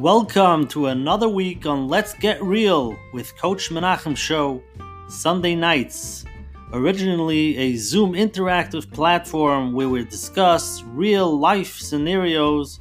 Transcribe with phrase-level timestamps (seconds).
[0.00, 4.62] Welcome to another week on Let's Get Real with Coach Menachem Show,
[5.10, 6.24] Sunday nights.
[6.72, 12.80] Originally a Zoom interactive platform where we discuss real life scenarios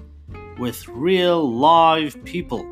[0.59, 2.65] with real live people.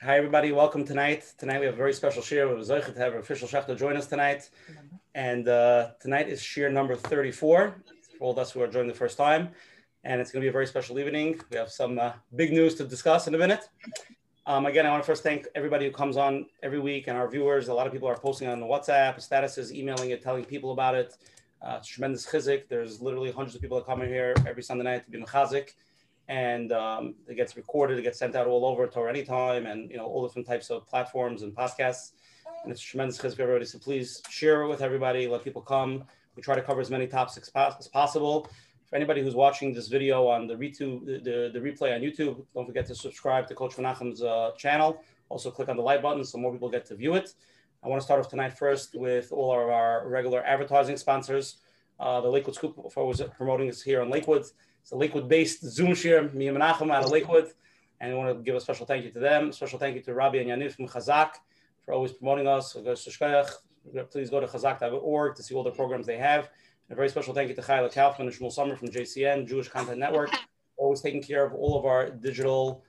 [0.00, 0.52] Hi, everybody.
[0.52, 1.34] Welcome tonight.
[1.36, 2.48] Tonight we have a very special shir.
[2.48, 4.48] We have to have our official Shechta join us tonight.
[5.14, 7.74] And uh, tonight is shir number 34
[8.18, 9.50] for all of us who are joining the first time.
[10.04, 11.40] And it's going to be a very special evening.
[11.50, 13.68] We have some uh, big news to discuss in a minute.
[14.46, 17.28] Um, again, I want to first thank everybody who comes on every week and our
[17.28, 17.68] viewers.
[17.68, 20.94] A lot of people are posting on the WhatsApp, statuses, emailing it, telling people about
[20.94, 21.16] it.
[21.60, 22.68] Uh, it's tremendous chizuk.
[22.68, 25.72] There's literally hundreds of people that come in here every Sunday night to be chazik
[26.28, 29.96] and um, it gets recorded, it gets sent out all over Torah anytime, and you
[29.96, 32.12] know all different types of platforms and podcasts.
[32.62, 33.64] And it's tremendous chizuk everybody.
[33.64, 35.26] So please share it with everybody.
[35.26, 36.04] Let people come.
[36.38, 38.48] We try to cover as many topics as possible.
[38.88, 42.86] For anybody who's watching this video on the, the, the, replay on YouTube, don't forget
[42.86, 45.02] to subscribe to Coach Menachem's uh, channel.
[45.30, 47.34] Also click on the like button so more people get to view it.
[47.82, 51.56] I want to start off tonight first with all of our regular advertising sponsors.
[51.98, 54.44] Uh, the Lakewood Scoop for was promoting us here in Lakewood.
[54.80, 57.50] It's a Lakewood-based Zoom share, me and Menachem out of Lakewood.
[58.00, 59.50] And I want to give a special thank you to them.
[59.50, 61.30] Special thank you to Rabbi and Yanif from Chazak
[61.84, 62.76] for always promoting us.
[64.10, 66.50] Please go to chazak.org to see all the programs they have.
[66.90, 69.98] A very special thank you to Chayla Kaufman and Shmuel Summer from JCN, Jewish Content
[69.98, 70.30] Network,
[70.76, 72.82] always taking care of all of our digital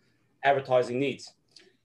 [0.44, 1.34] advertising needs.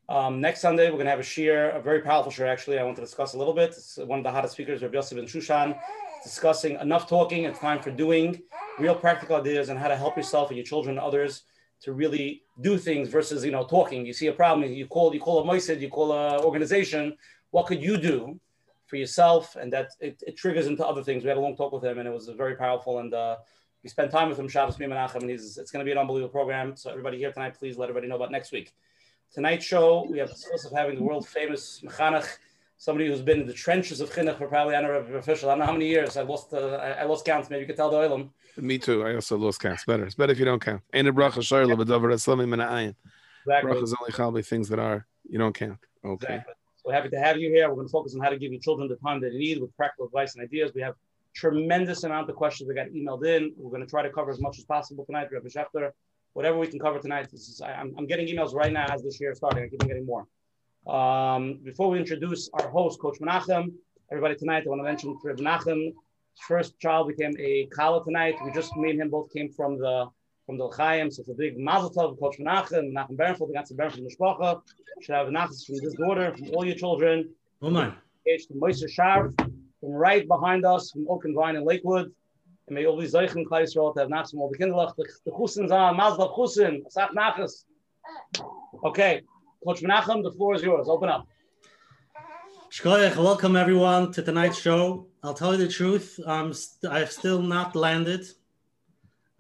[0.09, 2.79] Um, next Sunday, we're going to have a shir, a very powerful shir, actually.
[2.79, 3.71] I want to discuss a little bit.
[3.71, 5.79] It's one of the hottest speakers, Rabbi Yossi ben Shushan,
[6.23, 8.43] discussing enough talking, it's time for doing
[8.79, 11.45] real practical ideas on how to help yourself and your children and others
[11.81, 14.07] to really do things versus you know talking.
[14.07, 17.17] You see a problem, you call you call a moisid, you call a organization.
[17.51, 18.41] What could you do
[18.87, 19.57] for yourself?
[19.57, 21.23] And that it, it, triggers into other things.
[21.23, 22.99] We had a long talk with him, and it was very powerful.
[22.99, 23.37] And uh,
[23.83, 26.33] we spent time with him, Shabbos Menachem, and he's it's going to be an unbelievable
[26.33, 26.77] program.
[26.77, 28.75] So everybody here tonight, please let everybody know about next week.
[29.33, 32.29] Tonight's show, we have the source of having the world famous mechanech
[32.77, 35.49] somebody who's been in the trenches of chinuch for probably I don't know official.
[35.49, 36.17] I don't know how many years.
[36.17, 37.49] I lost uh, I, lost count.
[37.51, 38.31] Maybe you could tell the oilam.
[38.57, 39.05] Me too.
[39.05, 39.75] I also lost count.
[39.75, 40.05] It's better.
[40.05, 40.83] It's better if you don't count.
[40.93, 42.95] Ain't a bracha shayla b'davar eslami min ayin.
[43.49, 45.79] Bracha is only chalbi things that are you don't count.
[46.05, 46.35] Okay.
[46.35, 46.54] Exactly.
[46.85, 47.69] So happy to have you here.
[47.69, 49.61] We're going to focus on how to give your children the time that they need
[49.61, 50.73] with practical advice and ideas.
[50.75, 50.95] We have
[51.35, 53.55] tremendous amount of questions that got emailed in.
[53.57, 55.29] We're going to try to cover as much as possible tonight.
[55.33, 55.93] Rabbi Schechter,
[56.35, 57.33] whatever we can cover tonight.
[57.33, 59.65] Is, I, am getting emails right now as this year is starting.
[59.65, 60.27] I keep getting more.
[60.87, 63.73] Um, before we introduce our host, Coach Menachem,
[64.13, 65.95] everybody tonight, I want to mention Reb Menachem.
[66.47, 68.35] First child became a Kala tonight.
[68.45, 70.09] We just, and him both came from the
[70.47, 73.73] from the Chaim, so it's a big mazel tov, Coach Menachem, Menachem Bernfeld, the ganze
[73.73, 74.63] Bernfeld.
[75.01, 77.31] Should have nachas from this daughter, from all your children.
[77.63, 77.95] Oh man.
[78.29, 82.13] Age to Moise Sharf, from right behind us, from Oak and Vine in Lakewood.
[82.67, 85.31] And may all these Zeichen Klai Yisrael to have nachas from all the kinderlach, the
[85.31, 87.65] Chusins on, Mazel Chusin, Asach nachas.
[88.85, 89.23] Okay.
[89.65, 90.89] Coach Menachem, the floor is yours.
[90.89, 91.27] Open up.
[92.71, 95.07] Shkoyach, welcome everyone to tonight's show.
[95.23, 98.27] I'll tell you the truth, um, st- I've still not landed.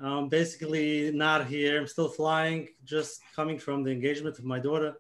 [0.04, 1.80] Um, basically, not here.
[1.80, 4.96] I'm still flying, just coming from the engagement of my daughter.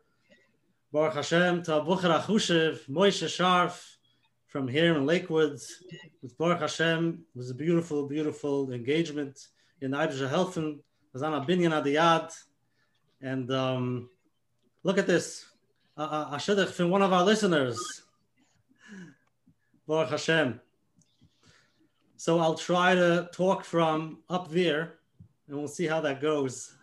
[0.92, 3.98] Baruch Hashem, to Bukhara Chushev, Moishe Sharf
[4.46, 5.60] from here in Lakewood.
[6.22, 9.48] With Baruch Hashem, it was a beautiful, beautiful engagement
[9.82, 10.78] in Ibja Helfen.
[11.12, 12.32] was on a binyan adiyad.
[13.20, 14.08] And um,
[14.84, 15.46] Look at this.
[15.98, 17.78] Uh, uh from one of our listeners.
[19.86, 20.60] Baruch Hashem.
[22.24, 24.94] So I'll try to talk from up there
[25.46, 26.74] and we'll see how that goes.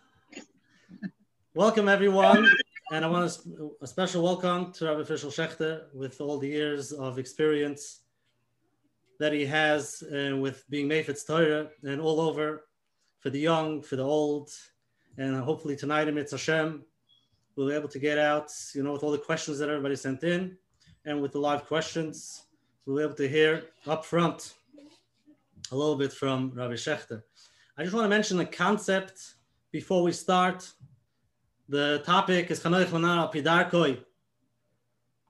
[1.52, 2.46] welcome, everyone.
[2.92, 6.92] And I want a, a special welcome to Rabbi Fishel Schechter with all the years
[6.92, 8.02] of experience
[9.18, 12.66] that he has uh, with being Mayfitz Torah and all over
[13.18, 14.48] for the young, for the old,
[15.18, 16.84] and hopefully tonight in Mitzvah Hashem,
[17.56, 20.22] we'll be able to get out, you know, with all the questions that everybody sent
[20.22, 20.56] in
[21.04, 22.44] and with the live questions,
[22.86, 24.54] we'll be able to hear up front
[25.72, 27.22] a little bit from Rabbi Schechter.
[27.76, 29.34] I just want to mention the concept
[29.72, 30.70] before we start.
[31.68, 33.98] The topic is Chanoich Manar Pidarkoi.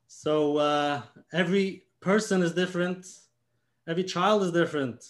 [0.09, 1.03] So uh,
[1.33, 3.06] every person is different.
[3.89, 5.05] Every child is different.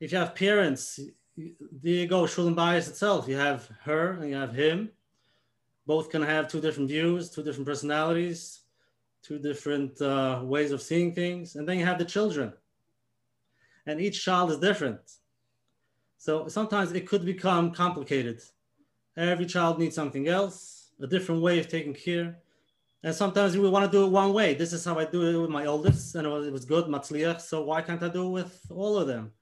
[0.00, 1.00] If you have parents,
[1.36, 1.46] there
[1.82, 3.26] you go, Shulam bias itself.
[3.26, 4.90] You have her and you have him
[5.86, 8.60] both can have two different views, two different personalities,
[9.22, 11.56] two different uh, ways of seeing things.
[11.56, 12.52] And then you have the children.
[13.86, 15.00] And each child is different.
[16.18, 18.40] So sometimes it could become complicated.
[19.16, 22.38] Every child needs something else, a different way of taking care.
[23.02, 24.54] And sometimes we want to do it one way.
[24.54, 26.86] This is how I do it with my oldest, and it was, it was good,
[26.86, 27.42] matzliach.
[27.42, 29.32] So why can't I do it with all of them?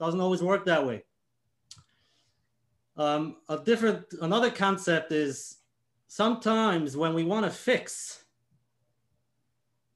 [0.00, 1.04] Doesn't always work that way.
[2.96, 5.58] Um, a different, another concept is
[6.08, 8.24] sometimes when we want to fix,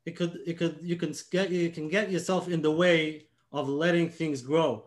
[0.06, 3.68] it could, it could, you can get, you can get yourself in the way of
[3.68, 4.86] letting things grow.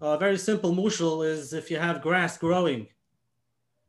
[0.00, 2.86] A very simple mushal is if you have grass growing,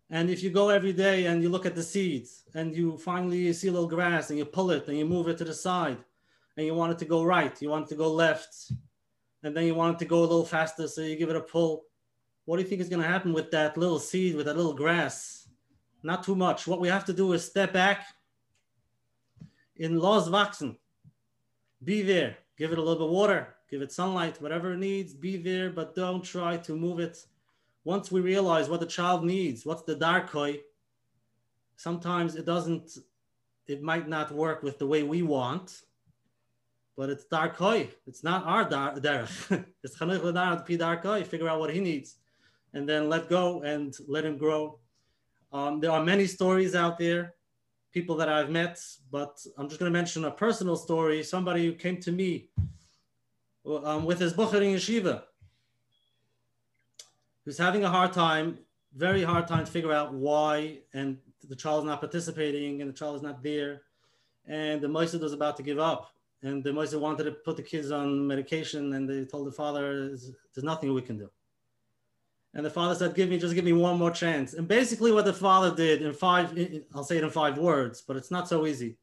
[0.10, 3.52] and if you go every day and you look at the seeds, and you finally
[3.54, 5.98] see a little grass and you pull it and you move it to the side,
[6.56, 8.72] and you want it to go right, you want it to go left,
[9.44, 11.42] and then you want it to go a little faster, so you give it a
[11.42, 11.84] pull.
[12.46, 14.74] What do you think is going to happen with that little seed, with that little
[14.74, 15.50] grass?
[16.02, 16.66] Not too much.
[16.66, 18.06] What we have to do is step back
[19.76, 20.78] in Los Vaxen.
[21.84, 22.38] Be there.
[22.58, 23.57] Give it a little bit of water.
[23.70, 25.14] Give it sunlight, whatever it needs.
[25.14, 27.26] Be there, but don't try to move it.
[27.84, 30.60] Once we realize what the child needs, what's the darkoi,
[31.76, 32.98] sometimes it doesn't,
[33.68, 35.82] it might not work with the way we want
[36.98, 37.88] but it's darkoi.
[38.08, 39.66] It's not our derech.
[39.84, 41.24] it's chanech l'dar pi.
[41.24, 42.16] Figure out what he needs,
[42.74, 44.80] and then let go and let him grow.
[45.54, 47.36] Um, there are many stories out there,
[47.94, 48.82] people that I've met,
[49.12, 51.24] but I'm just going to mention a personal story.
[51.24, 52.50] Somebody who came to me
[53.68, 55.24] um, with his bucher in yeshiva,
[57.46, 58.60] who's having a hard time,
[58.96, 61.18] very hard time to figure out why, and
[61.48, 63.82] the child is not participating, and the child is not there,
[64.46, 66.12] and the moisid was about to give up
[66.44, 70.08] and the Moise wanted to put the kids on medication, and they told the father,
[70.08, 71.30] "There's nothing we can do."
[72.54, 75.26] And the father said, "Give me, just give me one more chance." And basically, what
[75.26, 76.58] the father did in five,
[76.94, 78.98] I'll say it in five words, but it's not so easy.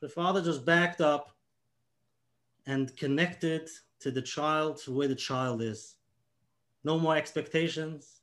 [0.00, 1.35] The father just backed up
[2.66, 3.68] and connected
[4.00, 5.94] to the child to where the child is.
[6.84, 8.20] No more expectations,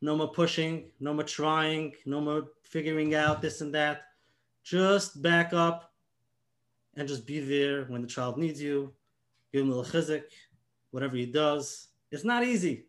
[0.00, 4.02] no more pushing, no more trying, no more figuring out this and that.
[4.62, 5.92] Just back up
[6.96, 8.92] and just be there when the child needs you.
[9.52, 10.24] Give him a little chizuk,
[10.90, 11.88] whatever he does.
[12.10, 12.86] It's not easy.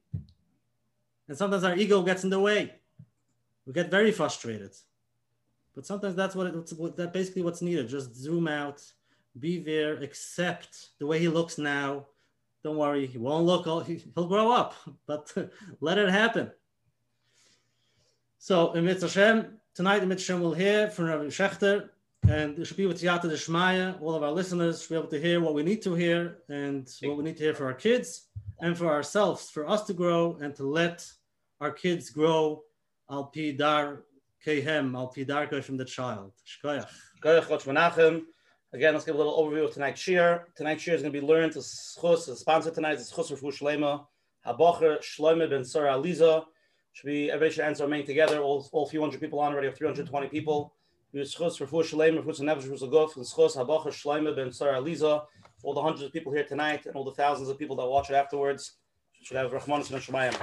[1.28, 2.76] And sometimes our ego gets in the way.
[3.66, 4.76] We get very frustrated.
[5.76, 7.88] But sometimes that's what what, that basically what's needed.
[7.88, 8.82] Just zoom out,
[9.40, 12.06] be there, accept the way he looks now.
[12.64, 13.88] Don't worry, he won't look.
[13.88, 14.76] He, will grow up,
[15.08, 15.34] but
[15.82, 16.52] let it happen.
[18.38, 21.90] So in Mitzvah tonight in Mitzvah we'll hear from Rabbi Shechter
[22.28, 24.02] and it should be with Yata Shmaya.
[24.02, 26.90] All of our listeners should be able to hear what we need to hear and
[27.04, 28.28] what we need to hear for our kids
[28.60, 31.10] and for ourselves, for us to grow and to let
[31.60, 32.64] our kids grow
[33.10, 34.04] al pi dar
[34.46, 36.32] kehem, al pi dar from the child.
[36.46, 36.88] Shkoyach.
[38.74, 40.48] Again, let's give a little overview of tonight's shir.
[40.56, 42.26] Tonight's shir is going to be learned to schus.
[42.26, 44.06] The sponsor tonight is schus for Shlema.
[44.48, 46.46] Habocher Shloime ben Sarah Aliza.
[46.94, 48.40] Should be everybody should answer remain together.
[48.40, 50.74] All, all few hundred people on already, have 320 people.
[51.14, 55.26] Schos for Fuhr Shalem, for Nevesh Ruzagov, and Schos Habacha Shleima ben Sarah Aliza,
[55.64, 58.10] all the hundreds of people here tonight, and all the thousands of people that watch
[58.10, 58.78] it afterwards.
[59.22, 60.34] Should have Rahman and Shemayim.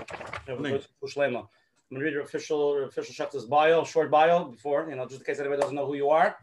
[1.90, 5.20] I'm going to read your official Fishel Schechter's bio, short bio, before, you know, just
[5.20, 6.36] in case anybody doesn't know who you are.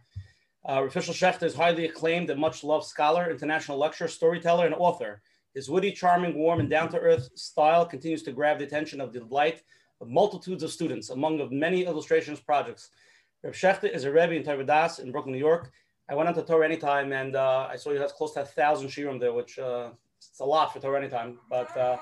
[0.66, 5.22] Uh, Fishel Schechter is highly acclaimed and much loved scholar, international lecturer, storyteller, and author.
[5.54, 9.14] His witty, charming, warm, and down to earth style continues to grab the attention of
[9.14, 9.62] the delight
[10.02, 12.90] of multitudes of students, among of many illustrations projects.
[13.44, 15.72] Rav Shechter is a Rebbe in Torah in Brooklyn, New York.
[16.10, 18.46] I went on to Torah Anytime and uh, I saw you have close to a
[18.46, 21.40] thousand shiurim there, which uh, it's a lot for Torah Anytime.
[21.48, 21.98] But uh,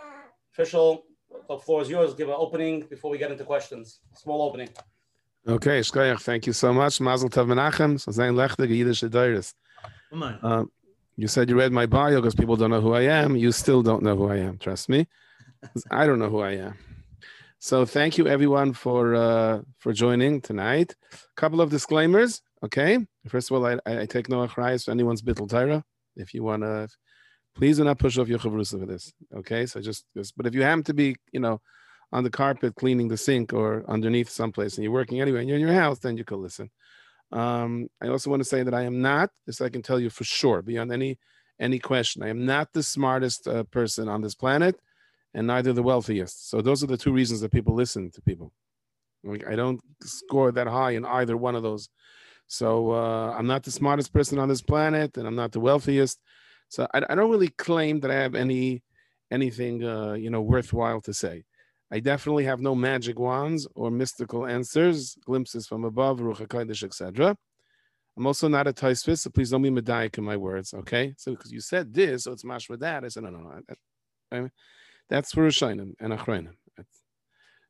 [0.53, 1.03] official,
[1.49, 2.13] the floor is yours.
[2.13, 3.99] Give an opening before we get into questions.
[4.15, 4.69] Small opening.
[5.45, 7.01] Okay, Shkoyach, thank you so much.
[7.01, 7.99] Mazel Tov Menachem.
[7.99, 9.53] So Lechte, Yiddish Adiris.
[10.41, 10.71] Um,
[11.17, 13.35] you said you read my bio because people don't know who I am.
[13.35, 14.57] You still don't know who I am.
[14.57, 15.05] Trust me.
[15.91, 16.77] I don't know who I am.
[17.59, 20.95] So thank you everyone for uh, for joining tonight.
[21.13, 22.41] A couple of disclaimers.
[22.63, 25.83] Okay, first of all, I, I take no achrayas for anyone's bittul Torah.
[26.15, 26.87] If you wanna,
[27.53, 29.13] please do not push off your chavrusa for this.
[29.35, 31.59] Okay, so just, just but if you happen to be, you know,
[32.13, 35.57] on the carpet cleaning the sink or underneath someplace and you're working anyway and you're
[35.57, 36.69] in your house, then you can listen.
[37.31, 40.11] Um, I also want to say that I am not, this I can tell you
[40.11, 41.17] for sure, beyond any
[41.59, 44.75] any question, I am not the smartest uh, person on this planet
[45.33, 46.49] and neither the wealthiest.
[46.49, 48.51] So those are the two reasons that people listen to people.
[49.47, 51.89] I don't score that high in either one of those.
[52.47, 56.19] So uh, I'm not the smartest person on this planet, and I'm not the wealthiest.
[56.69, 58.83] So I, I don't really claim that I have any
[59.31, 61.43] anything uh, you know worthwhile to say.
[61.93, 67.37] I definitely have no magic wands or mystical answers, glimpses from above, Ruach HaKodesh, etc.
[68.17, 71.13] I'm also not a Taisvis, so please don't be medaic in my words, okay?
[71.17, 73.03] So because you said this, so it's mash with that.
[73.03, 73.61] I said, no, no, no.
[74.31, 74.49] I, I,
[75.07, 76.55] that's for Rishonim and Achronim.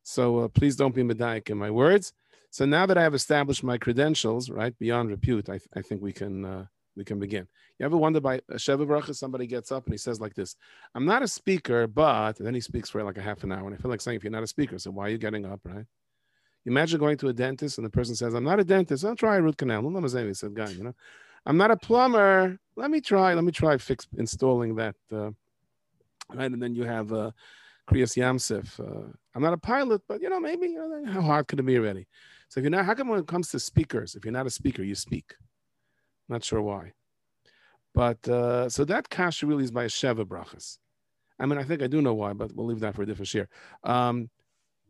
[0.03, 2.13] So uh, please don't be medaic in my words.
[2.49, 6.01] So now that I have established my credentials, right, beyond repute, I, th- I think
[6.01, 6.65] we can uh,
[6.95, 7.47] we can begin.
[7.79, 10.55] You ever wonder by a Sheva Bracha, somebody gets up and he says like this,
[10.95, 13.65] I'm not a speaker, but, then he speaks for like a half an hour.
[13.65, 15.45] And I feel like saying, if you're not a speaker, so why are you getting
[15.45, 15.85] up, right?
[16.65, 19.37] Imagine going to a dentist and the person says, I'm not a dentist, I'll try
[19.37, 19.81] a root canal.
[19.89, 20.95] He said, guy, you know,
[21.45, 22.57] I'm not a plumber.
[22.75, 24.95] Let me try, let me try fix installing that.
[25.11, 25.31] Uh,
[26.29, 26.51] right.
[26.51, 27.31] And then you have uh,
[27.89, 28.79] Kriyas Yamsif.
[28.79, 31.63] Uh, I'm not a pilot, but you know, maybe, you know, how hard could it
[31.63, 32.07] be already?
[32.47, 34.51] So if you're not, how come when it comes to speakers, if you're not a
[34.51, 35.33] speaker, you speak?
[36.29, 36.93] Not sure why.
[37.93, 40.77] But uh, so that kasha really is by Sheva brachas.
[41.39, 43.33] I mean, I think I do know why, but we'll leave that for a different
[43.33, 43.49] year.
[43.83, 44.29] Um,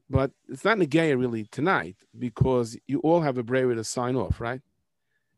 [0.09, 4.39] but it's not Negaya really tonight because you all have a braver to sign off,
[4.39, 4.61] right?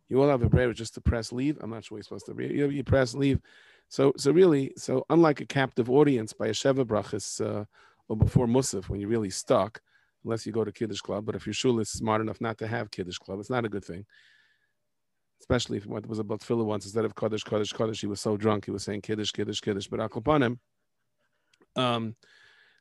[0.10, 1.58] You all have a braver just to press leave.
[1.62, 3.40] I'm not sure you're supposed to you press leave.
[3.88, 7.66] So, so really, so unlike a captive audience by a Sheva brachas uh,
[8.10, 9.80] or before Musaf, when you're really stuck,
[10.24, 11.26] unless you go to Kiddush Club.
[11.26, 13.70] But if your shul is smart enough not to have Kiddush Club, it's not a
[13.70, 14.06] good thing
[15.48, 18.36] especially if it was about tefillah once instead of kaddish kaddish kaddish he was so
[18.36, 19.88] drunk he was saying kiddush kiddush kiddush.
[19.88, 20.58] But akopanim
[21.76, 22.16] um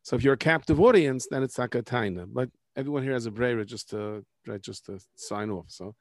[0.02, 2.26] so if you're a captive audience then it's like a taina.
[2.26, 5.66] But everyone here has a brayer just to right just to sign off.
[5.68, 5.94] So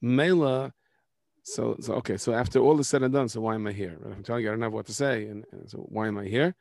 [0.00, 0.72] mela
[1.42, 3.98] so, so okay so after all is said and done so why am i here?
[4.04, 6.24] I'm telling you i don't have what to say and, and so why am i
[6.24, 6.54] here?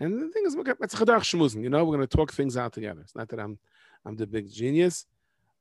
[0.00, 2.72] And the thing is it's chadach shmuzin you know we're going to talk things out
[2.72, 3.02] together.
[3.02, 3.60] It's not that i'm
[4.04, 5.06] i'm the big genius.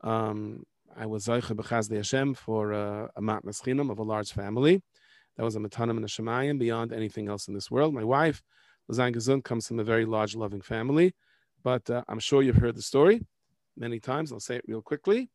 [0.02, 0.66] Um
[0.98, 4.82] I was Zaycha B'chaz Hashem for uh, a matnas chinam of a large family.
[5.38, 7.94] That was a matanim and a shemayim beyond anything else in this world.
[7.94, 8.42] My wife,
[8.92, 11.14] Lazain Gazun, comes from a very large, loving family.
[11.64, 13.26] But uh, I'm sure you've heard the story
[13.78, 14.32] many times.
[14.32, 15.30] I'll say it real quickly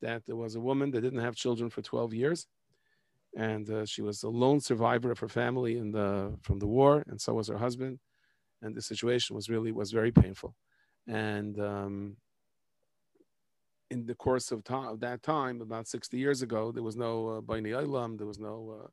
[0.00, 2.46] that there was a woman that didn't have children for 12 years.
[3.36, 7.02] And uh, she was a lone survivor of her family in the, from the war,
[7.06, 7.98] and so was her husband.
[8.60, 10.54] And the situation was really was very painful.
[11.08, 12.16] And um,
[13.92, 17.28] in the course of time of that time, about 60 years ago, there was no
[17.28, 17.72] uh, Baini
[18.18, 18.88] there was no uh,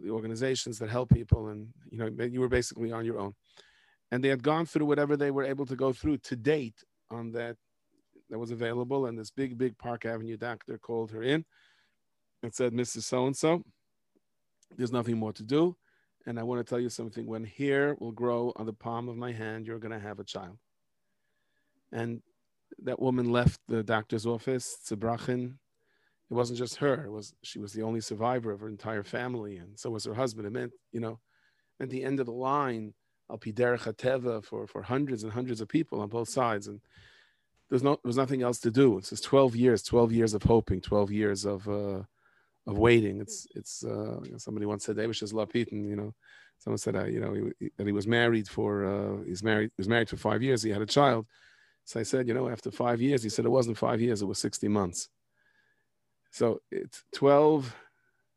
[0.00, 3.34] the organizations that help people, and you know you were basically on your own.
[4.12, 6.78] And they had gone through whatever they were able to go through to date
[7.10, 7.56] on that
[8.30, 9.06] that was available.
[9.06, 11.44] And this big, big Park Avenue doctor called her in
[12.42, 13.02] and said, "Mrs.
[13.02, 13.64] So and So,
[14.76, 15.76] there's nothing more to do."
[16.26, 17.26] And I want to tell you something.
[17.26, 20.24] When hair will grow on the palm of my hand, you're going to have a
[20.24, 20.58] child.
[21.92, 22.22] And
[22.82, 25.54] that woman left the doctor's office, Tzebrachin.
[26.30, 27.04] It wasn't just her.
[27.04, 30.14] It was she was the only survivor of her entire family, and so was her
[30.14, 30.46] husband.
[30.46, 31.20] It meant, you know,
[31.80, 32.94] at the end of the line,
[33.30, 36.80] Al Piderech for for hundreds and hundreds of people on both sides, and
[37.68, 38.98] there's no there was nothing else to do.
[38.98, 42.02] It's just 12 years, 12 years of hoping, 12 years of uh,
[42.66, 43.20] of waiting.
[43.20, 46.14] It's it's uh, somebody once said David Lapitin, you know,
[46.58, 49.80] someone said uh, you know he, that he was married for uh, he's married he
[49.80, 50.62] was married for five years.
[50.62, 51.26] He had a child
[51.86, 54.26] so I said, you know, after five years, he said it wasn't five years, it
[54.26, 55.08] was 60 months.
[56.32, 57.72] So it's 12,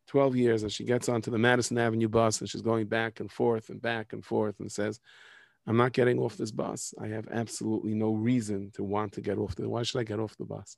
[0.07, 3.29] 12 years and she gets onto the Madison Avenue bus and she's going back and
[3.29, 4.99] forth and back and forth and says,
[5.65, 6.93] I'm not getting off this bus.
[7.01, 10.19] I have absolutely no reason to want to get off the why should I get
[10.19, 10.77] off the bus?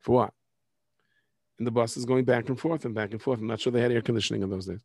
[0.00, 0.34] For what?
[1.58, 3.38] And the bus is going back and forth and back and forth.
[3.38, 4.84] I'm not sure they had air conditioning in those days.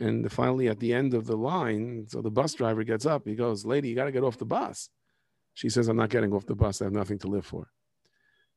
[0.00, 3.22] And finally, at the end of the line, so the bus driver gets up.
[3.24, 4.88] He goes, Lady, you got to get off the bus.
[5.54, 6.80] She says, I'm not getting off the bus.
[6.80, 7.70] I have nothing to live for.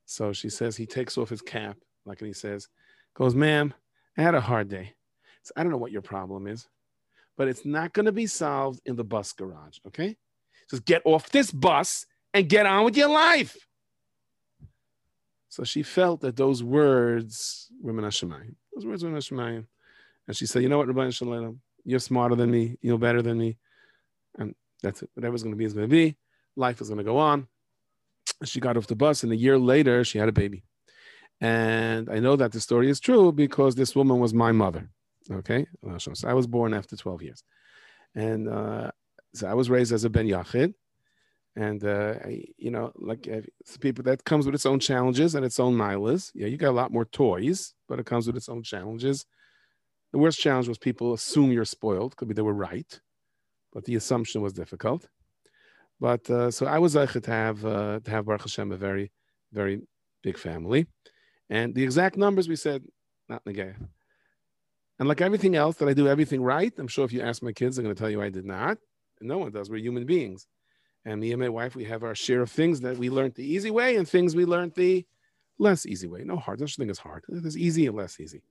[0.06, 2.68] So she says, he takes off his cap, like and he says,
[3.16, 3.74] goes, ma'am,
[4.18, 4.94] I had a hard day.
[5.44, 6.68] So I don't know what your problem is,
[7.38, 9.80] but it's not going to be solved in the bus garage.
[9.88, 10.16] Okay.
[10.70, 13.56] Just get off this bus and get on with your life.
[15.50, 18.56] So she felt that those words were Menashemayim.
[18.74, 19.66] Those words were Menashemayim.
[20.28, 22.78] And she said, you know what, Rabbi Shalom, you're smarter than me.
[22.82, 23.58] You know better than me.
[24.38, 25.10] And that's it.
[25.14, 26.18] Whatever's going to be is going to be
[26.56, 27.48] life was going to go on.
[28.44, 30.64] She got off the bus, and a year later, she had a baby.
[31.42, 34.90] And I know that the story is true because this woman was my mother.
[35.32, 35.66] Okay,
[35.98, 37.44] so I was born after 12 years,
[38.14, 38.92] and uh,
[39.34, 40.76] so I was raised as a ben yachid,
[41.56, 43.42] and uh, I, you know, like uh,
[43.80, 46.32] people that comes with its own challenges and its own milas.
[46.36, 49.26] Yeah, you got a lot more toys, but it comes with its own challenges.
[50.12, 52.16] The worst challenge was people assume you're spoiled.
[52.18, 53.00] Could be they were right,
[53.74, 55.08] but the assumption was difficult.
[56.00, 59.12] But uh, so I was able to have uh, to have Baruch Hashem a very
[59.54, 59.82] very
[60.24, 60.88] big family,
[61.50, 62.84] and the exact numbers we said
[63.30, 63.76] not negaya.
[65.00, 67.52] And like everything else that I do everything right, I'm sure if you ask my
[67.52, 68.78] kids, they're going to tell you I did not.
[69.22, 69.70] No one does.
[69.70, 70.48] We're human beings,
[71.06, 73.46] and me and my wife we have our share of things that we learned the
[73.46, 75.06] easy way and things we learned the
[75.58, 76.24] less easy way.
[76.24, 76.60] No hard.
[76.60, 77.24] There's nothing is hard.
[77.30, 78.42] There's easy and less easy.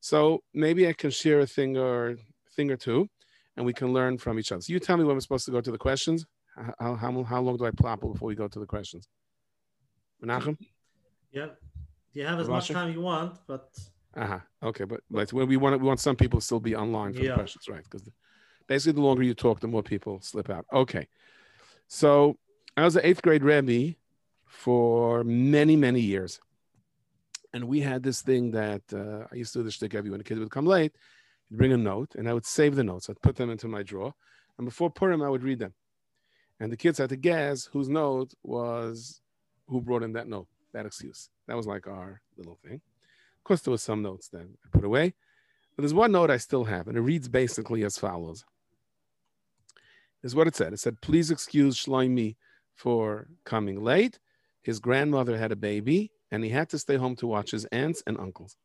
[0.00, 2.16] So maybe I can share a thing or
[2.56, 3.08] thing or two,
[3.56, 4.60] and we can learn from each other.
[4.60, 6.26] So you tell me when we're supposed to go to the questions.
[6.56, 9.08] How, how, how long do I plop before we go to the questions?
[10.22, 10.56] Menachem?
[11.32, 11.48] Yeah.
[12.12, 13.70] You have as much time you want, but
[14.14, 14.40] Uh-huh.
[14.62, 17.20] Okay, but but when we want we want some people to still be online for
[17.22, 17.30] yeah.
[17.30, 17.82] the questions, right?
[17.82, 18.08] Because
[18.66, 20.66] basically, the longer you talk, the more people slip out.
[20.72, 21.08] Okay,
[21.88, 22.36] so
[22.76, 23.96] I was an eighth grade rebbe
[24.46, 26.40] for many many years,
[27.54, 30.20] and we had this thing that uh, I used to do the shtick every when
[30.20, 30.92] a kid would come late,
[31.48, 33.08] he'd bring a note, and I would save the notes.
[33.08, 34.12] I'd put them into my drawer,
[34.58, 35.72] and before Purim, I would read them,
[36.60, 39.20] and the kids had to guess whose note was
[39.68, 41.30] who brought in that note, that excuse.
[41.48, 42.74] That was like our little thing.
[42.74, 45.14] Of course, there was some notes that I put away,
[45.74, 48.44] but there's one note I still have, and it reads basically as follows.
[50.22, 50.72] This is what it said.
[50.72, 52.36] It said, "Please excuse Shloimi
[52.74, 54.20] for coming late.
[54.62, 58.02] His grandmother had a baby, and he had to stay home to watch his aunts
[58.06, 58.56] and uncles."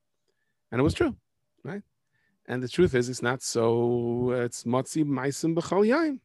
[0.72, 1.16] And it was true,
[1.64, 1.82] right?
[2.46, 4.32] And the truth is, it's not so.
[4.32, 6.20] It's motzi meisim b'chol yaim.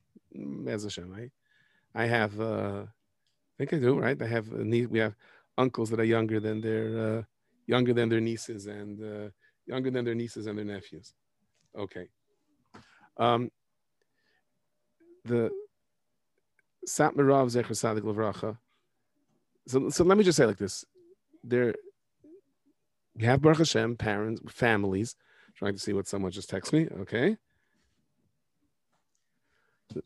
[0.68, 1.32] As right?
[1.94, 4.20] I have, uh, I think I do, right?
[4.20, 5.14] I have, a niece, we have
[5.58, 7.22] uncles that are younger than their uh,
[7.66, 9.30] younger than their nieces and uh,
[9.66, 11.14] younger than their nieces and their nephews.
[11.78, 12.08] Okay.
[13.16, 13.50] Um,
[15.24, 15.50] the
[16.88, 18.58] Satmarav Zecher Sadik Levracha.
[19.68, 20.84] So, so let me just say like this:
[21.44, 21.74] there,
[23.16, 25.14] you have Baruch Hashem, parents, families.
[25.54, 26.88] Trying to see what someone just texted me.
[27.02, 27.36] Okay.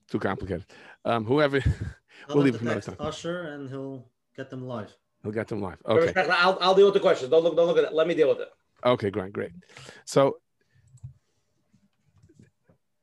[0.08, 0.66] Too complicated.
[1.04, 1.62] Um, whoever,
[2.28, 2.96] we'll leave it for another time.
[3.00, 4.94] Usher, and he'll get them live.
[5.22, 5.78] He'll get them live.
[5.86, 6.12] Okay.
[6.30, 7.30] I'll, I'll deal with the questions.
[7.30, 7.56] Don't look.
[7.56, 7.92] Don't look at it.
[7.92, 8.48] Let me deal with it.
[8.84, 9.52] Okay, great, great.
[10.04, 10.36] So,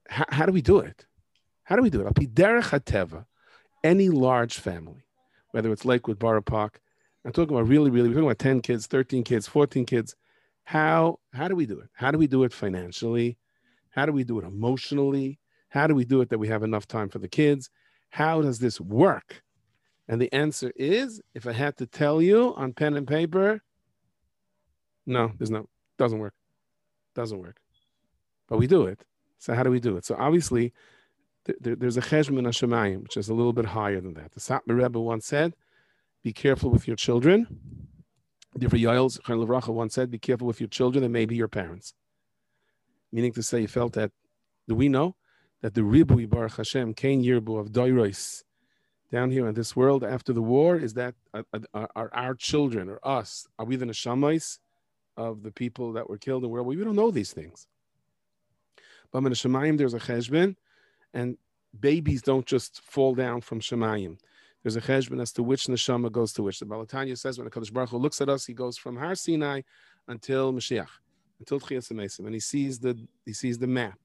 [0.08, 1.06] how, how do we do it?
[1.64, 2.14] How do we do it?
[2.14, 3.26] Derech Hateva,
[3.84, 5.04] any large family,
[5.52, 6.80] whether it's Lakewood, Borough Park,
[7.26, 10.16] I'm talking about really, really, we're talking about 10 kids, 13 kids, 14 kids.
[10.66, 11.90] How how do we do it?
[11.94, 13.38] How do we do it financially?
[13.90, 15.40] How do we do it emotionally?
[15.74, 17.72] How do we do it that we have enough time for the kids?
[18.12, 19.42] How does this work?
[20.08, 23.60] And the answer is if I had to tell you on pen and paper,
[25.08, 26.36] no, there's no, doesn't work.
[27.16, 27.58] Doesn't work.
[28.48, 29.04] But we do it.
[29.40, 30.06] So how do we do it?
[30.06, 30.74] So obviously,
[31.60, 34.32] there, there's a cheshbon hashemayim, which is a little bit higher than that.
[34.34, 35.56] The Satmar Rebbe once said,
[36.24, 37.48] be careful with your children.
[38.60, 41.96] Different Yaels, Levracha once said, be careful with your children and maybe your parents.
[43.12, 44.12] Meaning to say, he felt that,
[44.68, 45.16] do we know
[45.64, 48.44] that the Ribui Baruch Hashem, Kain Yirbu of Doirois,
[49.12, 52.90] down here in this world after the war is that uh, uh, are our children
[52.90, 54.58] or us are we the neshamais
[55.18, 57.68] of the people that were killed in the world we don't know these things.
[59.12, 60.56] But in the Shemayim there's a cheshbon
[61.14, 61.38] and
[61.80, 64.18] babies don't just fall down from Shemayim.
[64.64, 66.58] There's a cheshbon as to which neshama goes to which.
[66.60, 68.98] The Baal HaTanya says when the Kadosh Baruch Hu looks at us he goes from
[68.98, 69.62] Har Sinai
[70.08, 70.88] until Mashiach
[71.40, 74.00] until Tchias and he sees the he sees the map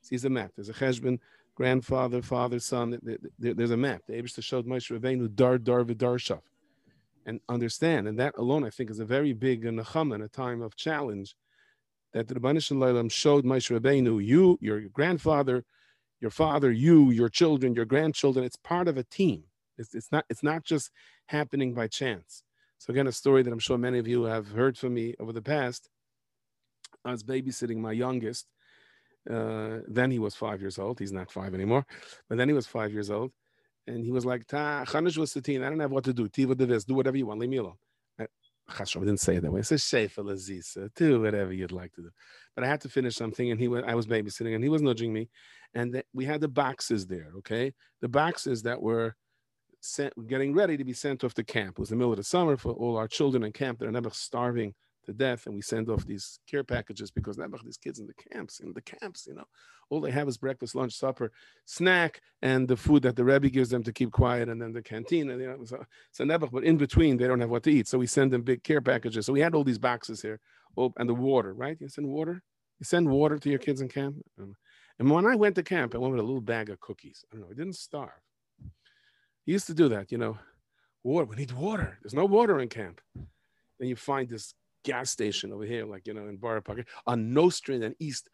[0.00, 1.18] sees a map there's a cheshbon
[1.58, 3.00] grandfather, father, son.
[3.36, 4.02] There's a map.
[4.06, 6.40] The Abishta showed Moshe Rabbeinu dar dar v'darshav,
[7.26, 8.06] and understand.
[8.06, 10.76] And that alone, I think, is a very big uh, nechama in a time of
[10.76, 11.34] challenge.
[12.12, 15.64] That the Rebbeinu Shalom showed Moshe Rabbeinu, you, your grandfather,
[16.20, 18.44] your father, you, your children, your grandchildren.
[18.44, 19.42] It's part of a team.
[19.76, 20.24] It's, it's not.
[20.30, 20.92] It's not just
[21.26, 22.44] happening by chance.
[22.78, 25.32] So again, a story that I'm sure many of you have heard from me over
[25.32, 25.90] the past.
[27.04, 28.46] I was babysitting my youngest
[29.30, 30.98] uh, then he was five years old.
[30.98, 31.84] He's not five anymore,
[32.28, 33.32] but then he was five years old,
[33.86, 35.36] and he was like, "Ta, Chanish was.
[35.36, 36.28] I don't have what to do.
[36.28, 37.40] Tiva do whatever you want.
[37.40, 37.76] Leave me alone."
[38.76, 39.60] Didn't say it that way.
[39.60, 42.10] It says Shefa Lazisa, do whatever you'd like to do.
[42.54, 44.82] But I had to finish something, and he was, I was babysitting, and he was
[44.82, 45.30] nudging me,
[45.74, 47.32] and the, we had the boxes there.
[47.38, 49.14] Okay, the boxes that were
[49.80, 51.78] sent, getting ready to be sent off to camp.
[51.78, 53.78] It was the middle of the summer for all our children in camp.
[53.78, 54.74] They're never starving
[55.08, 58.60] to death, and we send off these care packages because these kids in the camps,
[58.60, 59.44] in the camps, you know,
[59.90, 61.32] all they have is breakfast, lunch, supper,
[61.64, 64.82] snack, and the food that the Rebbe gives them to keep quiet, and then the
[64.82, 67.72] canteen, and you know, so, so nebuch, but in between they don't have what to
[67.72, 69.26] eat, so we send them big care packages.
[69.26, 70.38] So we had all these boxes here,
[70.76, 71.78] oh, and the water, right?
[71.80, 72.42] You send water,
[72.78, 74.16] you send water to your kids in camp.
[74.38, 74.54] Um,
[74.98, 77.24] and when I went to camp, I went with a little bag of cookies.
[77.32, 78.10] I don't know, I didn't starve.
[79.46, 80.38] He used to do that, you know.
[81.02, 81.96] Water, we need water.
[82.02, 83.00] There's no water in camp.
[83.78, 84.52] Then you find this
[84.88, 88.30] gas station over here, like, you know, in Borough Park, on Nostrand and East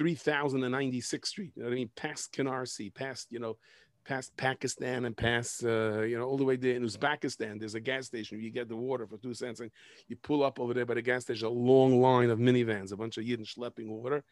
[0.00, 1.52] 3096th Street.
[1.54, 1.90] You know what I mean?
[1.94, 3.56] Past Canarsie, past, you know,
[4.04, 7.60] past Pakistan and past, uh, you know, all the way there in Uzbekistan.
[7.60, 8.40] There's a gas station.
[8.40, 9.70] You get the water for two cents and
[10.08, 12.96] you pull up over there by the gas station, a long line of minivans, a
[12.96, 14.24] bunch of Yidden schlepping water.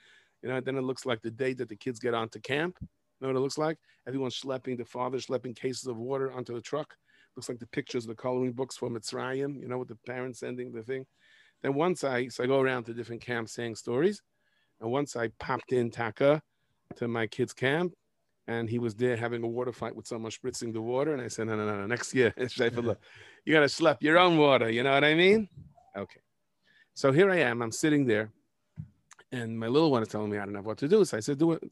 [0.42, 2.77] You know, then it looks like the day that the kids get onto camp.
[2.81, 2.88] You
[3.20, 3.79] know what it looks like?
[4.09, 6.96] Everyone's schlepping, the father schlepping cases of water onto the truck.
[7.37, 10.40] Looks like the pictures of the coloring books from Mitzrayim, you know, with the parents
[10.40, 11.07] sending the thing.
[11.62, 14.22] Then once I, so I go around to different camps saying stories.
[14.81, 16.42] And once I popped in Taka
[16.96, 17.94] to my kid's camp,
[18.48, 21.12] and he was there having a water fight with someone spritzing the water.
[21.12, 21.87] And I said, no, no, no, no.
[21.87, 24.68] next year, you got to slap your own water.
[24.68, 25.48] You know what I mean?
[25.96, 26.20] Okay.
[26.94, 27.62] So here I am.
[27.62, 28.31] I'm sitting there,
[29.31, 31.05] and my little one is telling me I don't know what to do.
[31.05, 31.62] So I said, "Do it.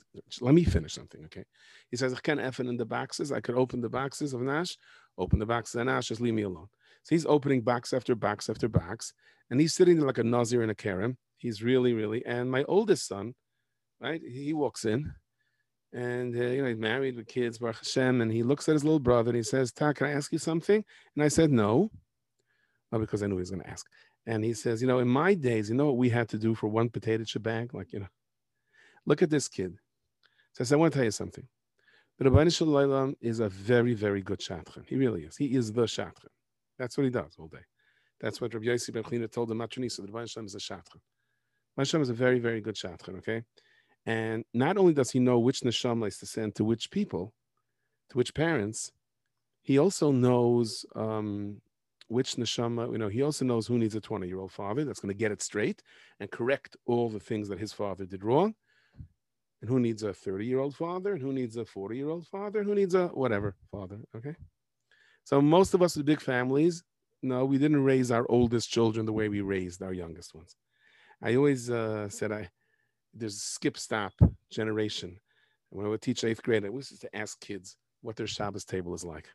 [0.40, 1.44] Let me finish something, okay?"
[1.90, 3.30] He says, "I can't effing in the boxes.
[3.30, 4.78] I could open the boxes of Nash,
[5.18, 6.08] open the boxes of Nash.
[6.08, 6.68] Just leave me alone."
[7.02, 9.12] So he's opening box after box after box,
[9.50, 11.16] and he's sitting there like a nazir in a keren.
[11.38, 12.24] He's really, really.
[12.24, 13.34] And my oldest son,
[14.00, 14.20] right?
[14.22, 15.12] He walks in,
[15.92, 18.84] and uh, you know he's married with kids, Baruch Hashem, and he looks at his
[18.84, 20.84] little brother and he says, "Ta, can I ask you something?"
[21.14, 21.90] And I said, "No,"
[22.90, 23.86] well, because I knew he was going to ask.
[24.26, 26.54] And he says, "You know, in my days, you know what we had to do
[26.54, 27.70] for one potato shebang?
[27.72, 28.08] Like, you know,
[29.06, 29.76] look at this kid."
[30.52, 31.46] So I said, "I want to tell you something."
[32.18, 34.86] The Ribbono Shel Olam is a very, very good shadchan.
[34.86, 35.38] He really is.
[35.38, 36.28] He is the shadchan.
[36.78, 37.64] That's what he does all day.
[38.20, 40.02] That's what Rabbi Yossi Ben told the Matronisa.
[40.02, 41.00] The Ribbono Shel Olam is a shadchan.
[41.76, 43.18] Rabbi is a very, very good shadchan.
[43.18, 43.42] Okay.
[44.06, 47.32] And not only does he know which neshamas to send to which people,
[48.10, 48.92] to which parents,
[49.62, 51.60] he also knows um,
[52.08, 55.00] which neshama, you know, he also knows who needs a 20 year old father that's
[55.00, 55.82] going to get it straight
[56.18, 58.54] and correct all the things that his father did wrong.
[59.62, 62.26] And who needs a 30 year old father, and who needs a 40 year old
[62.26, 63.98] father, and who needs a whatever father.
[64.16, 64.34] Okay.
[65.24, 66.82] So most of us with big families,
[67.22, 70.56] no, we didn't raise our oldest children the way we raised our youngest ones.
[71.22, 72.48] I always uh, said I
[73.14, 74.12] there's a skip stop
[74.50, 75.18] generation.
[75.70, 78.94] when I would teach eighth grade, I used to ask kids what their Shabbos table
[78.94, 79.28] is like.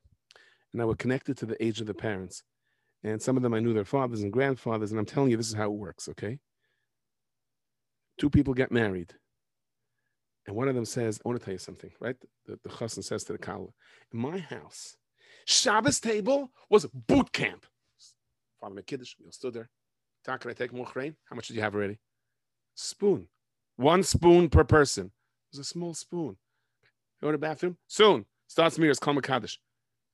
[0.74, 2.44] And I would connect it to the age of the parents.
[3.04, 4.92] And some of them I knew their fathers and grandfathers.
[4.92, 6.40] And I'm telling you, this is how it works, okay?
[8.18, 9.14] Two people get married.
[10.48, 12.16] And one of them says, I want to tell you something, right?
[12.46, 13.68] The, the chassan says to the kala,
[14.14, 14.96] in my house,
[15.46, 17.66] Shabbos table was boot camp.
[18.66, 19.70] Father Kiddush, we all stood there.
[20.26, 21.16] How can I take more rain?
[21.30, 22.00] How much did you have already?
[22.74, 23.28] Spoon.
[23.76, 25.06] One spoon per person.
[25.06, 25.12] It
[25.52, 26.36] was a small spoon.
[27.22, 27.78] Go to the bathroom?
[27.88, 28.26] Soon.
[28.48, 29.60] Starts mirrors, Kama Kaddish.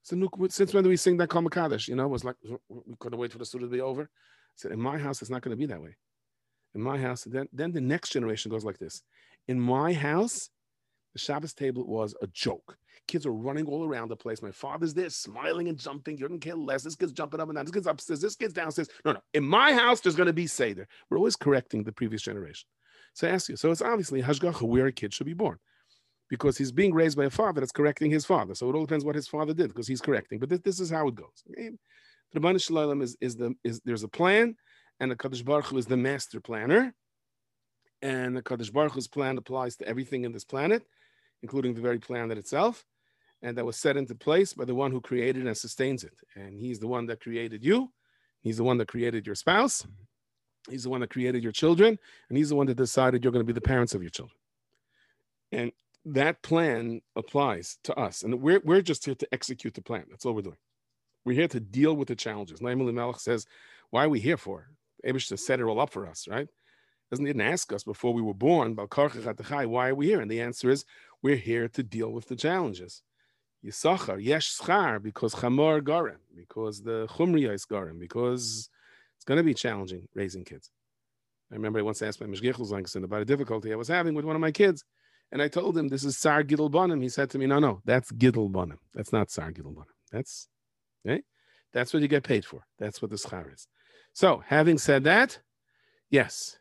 [0.03, 1.87] So since when do we sing that Kaddish?
[1.87, 2.35] You know, it was like,
[2.67, 4.01] we couldn't wait for the student to be over.
[4.01, 4.07] I
[4.57, 5.95] said, in my house, it's not going to be that way.
[6.75, 9.01] In my house, then, then the next generation goes like this.
[9.47, 10.49] In my house,
[11.13, 12.77] the Shabbos table was a joke.
[13.07, 14.41] Kids are running all around the place.
[14.41, 16.17] My father's there smiling and jumping.
[16.17, 16.83] You don't care less.
[16.83, 17.65] This kid's jumping up and down.
[17.65, 18.21] This kid's upstairs.
[18.21, 18.89] This kid's downstairs.
[19.03, 19.19] No, no.
[19.33, 20.87] In my house, there's going to be Seder.
[21.09, 22.67] We're always correcting the previous generation.
[23.13, 25.57] So I ask you, so it's obviously Hashgacha where a kid should be born.
[26.29, 28.55] Because he's being raised by a father that's correcting his father.
[28.55, 30.39] So it all depends what his father did, because he's correcting.
[30.39, 31.43] But this, this is how it goes.
[31.45, 34.55] The Rabban Shalom is, is the is there's a plan,
[35.01, 36.93] and the Kadosh Baruch Hu is the master planner.
[38.01, 40.83] And the Kadosh Baruch Hu's plan applies to everything in this planet,
[41.41, 42.85] including the very planet itself.
[43.41, 46.13] And that was set into place by the one who created and sustains it.
[46.35, 47.91] And he's the one that created you.
[48.41, 49.85] He's the one that created your spouse.
[50.69, 51.97] He's the one that created your children,
[52.29, 54.37] and he's the one that decided you're going to be the parents of your children.
[55.51, 55.71] And
[56.05, 58.23] that plan applies to us.
[58.23, 60.05] And we're, we're just here to execute the plan.
[60.09, 60.57] That's all we're doing.
[61.25, 62.61] We're here to deal with the challenges.
[62.61, 63.45] Naim Melech says,
[63.89, 64.69] Why are we here for?
[65.05, 66.47] Abish to set it all up for us, right?
[67.11, 70.21] Doesn't even ask us before we were born, why are we here?
[70.21, 70.85] And the answer is,
[71.21, 73.03] we're here to deal with the challenges.
[73.63, 78.69] Yisachar, yesh schar, because chamor garim, because the chumriya is garim, because
[79.17, 80.71] it's going to be challenging raising kids.
[81.51, 84.35] I remember I once asked my Mishgichel about a difficulty I was having with one
[84.35, 84.85] of my kids.
[85.33, 87.01] And I told him, this is Sar Gidel Bonim.
[87.01, 88.77] He said to me, no, no, that's Gidel Bonim.
[88.93, 89.85] That's not Sar Gidel Bonim.
[90.11, 90.47] That's,
[91.05, 91.21] okay?
[91.73, 92.65] That's what you get paid for.
[92.79, 93.67] That's what the schar is.
[94.13, 95.39] So, having said that,
[96.09, 96.57] yes.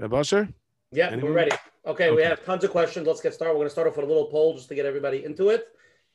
[0.00, 0.52] Rabosher?
[0.92, 1.30] Yeah, Anyone?
[1.30, 1.50] we're ready.
[1.84, 3.06] Okay, okay, we have tons of questions.
[3.06, 3.54] Let's get started.
[3.54, 5.66] We're going to start off with a little poll just to get everybody into it.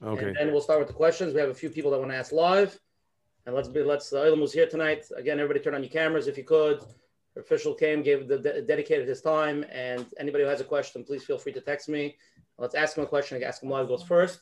[0.04, 0.28] Okay.
[0.28, 1.34] And then we'll start with the questions.
[1.34, 2.80] We have a few people that want to ask live.
[3.46, 5.06] And let's be let's uh, the Olam was here tonight.
[5.16, 6.82] Again, everybody turn on your cameras if you could.
[7.36, 11.24] Our official came, gave the dedicated his time, and anybody who has a question, please
[11.24, 12.18] feel free to text me.
[12.58, 13.42] Let's ask him a question.
[13.42, 14.42] Ask him live goes first.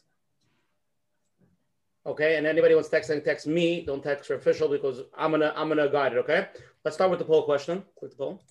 [2.05, 3.85] Okay, and anybody wants texting, text and text me.
[3.85, 6.17] Don't text for official because I'm gonna I'm gonna guide it.
[6.17, 6.47] Okay,
[6.83, 7.83] let's start with the poll question.
[7.99, 8.41] Click the poll.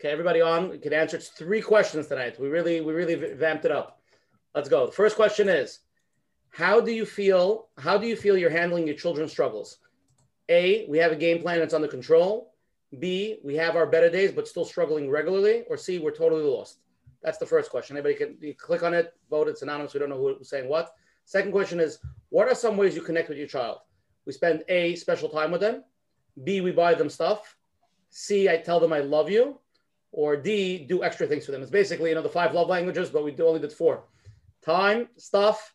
[0.00, 0.70] Okay, everybody on.
[0.72, 1.18] You can answer.
[1.18, 2.38] Three questions tonight.
[2.38, 4.00] We really we really vamped it up.
[4.54, 4.86] Let's go.
[4.86, 5.80] The first question is,
[6.50, 7.66] how do you feel?
[7.78, 9.78] How do you feel you're handling your children's struggles?
[10.48, 12.54] A, we have a game plan that's under control.
[13.00, 15.64] B, we have our better days, but still struggling regularly.
[15.68, 16.78] Or C, we're totally lost.
[17.20, 17.96] That's the first question.
[17.96, 19.48] Anybody can click on it, vote.
[19.48, 19.94] It's anonymous.
[19.94, 20.94] We don't know who's saying what.
[21.24, 23.78] Second question is, what are some ways you connect with your child?
[24.26, 25.82] We spend A, special time with them.
[26.44, 27.56] B, we buy them stuff.
[28.10, 29.58] C, I tell them I love you.
[30.12, 31.62] Or D, do extra things for them.
[31.62, 34.04] It's basically, you know, the five love languages, but we only did four.
[34.62, 35.74] Time, stuff,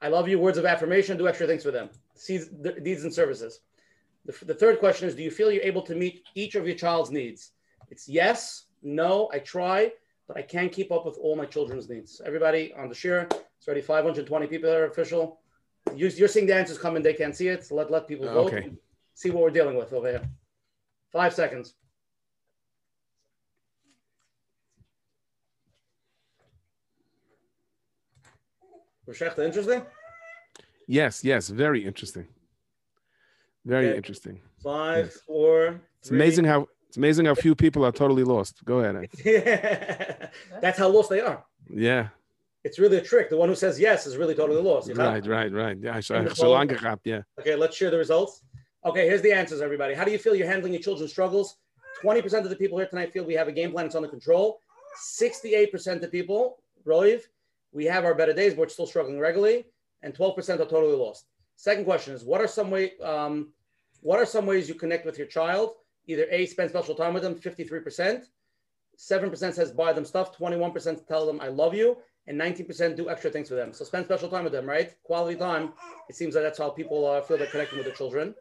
[0.00, 1.90] I love you, words of affirmation, do extra things for them.
[2.26, 3.60] Deeds and services.
[4.24, 6.76] The, the third question is Do you feel you're able to meet each of your
[6.76, 7.52] child's needs?
[7.90, 9.92] It's yes, no, I try,
[10.26, 12.20] but I can't keep up with all my children's needs.
[12.24, 15.40] Everybody on the share, it's already 520 people that are official.
[15.94, 17.64] You, are seeing the answers come and they can't see it.
[17.64, 18.52] So let, let people vote.
[18.52, 18.70] Okay.
[19.14, 20.22] See what we're dealing with over here.
[21.10, 21.74] Five seconds.
[29.08, 29.82] Interesting?
[30.86, 32.26] Yes, yes, very interesting.
[33.64, 33.96] Very okay.
[33.96, 34.40] interesting.
[34.62, 35.18] Five, yes.
[35.26, 35.80] four.
[36.00, 38.64] It's amazing how it's amazing how few people are totally lost.
[38.64, 39.08] Go ahead.
[39.24, 40.28] yeah.
[40.62, 41.44] That's how lost they are.
[41.68, 42.08] Yeah.
[42.64, 43.30] It's really a trick.
[43.30, 44.90] The one who says yes is really totally lost.
[44.94, 45.76] Right, right, right.
[45.80, 46.00] Yeah,
[47.04, 47.22] yeah.
[47.40, 48.42] Okay, let's share the results.
[48.84, 49.94] Okay, here's the answers, everybody.
[49.94, 51.56] How do you feel you're handling your children's struggles?
[52.02, 54.60] 20% of the people here tonight feel we have a game plan, it's under control.
[55.20, 57.22] 68% of people, Roiv,
[57.72, 59.66] we have our better days, but we're still struggling regularly.
[60.02, 61.26] And 12% are totally lost.
[61.56, 63.52] Second question is, what are some way, um,
[64.00, 65.72] what are some ways you connect with your child?
[66.06, 68.24] Either A, spend special time with them, 53%.
[68.96, 73.30] 7% says buy them stuff, 21% tell them I love you, and 19% do extra
[73.30, 73.72] things for them.
[73.72, 74.94] So spend special time with them, right?
[75.04, 75.72] Quality time.
[76.08, 78.34] It seems like that's how people uh, feel they're connecting with their children.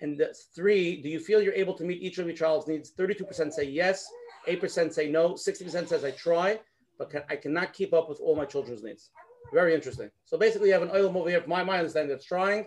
[0.00, 0.20] And
[0.54, 2.92] three, do you feel you're able to meet each of your child's needs?
[2.98, 4.08] 32% say yes,
[4.48, 6.58] 8% say no, 60% says I try,
[7.02, 9.10] but can, I cannot keep up with all my children's needs.
[9.52, 10.08] Very interesting.
[10.24, 12.66] So basically, you have an oil over here, my, my understanding, that's trying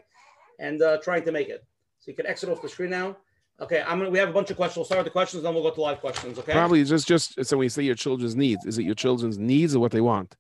[0.60, 1.64] and uh, trying to make it.
[2.00, 3.16] So you can exit off the screen now.
[3.62, 4.10] Okay, I'm gonna.
[4.10, 4.78] We have a bunch of questions.
[4.78, 6.38] We'll start with the questions, then we'll go to live questions.
[6.38, 6.52] Okay.
[6.52, 9.74] Probably just just so when you say your children's needs, is it your children's needs
[9.74, 10.36] or what they want?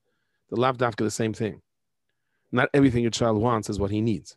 [0.49, 1.61] The lav dafka the same thing.
[2.51, 4.35] Not everything your child wants is what he needs.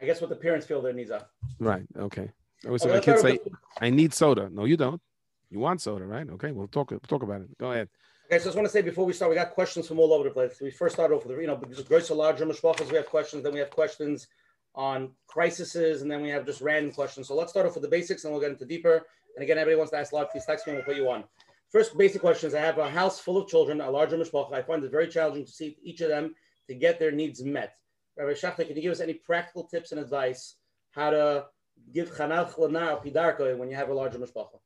[0.00, 1.26] I guess what the parents feel their needs are.
[1.58, 1.84] Right.
[1.98, 2.30] Okay.
[2.64, 3.38] I always okay, my kids say,
[3.82, 5.02] "I need soda." No, you don't.
[5.50, 6.28] You want soda, right?
[6.30, 6.52] Okay.
[6.52, 6.90] We'll talk.
[6.90, 7.58] We'll talk about it.
[7.58, 7.90] Go ahead.
[8.34, 10.12] Okay, so I just want to say before we start, we got questions from all
[10.12, 10.60] over the place.
[10.60, 11.54] We first started off with, you know,
[11.86, 12.90] great a larger mishpachas.
[12.90, 14.26] We have questions, then we have questions
[14.74, 17.28] on crises, and then we have just random questions.
[17.28, 19.06] So let's start off with the basics, and we'll get into deeper.
[19.36, 21.08] And again, everybody wants to ask a lot, please text me, and we'll put you
[21.08, 21.22] on.
[21.70, 22.54] First, basic questions.
[22.54, 24.52] I have a house full of children, a larger mishpacha.
[24.52, 26.34] I find it very challenging to see each of them
[26.66, 27.76] to get their needs met.
[28.18, 30.56] Rabbi Shachta, can you give us any practical tips and advice
[30.90, 31.46] how to
[31.92, 34.58] give chanach lana pidarko when you have a larger mishpacha?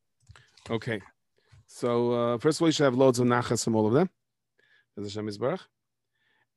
[0.71, 0.99] Okay.
[1.71, 4.09] So uh, first of all, you should have loads of nachas from all of them.
[4.97, 5.61] As Hashem Yisbarach.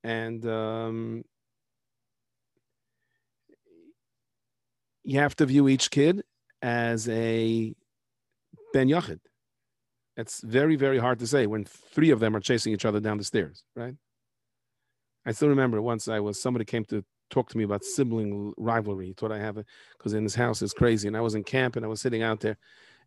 [0.03, 1.22] And um,
[5.05, 6.22] you have to view each kid
[6.62, 7.75] as a
[8.72, 9.20] ben yachid.
[10.16, 13.18] It's very, very hard to say when three of them are chasing each other down
[13.18, 13.94] the stairs, right?
[15.27, 19.07] I still remember once I was somebody came to talk to me about sibling rivalry.
[19.07, 21.44] He thought I have it because in his house is crazy, and I was in
[21.44, 22.57] camp and I was sitting out there,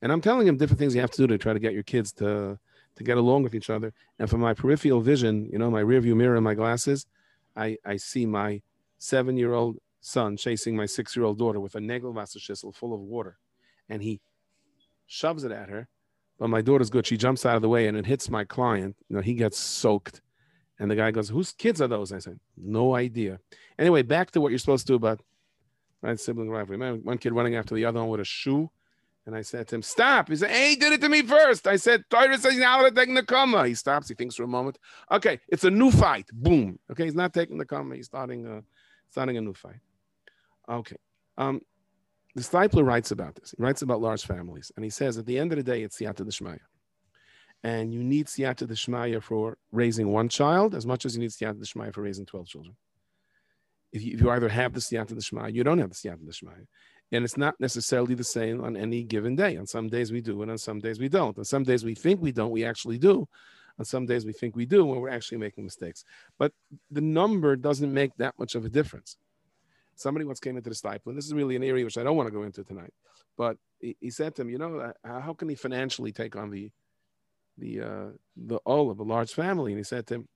[0.06, 1.82] and I'm telling him different things you have to do to try to get your
[1.82, 2.60] kids to
[2.96, 3.92] to get along with each other.
[4.20, 7.08] And from my peripheral vision, you know, my rearview mirror and my glasses,
[7.56, 8.62] I I see my
[9.00, 12.94] seven year old son chasing my six year old daughter with a Negelwasser schissel full
[12.94, 13.40] of water,
[13.90, 14.22] and he
[15.08, 15.88] shoves it at her.
[16.38, 17.08] But my daughter's good.
[17.08, 18.96] She jumps out of the way and it hits my client.
[19.10, 20.22] You know, he gets soaked
[20.78, 23.40] and the guy goes, "Whose kids are those?" I said, "No idea."
[23.80, 25.22] Anyway, back to what you're supposed to do about
[26.04, 27.00] right sibling rivalry.
[27.00, 28.70] One kid running after the other one with a shoe,
[29.26, 31.68] and I said to him, "Stop!" He said, "Hey, he did it to me first.
[31.68, 34.10] I said, "Torah says now to taking the comma." He stops.
[34.10, 34.78] He thinks for a moment.
[35.12, 36.28] Okay, it's a new fight.
[36.32, 36.80] Boom.
[36.92, 37.96] Okay, he's not taking the comma.
[37.96, 38.64] He's starting a
[39.10, 39.80] starting a new fight.
[40.70, 40.98] Okay.
[41.38, 41.62] Um,
[42.36, 43.54] the Steipler writes about this.
[43.58, 45.98] He writes about large families, and he says at the end of the day, it's
[45.98, 46.60] the Siyata Deshmaya
[47.66, 51.60] and you need siyata deshmaya for raising one child as much as you need siyata
[51.60, 52.76] deshmaya for raising 12 children.
[53.92, 56.68] If you, if you either have the siyata deshmaya, you don't have the siyata deshmaya.
[57.12, 59.58] And it's not necessarily the same on any given day.
[59.58, 61.38] On some days we do, and on some days we don't.
[61.38, 63.28] On some days we think we don't, we actually do.
[63.78, 66.04] On some days we think we do, when we're actually making mistakes.
[66.40, 66.52] But
[66.90, 69.18] the number doesn't make that much of a difference.
[69.96, 71.08] Somebody once came into the Steipler.
[71.08, 72.94] and this is really an area which I don't want to go into tonight.
[73.38, 76.50] But he, he said to him, you know, uh, how can he financially take on
[76.50, 76.72] the
[77.58, 80.28] the uh, the all of a large family, and he said to him,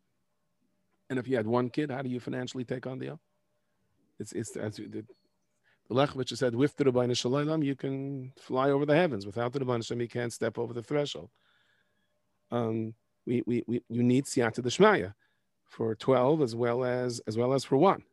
[1.09, 3.19] "And if you had one kid, how do you financially take on the all?"
[4.19, 5.05] It's it's the
[5.91, 9.25] Lechvich said, "With the Ribbono Shel Olam, you can fly over the heavens.
[9.25, 11.29] Without the Ribbono Shel Olam, you can't step over the threshold."
[12.51, 12.93] Um,
[13.25, 15.13] we, we, we you need siyata deshmaya
[15.65, 18.03] for twelve as well as as well as for one.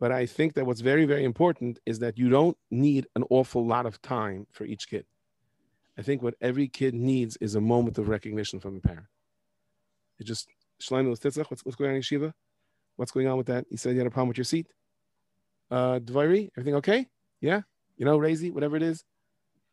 [0.00, 3.64] But I think that what's very very important is that you don't need an awful
[3.64, 5.06] lot of time for each kid.
[5.96, 9.06] I think what every kid needs is a moment of recognition from a parent.
[10.18, 10.48] It just,
[10.88, 12.34] what's, what's going on in Shiva?
[12.96, 13.66] What's going on with that?
[13.70, 14.66] he said you had a problem with your seat.
[15.74, 17.08] Uh, everything okay?
[17.40, 17.62] Yeah?
[17.96, 19.02] You know, Razy, whatever it is.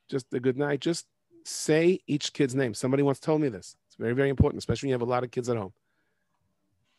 [0.09, 0.79] Just a good night.
[0.79, 1.05] Just
[1.45, 2.73] say each kid's name.
[2.73, 3.75] Somebody once told me this.
[3.87, 5.73] It's very, very important, especially when you have a lot of kids at home.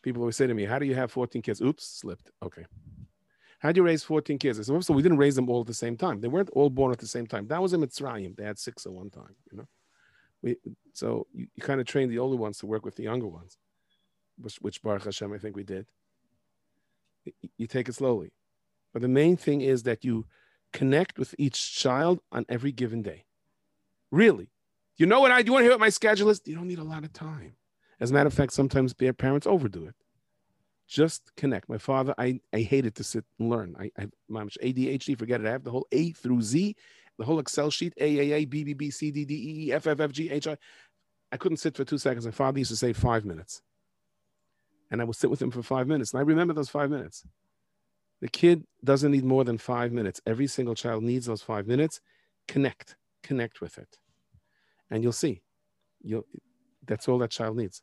[0.01, 1.61] People always say to me, How do you have 14 kids?
[1.61, 2.31] Oops, slipped.
[2.41, 2.65] Okay.
[3.59, 4.59] How do you raise 14 kids?
[4.59, 6.19] I said, so we didn't raise them all at the same time.
[6.19, 7.47] They weren't all born at the same time.
[7.47, 8.35] That was in Mitzrayim.
[8.35, 9.67] They had six at one time, you know.
[10.41, 10.57] We,
[10.93, 13.57] so you, you kind of train the older ones to work with the younger ones,
[14.37, 15.87] which, which Baruch Hashem, I think we did.
[17.57, 18.31] You take it slowly.
[18.93, 20.25] But the main thing is that you
[20.71, 23.25] connect with each child on every given day.
[24.11, 24.49] Really.
[24.97, 26.41] You know what I do you want to hear what my schedule is?
[26.45, 27.55] You don't need a lot of time.
[27.99, 29.95] As a matter of fact, sometimes their parents overdo it.
[30.87, 31.69] Just connect.
[31.69, 33.75] My father, I, I hated to sit and learn.
[33.79, 35.47] I, I my ADHD, forget it.
[35.47, 36.75] I have the whole A through Z,
[37.17, 39.73] the whole Excel sheet, A, A, A, B, B, B, C, D, D, E, E,
[39.73, 40.57] F, F, F, G, H, I.
[41.31, 42.25] I couldn't sit for two seconds.
[42.25, 43.63] My father used to say five minutes.
[44.91, 46.13] And I would sit with him for five minutes.
[46.13, 47.25] And I remember those five minutes.
[48.23, 50.21] The kid doesn't need more than five minutes.
[50.25, 51.99] Every single child needs those five minutes.
[52.47, 53.97] Connect, connect with it.
[54.89, 55.41] And you'll see.
[56.01, 56.25] You'll
[56.85, 57.81] that's all that child needs.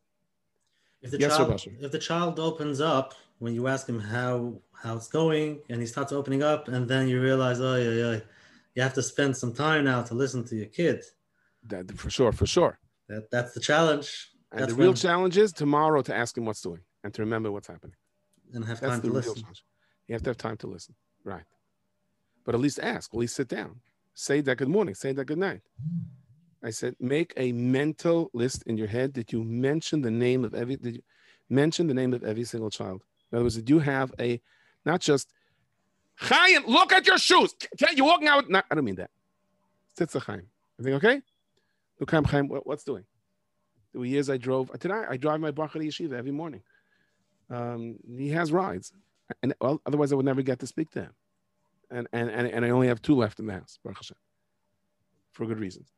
[1.03, 4.97] If the yes, child if the child opens up when you ask him how how
[4.97, 8.21] it's going and he starts opening up and then you realize, oh yeah, yeah,
[8.75, 11.05] you have to spend some time now to listen to your kid.
[11.65, 12.79] That for sure, for sure.
[13.11, 14.31] That that's the challenge.
[14.53, 17.21] And that's the real when, challenge is tomorrow to ask him what's doing and to
[17.21, 17.97] remember what's happening.
[18.55, 19.35] And have that's time to listen.
[19.35, 19.65] Challenge.
[20.11, 20.97] You have to have time to listen.
[21.23, 21.45] Right.
[22.45, 23.77] But at least ask, at least sit down.
[24.13, 25.61] Say that good morning, say that good night.
[26.65, 30.53] I said, make a mental list in your head that you mention the name of
[30.53, 31.03] every did you
[31.49, 33.05] mention the name of every single child.
[33.31, 34.41] In other words, did you have a
[34.85, 35.33] not just
[36.17, 37.55] Chaim, look at your shoes.
[37.95, 38.51] You're walking out.
[38.51, 39.11] Not, I don't mean that.
[39.97, 40.43] Tzitza Chaim.
[40.81, 41.23] Everything okay?
[42.01, 43.05] Look, Chaim, Chaim, what's doing?
[43.93, 44.77] There were years I drove.
[44.81, 46.63] Today I drive my Bachar Yeshiva every morning.
[47.49, 48.93] Um, he has rides
[49.43, 51.15] and well, otherwise I would never get to speak to him.
[51.91, 54.17] And and and, and I only have two left in the house, Baruch Hashem,
[55.33, 55.93] for good reasons.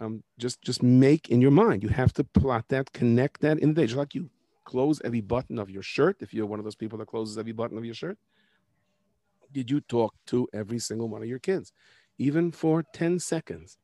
[0.00, 1.82] Um, just just make in your mind.
[1.82, 4.30] You have to plot that, connect that in the day, just like you
[4.64, 6.16] close every button of your shirt.
[6.20, 8.18] If you're one of those people that closes every button of your shirt,
[9.52, 11.72] did you talk to every single one of your kids,
[12.18, 13.78] even for ten seconds?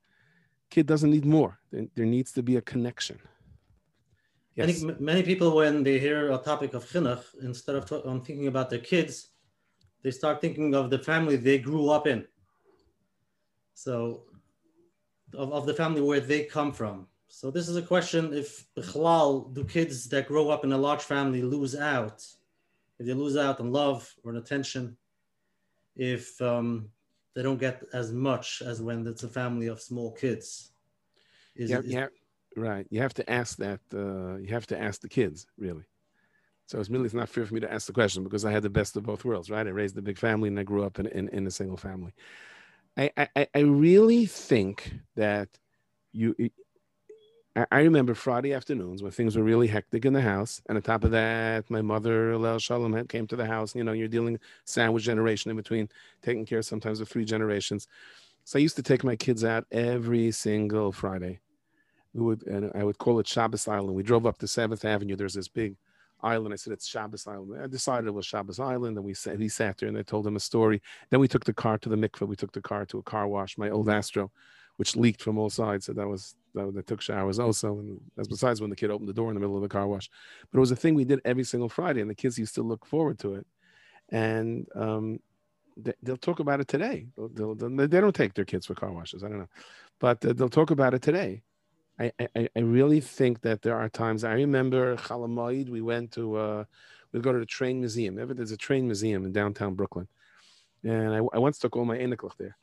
[0.70, 1.58] Kid doesn't need more.
[1.72, 3.18] There, there needs to be a connection.
[4.56, 4.68] Yes.
[4.68, 8.48] I think many people, when they hear a topic of chinuch, instead of um, thinking
[8.48, 9.28] about their kids,
[10.02, 12.26] they start thinking of the family they grew up in.
[13.74, 14.24] So,
[15.34, 17.06] of, of the family where they come from.
[17.28, 21.02] So this is a question: If bichlal, do kids that grow up in a large
[21.02, 22.26] family lose out?
[22.98, 24.96] If they lose out on love or on attention,
[25.96, 26.90] if um,
[27.34, 30.72] they don't get as much as when it's a family of small kids.
[31.54, 32.06] Is, yeah, is, yeah,
[32.56, 32.86] Right.
[32.90, 33.80] You have to ask that.
[33.94, 35.84] Uh, you have to ask the kids, really.
[36.66, 38.62] So it's really it's not fair for me to ask the question because I had
[38.62, 39.66] the best of both worlds, right?
[39.66, 42.12] I raised a big family and I grew up in, in, in a single family.
[42.96, 45.48] I, I, I really think that
[46.12, 46.36] you,
[47.72, 50.62] I remember Friday afternoons when things were really hectic in the house.
[50.68, 53.74] And on top of that, my mother, Lel Shalom, came to the house.
[53.74, 55.88] You know, you're dealing sandwich generation in between,
[56.22, 57.88] taking care sometimes of three generations.
[58.44, 61.40] So I used to take my kids out every single Friday
[62.12, 63.94] we would and I would call it Shabbos Island.
[63.94, 65.16] We drove up to Seventh Avenue.
[65.16, 65.76] There's this big
[66.22, 66.52] island.
[66.52, 67.62] I said it's Shabbos Island.
[67.62, 70.26] I decided it was Shabbos Island, and we sat, he sat there and I told
[70.26, 70.82] him a story.
[71.10, 72.26] Then we took the car to the mikveh.
[72.26, 74.30] We took the car to a car wash, my old Astro,
[74.76, 75.86] which leaked from all sides.
[75.86, 77.78] So that was that, that took showers also.
[77.78, 79.86] And that's besides when the kid opened the door in the middle of the car
[79.86, 80.10] wash.
[80.50, 82.62] But it was a thing we did every single Friday, and the kids used to
[82.62, 83.46] look forward to it.
[84.10, 85.20] And um,
[85.76, 87.06] they, will talk about it today.
[87.16, 89.22] They'll, they'll, they don't take their kids for car washes.
[89.22, 89.48] I don't know,
[90.00, 91.42] but uh, they'll talk about it today
[92.00, 94.24] I, I, really think that there are times.
[94.24, 96.64] I remember Chol Hamoed, we went to, uh,
[97.12, 98.14] we go to the train museum.
[98.14, 100.08] There's a train museum in downtown Brooklyn.
[100.82, 102.56] And I, I once took all my Eniklach there.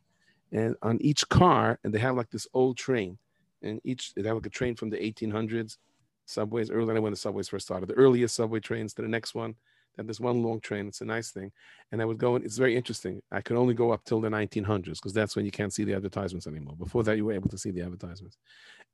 [0.52, 3.18] And on each car, and they have like this old train.
[3.62, 5.78] And each, they have like a train from the 1800s,
[6.26, 9.56] subways, early when the subways first started, the earliest subway trains to the next one.
[9.98, 10.88] Then there's one long train.
[10.88, 11.52] It's a nice thing.
[11.92, 13.22] And I would go, and it's very interesting.
[13.32, 15.96] I could only go up till the 1900s because that's when you can't see the
[15.96, 16.76] advertisements anymore.
[16.78, 18.38] Before that, you were able to see the advertisements.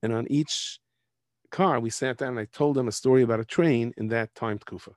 [0.03, 0.79] And on each
[1.49, 4.35] car, we sat down and I told them a story about a train in that
[4.35, 4.91] time kufa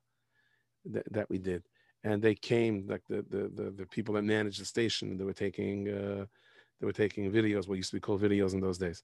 [0.87, 1.62] that, that we did.
[2.05, 5.33] And they came, like the, the, the, the people that managed the station, they were
[5.33, 6.27] taking, uh,
[6.81, 9.03] they were taking videos, what used to be called videos in those days.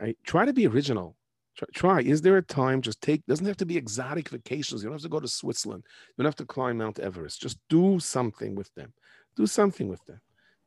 [0.00, 1.16] I try to be original.
[1.56, 2.00] Try, try.
[2.00, 2.82] Is there a time?
[2.82, 3.24] Just take.
[3.26, 4.82] Doesn't have to be exotic vacations.
[4.82, 5.84] You don't have to go to Switzerland.
[5.86, 7.40] You don't have to climb Mount Everest.
[7.40, 8.92] Just do something with them.
[9.36, 10.20] Do something with them.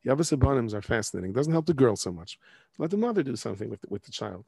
[0.04, 1.30] The Avos Abanims are fascinating.
[1.30, 2.38] It doesn't help the girl so much.
[2.78, 4.44] Let the mother do something with the, with the child.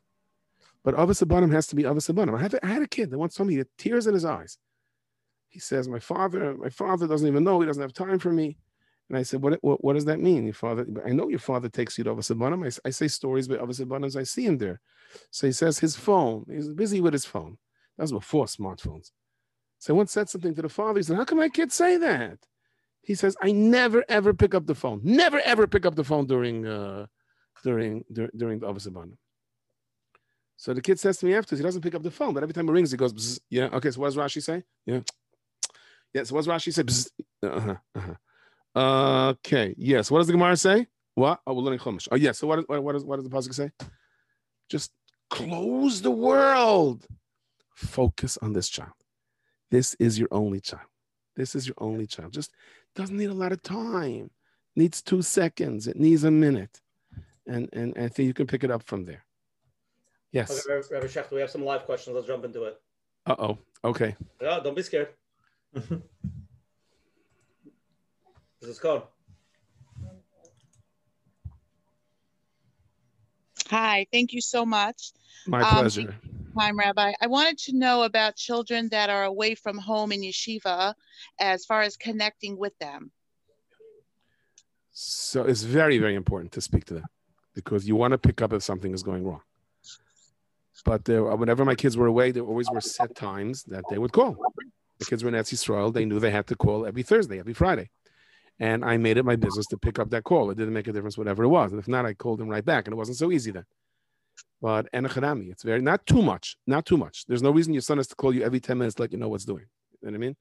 [0.82, 2.36] But Avos Abanim has to be Avos Abanim.
[2.36, 4.24] I had, I had a kid that once told me he had tears in his
[4.24, 4.58] eyes.
[5.48, 7.60] He says, "My father, my father doesn't even know.
[7.60, 8.58] He doesn't have time for me."
[9.08, 10.44] And I said, "What, what, what does that mean?
[10.44, 10.86] Your father?
[11.06, 12.66] I know your father takes you to Avos Abanim.
[12.66, 14.16] I, I say stories about Avos Abanims.
[14.16, 14.80] I see him there.
[15.30, 16.44] So he says his phone.
[16.50, 17.56] He's busy with his phone.
[17.96, 19.12] That was before smartphones.
[19.78, 20.98] So I once said something to the father.
[20.98, 22.38] He said, "How can my kid say that?"
[23.04, 25.00] He says, I never ever pick up the phone.
[25.04, 27.06] Never ever pick up the phone during uh,
[27.62, 28.88] during dur- during the Avos
[30.56, 32.54] So the kid says to me afterwards, he doesn't pick up the phone, but every
[32.54, 34.62] time it rings, he goes, yeah, okay, so what does Rashi say?
[34.86, 35.00] Yeah.
[36.14, 36.84] Yeah, so what does Rashi say?
[37.42, 38.14] Uh-huh, uh-huh.
[38.76, 39.74] Okay.
[39.76, 40.10] Yes.
[40.10, 40.86] What does the Gemara say?
[41.14, 41.40] What?
[41.46, 42.08] Oh, we're learning Chumash.
[42.10, 42.38] Oh, yes.
[42.38, 43.70] So what, what, what, does, what does the pasuk say?
[44.68, 44.92] Just
[45.30, 47.06] close the world.
[47.74, 48.92] Focus on this child.
[49.70, 50.86] This is your only child.
[51.36, 52.32] This is your only child.
[52.32, 52.52] Just
[52.94, 54.30] doesn't need a lot of time.
[54.76, 55.86] Needs two seconds.
[55.86, 56.80] It needs a minute.
[57.46, 59.24] And and, and I think you can pick it up from there.
[60.32, 60.66] Yes.
[60.68, 62.14] Okay, Rabbi Shechter, we have some live questions.
[62.14, 62.80] Let's jump into it.
[63.26, 63.58] Uh oh.
[63.84, 64.16] Okay.
[64.40, 65.08] Yeah, don't be scared.
[65.72, 66.00] this
[68.62, 69.02] is called.
[73.70, 75.12] Hi, thank you so much.
[75.46, 76.14] My um, pleasure.
[76.58, 77.12] Time, Rabbi.
[77.20, 80.94] I wanted to know about children that are away from home in yeshiva
[81.40, 83.10] as far as connecting with them.
[84.92, 87.04] So it's very, very important to speak to them
[87.54, 89.40] because you want to pick up if something is going wrong.
[90.84, 94.12] But there, whenever my kids were away, there always were set times that they would
[94.12, 94.36] call.
[94.98, 95.92] The kids were in Eretz Yisrael.
[95.92, 97.90] They knew they had to call every Thursday, every Friday.
[98.60, 100.50] And I made it my business to pick up that call.
[100.50, 101.72] It didn't make a difference, whatever it was.
[101.72, 102.86] And if not, I called them right back.
[102.86, 103.64] And it wasn't so easy then.
[104.60, 107.24] But enochanami, it's very, not too much, not too much.
[107.26, 109.18] There's no reason your son has to call you every 10 minutes to let you
[109.18, 109.66] know what's doing.
[110.00, 110.36] You know what I mean?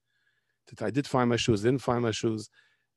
[0.82, 2.50] I did find my shoes, didn't find my shoes.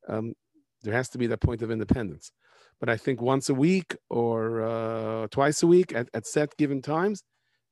[0.09, 0.34] Um,
[0.82, 2.30] there has to be that point of independence.
[2.78, 6.82] But I think once a week or uh, twice a week at, at set given
[6.82, 7.22] times,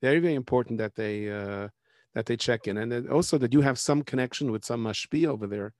[0.02, 1.68] very, very important that they uh,
[2.14, 5.46] that they check in, and also that you have some connection with some mashpi over
[5.46, 5.74] there,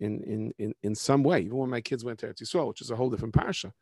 [0.00, 1.40] in in in in some way.
[1.40, 3.72] Even when my kids went to Eretz which is a whole different parsha,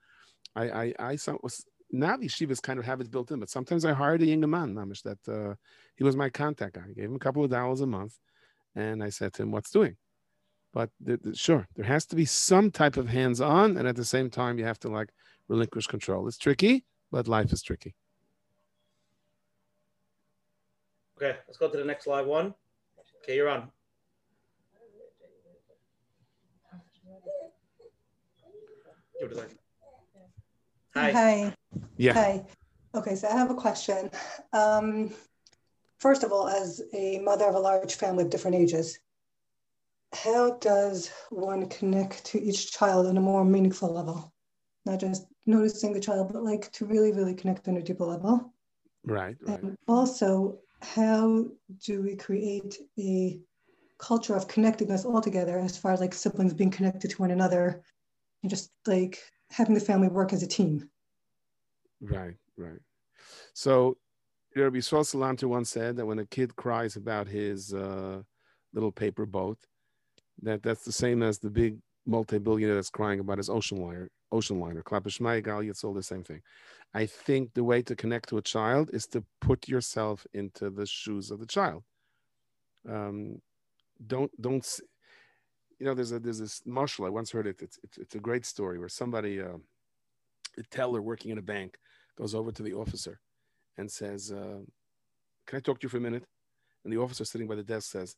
[0.54, 3.84] I I I was now the yeshivas kind of have it built in, but sometimes
[3.84, 5.55] I hired a younger man, Namish, that uh,
[5.97, 6.82] he was my contact guy.
[6.89, 8.18] I gave him a couple of dollars a month,
[8.74, 9.97] and I said to him, "What's doing?"
[10.72, 10.91] But
[11.34, 14.64] sure, there has to be some type of hands-on, and at the same time, you
[14.64, 15.11] have to like
[15.49, 16.28] relinquish control.
[16.28, 17.95] It's tricky, but life is tricky.
[21.16, 22.55] Okay, let's go to the next live one.
[23.22, 23.70] Okay, you're on.
[30.97, 31.12] Hi.
[31.12, 31.55] Hi.
[31.99, 32.14] Yeah.
[32.14, 32.47] Hi.
[32.94, 34.11] Okay, so I have a question.
[34.55, 35.11] Um,
[35.99, 38.99] first of all, as a mother of a large family of different ages,
[40.14, 44.32] how does one connect to each child on a more meaningful level?
[44.86, 48.55] Not just noticing the child, but like to really, really connect on a deeper level.
[49.05, 49.36] Right.
[49.42, 49.62] right.
[49.62, 51.44] And also, how
[51.84, 53.38] do we create a
[53.99, 57.32] culture of connecting us all together as far as like siblings being connected to one
[57.32, 57.82] another
[58.42, 59.18] and just like
[59.51, 60.88] having the family work as a team
[62.01, 62.80] right right
[63.53, 63.97] so
[64.55, 68.22] Rabbi Yisrael Salanter once said that when a kid cries about his uh,
[68.72, 69.59] little paper boat,
[70.42, 74.09] that that's the same as the big multi-billionaire that's crying about his ocean liner.
[74.32, 76.42] Ocean liner, Klapishmai Gal, it's all the same thing.
[76.94, 80.86] I think the way to connect to a child is to put yourself into the
[80.86, 81.84] shoes of the child.
[82.88, 83.40] Um,
[84.07, 84.64] don't don't
[85.78, 87.62] you know there's a there's this mashal I once heard it.
[87.62, 89.58] It's it's, it's a great story where somebody uh,
[90.58, 91.78] a teller working in a bank
[92.16, 93.20] goes over to the officer
[93.76, 94.60] and says, uh,
[95.46, 96.24] "Can I talk to you for a minute?"
[96.84, 98.16] And the officer sitting by the desk says,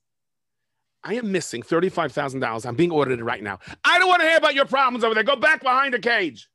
[1.04, 2.66] I am missing $35,000.
[2.66, 3.58] I'm being audited right now.
[3.84, 5.22] I don't want to hear about your problems over there.
[5.22, 6.48] Go back behind the cage.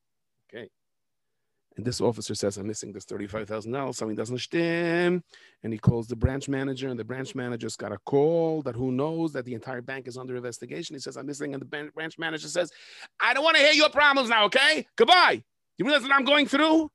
[1.76, 3.96] And this officer says, I'm missing this $35,000.
[3.96, 5.24] Something doesn't stem.
[5.64, 8.92] And he calls the branch manager, and the branch manager's got a call that who
[8.92, 10.96] knows that the entire bank is under investigation.
[10.96, 11.54] He says, I'm missing.
[11.54, 12.72] And the branch manager says,
[13.20, 14.86] I don't want to hear your problems now, okay?
[14.96, 15.44] Goodbye.
[15.78, 16.92] You realize what I'm going through?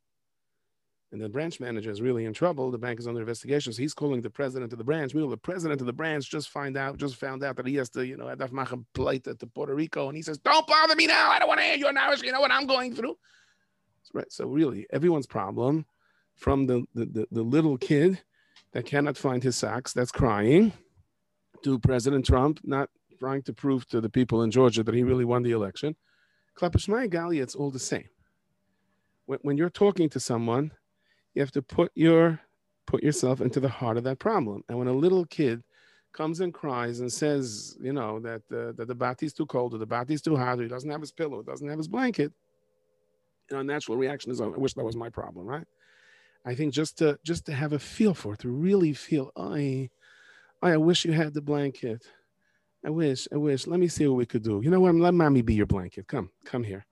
[1.10, 2.70] And the branch manager is really in trouble.
[2.70, 3.72] The bank is under investigation.
[3.72, 5.14] So he's calling the president of the branch.
[5.14, 7.88] Meanwhile, the president of the branch just find out, just found out that he has
[7.90, 10.08] to, you know, Adaf Machem plate to Puerto Rico.
[10.08, 11.30] And he says, Don't bother me now.
[11.30, 12.22] I don't want to hear your knowledge.
[12.22, 13.16] You know what I'm going through.
[14.14, 14.32] Right.
[14.32, 15.86] So really, everyone's problem
[16.34, 18.22] from the, the, the, the little kid
[18.72, 20.72] that cannot find his socks, that's crying,
[21.64, 22.88] to President Trump not
[23.18, 25.96] trying to prove to the people in Georgia that he really won the election.
[26.56, 28.08] Klapashmai Galia, it's all the same.
[29.26, 30.72] When, when you're talking to someone,
[31.34, 32.40] you have to put your
[32.86, 34.62] put yourself into the heart of that problem.
[34.68, 35.62] And when a little kid
[36.12, 39.74] comes and cries and says, you know, that uh, that the bati is too cold
[39.74, 41.88] or the bati is too hot or he doesn't have his pillow, doesn't have his
[41.88, 42.32] blanket,
[43.50, 45.66] you know, natural reaction is, oh, I wish that was my problem, right?
[46.44, 49.90] I think just to just to have a feel for it, to really feel, I,
[50.62, 52.06] I, I wish you had the blanket.
[52.84, 53.66] I wish, I wish.
[53.66, 54.60] Let me see what we could do.
[54.62, 54.94] You know what?
[54.94, 56.06] Let mommy be your blanket.
[56.06, 56.86] Come, come here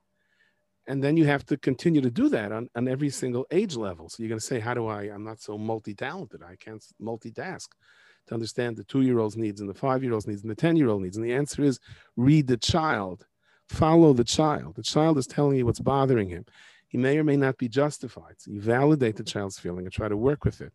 [0.86, 4.08] and then you have to continue to do that on, on every single age level
[4.08, 7.68] so you're going to say how do i i'm not so multi-talented i can't multitask
[8.26, 11.34] to understand the two-year-old's needs and the five-year-old's needs and the 10-year-old needs and the
[11.34, 11.78] answer is
[12.16, 13.26] read the child
[13.68, 14.76] follow the child.
[14.76, 16.44] The child is telling you what's bothering him.
[16.88, 18.34] He may or may not be justified.
[18.38, 20.72] So you validate the child's feeling and try to work with it.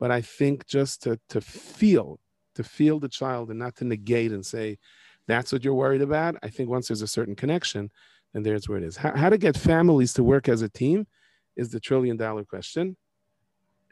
[0.00, 2.18] But i think just to, to feel
[2.56, 4.78] to feel the child and not to negate and say
[5.26, 7.90] that's what you're worried about, I think once there's a certain connection,
[8.32, 8.96] then there's where it is.
[8.96, 11.06] How, how to get families to work as a team
[11.56, 12.96] is the trillion dollar question.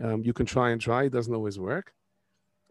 [0.01, 1.93] Um, you can try and try; it doesn't always work.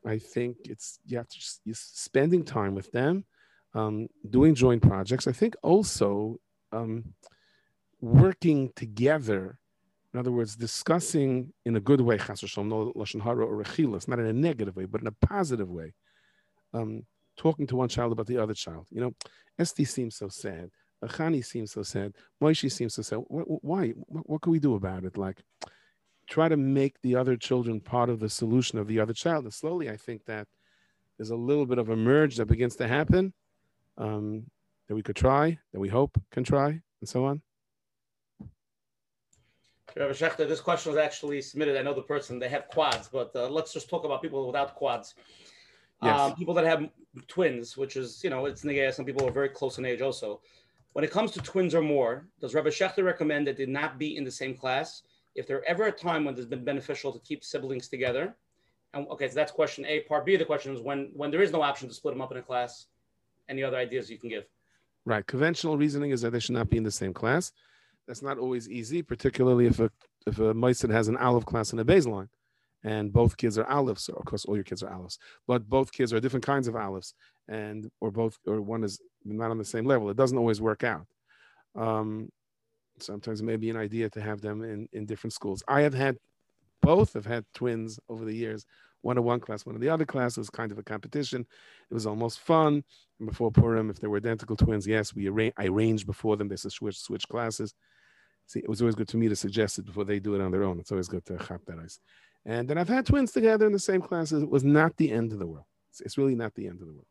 [0.06, 3.26] I think it's you have to just spending time with them,
[3.74, 5.28] um, doing joint projects.
[5.28, 6.40] I think also
[6.72, 7.14] um,
[8.00, 9.58] working together.
[10.14, 14.26] In other words, discussing in a good way, no lashon hara or rechilas, not in
[14.26, 15.94] a negative way, but in a positive way.
[16.74, 17.06] Um,
[17.38, 18.88] talking to one child about the other child.
[18.92, 19.14] You know,
[19.58, 20.70] Esti seems so sad.
[21.04, 22.14] Chani seems so sad.
[22.42, 23.20] Moishi seems so sad.
[23.28, 23.90] Why?
[23.90, 25.18] What, what can we do about it?
[25.18, 25.42] Like,
[26.30, 29.46] try to make the other children part of the solution of the other child.
[29.46, 30.48] And slowly, I think that
[31.18, 33.34] there's a little bit of a merge that begins to happen
[34.02, 34.44] um,
[34.88, 37.42] that we could try, that we hope can try, and so on.
[39.96, 41.78] Rabbi Shechter, this question was actually submitted.
[41.78, 44.76] I know the person, they have quads, but uh, let's just talk about people without
[44.76, 45.16] quads.
[46.02, 46.20] Yes.
[46.20, 46.90] Um, people that have
[47.28, 48.94] twins, which is, you know, it's negaya.
[48.94, 50.42] Some people are very close in age also.
[50.94, 54.18] When it comes to twins or more, does Rabbi Shechter recommend that they not be
[54.18, 55.04] in the same class?
[55.36, 58.36] if there ever a time when it's been beneficial to keep siblings together,
[58.94, 60.02] and okay, so that's question A.
[60.02, 62.22] Part B of the question is when when there is no option to split them
[62.22, 62.88] up in a class.
[63.52, 64.46] Any other ideas you can give?
[65.06, 65.28] Right.
[65.28, 67.52] Conventional reasoning is that they should not be in the same class.
[68.08, 69.92] That's not always easy, particularly if a
[70.26, 72.30] if a Meister has an olive class and a baseline,
[72.84, 74.04] and both kids are olives.
[74.06, 76.76] So of course, all your kids are olives, but both kids are different kinds of
[76.78, 77.14] olives,
[77.50, 80.10] and or both or one is not on the same level.
[80.10, 81.08] It doesn't always work out.
[81.76, 82.30] Um,
[83.00, 85.62] sometimes it may be an idea to have them in, in different schools.
[85.68, 86.18] I have had
[86.82, 88.66] both have had twins over the years,
[89.02, 90.38] one in one class, one in the other class.
[90.38, 91.46] It was kind of a competition.
[91.90, 92.84] It was almost fun.
[93.20, 96.48] And before Purim, if they were identical twins, yes, we arra- I arranged before them.
[96.48, 97.74] They said switch switch classes.
[98.48, 100.52] See, it was always good for me to suggest it before they do it on
[100.52, 100.80] their own.
[100.80, 102.00] It's always good to chop that ice.
[102.46, 104.44] And then I've had twins together in the same classes.
[104.44, 105.66] It was not the end of the world.
[105.90, 107.06] It's, it's really not the end of the world.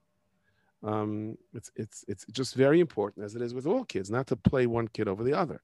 [0.82, 4.36] Um, it's it's it's just very important, as it is with all kids, not to
[4.36, 5.60] play one kid over the other.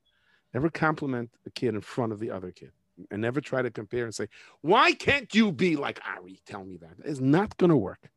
[0.54, 2.72] Never compliment a kid in front of the other kid.
[3.10, 4.28] And never try to compare and say,
[4.62, 6.40] why can't you be like Ari?
[6.46, 6.94] Tell me that.
[7.04, 8.10] It's not going to work.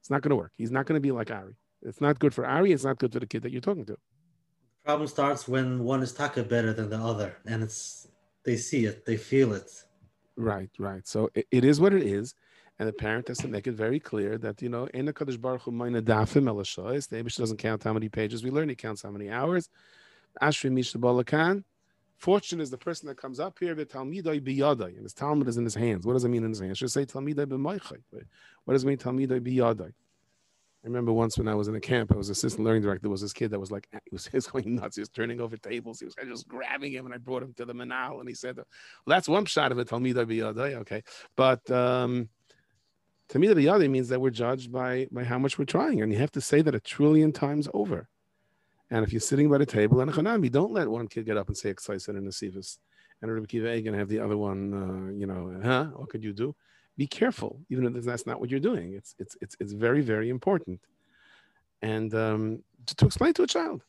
[0.00, 0.52] It's not going to work.
[0.56, 1.56] He's not going to be like Ari.
[1.82, 2.72] It's not good for Ari.
[2.72, 3.92] It's not good for the kid that you're talking to.
[3.94, 7.36] The problem starts when one is taka better than the other.
[7.46, 8.06] And it's,
[8.44, 9.70] they see it, they feel it.
[10.36, 11.06] Right, right.
[11.06, 12.34] So it, it is what it is.
[12.78, 15.40] And the parent has to make it very clear that, you know, in the Kadosh
[15.40, 19.30] Baruch Hu, the Abish doesn't count how many pages we learn, he counts how many
[19.30, 19.68] hours.
[20.40, 21.64] Ashri Mishnah Balakan,
[22.22, 25.56] Fortune is the person that comes up here, the Talmidai biyadai, and his Talmud is
[25.56, 26.06] in his hands.
[26.06, 26.70] What does it mean in his hands?
[26.70, 27.98] I should say Talmidai b'maychai.
[28.64, 29.88] What does it mean Talmidai biyadai?
[29.88, 33.02] I remember once when I was in a camp, I was assistant learning director.
[33.02, 34.94] There was this kid that was like, he was, he was going nuts.
[34.94, 35.98] He was turning over tables.
[35.98, 38.56] He was just grabbing him, and I brought him to the manal, and he said,
[38.56, 38.66] "Well,
[39.08, 41.02] that's one shot of it, Talmidai biyadai." Okay,
[41.34, 42.28] but um,
[43.30, 46.30] Talmidai biyadai means that we're judged by by how much we're trying, and you have
[46.32, 48.08] to say that a trillion times over.
[48.92, 51.48] And if you're sitting by the table and a don't let one kid get up
[51.48, 52.76] and say excited in the sivas,
[53.22, 55.86] and a Rebbe Kiva and have the other one, uh, you know, huh?
[55.96, 56.54] What could you do?
[56.98, 58.92] Be careful, even if that's not what you're doing.
[58.92, 60.78] It's it's it's it's very very important,
[61.80, 63.82] and um, to, to explain to a child,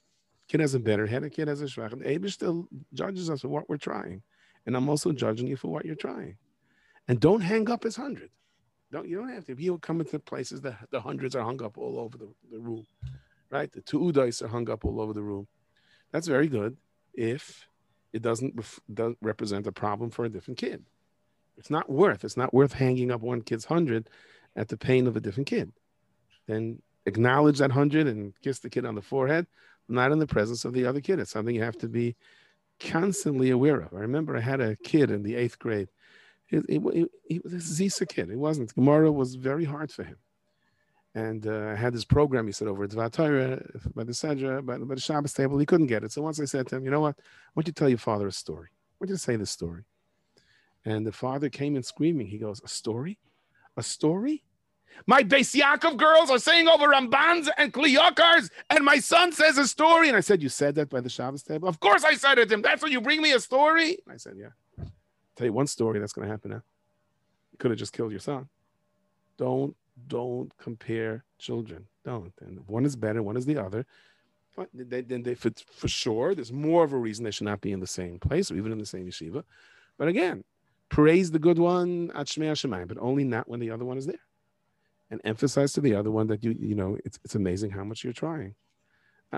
[0.48, 2.02] kid has a better head, a kid has a schwach.
[2.06, 4.22] Abe still judges us for what we're trying,
[4.66, 6.38] and I'm also judging you for what you're trying.
[7.10, 8.30] And don't hang up his hundred.
[8.90, 9.56] Don't you don't have to.
[9.56, 12.86] He'll come into places that the hundreds are hung up all over the, the room
[13.54, 13.72] right?
[13.72, 15.48] The two udais are hung up all over the room.
[16.12, 16.76] That's very good
[17.14, 17.68] if
[18.12, 18.60] it doesn't,
[18.92, 20.84] doesn't represent a problem for a different kid.
[21.58, 22.24] It's not worth.
[22.26, 24.10] It's not worth hanging up one kid's hundred
[24.56, 25.72] at the pain of a different kid.
[26.48, 29.46] Then acknowledge that hundred and kiss the kid on the forehead,
[29.88, 31.20] not in the presence of the other kid.
[31.20, 32.16] It's something you have to be
[32.80, 33.94] constantly aware of.
[33.94, 35.90] I remember I had a kid in the eighth grade.
[36.48, 38.30] He, was a Zisa kid.
[38.30, 38.74] It wasn't.
[38.76, 40.18] Gemara was very hard for him.
[41.16, 44.78] And uh, I had this program, he said, over at Dvatayra, by the Sedra, by,
[44.78, 45.60] the Shabbos table.
[45.60, 46.12] He couldn't get it.
[46.12, 47.16] So once I said to him, you know what?
[47.54, 48.70] Why don't you tell your father a story.
[48.72, 49.84] I want you say this story.
[50.86, 52.28] And the father came in screaming.
[52.28, 53.20] He goes, a story?
[53.78, 54.44] A story?
[55.08, 59.68] My Beis Yaakov girls are saying over Rambans and Kliyakars, and my son says a
[59.68, 60.08] story.
[60.08, 61.68] And I said, You said that by the Shabbos table?
[61.68, 62.62] Of course I said it to him.
[62.62, 63.98] That's what you bring me a story?
[64.08, 64.86] I said, Yeah.
[65.36, 66.62] Tell you one story that's going to happen now.
[67.52, 68.48] You could have just killed your son.
[69.38, 69.76] Don't
[70.08, 71.88] don't compare children.
[72.04, 72.34] Don't.
[72.42, 73.86] And one is better, one is the other.
[74.56, 77.72] But then they, for, for sure, there's more of a reason they should not be
[77.72, 79.44] in the same place or even in the same yeshiva.
[79.98, 80.44] But again,
[80.90, 84.20] praise the good one but only not when the other one is there.
[85.10, 88.04] And emphasize to the other one that you, you know, it's, it's amazing how much
[88.04, 88.56] you're trying.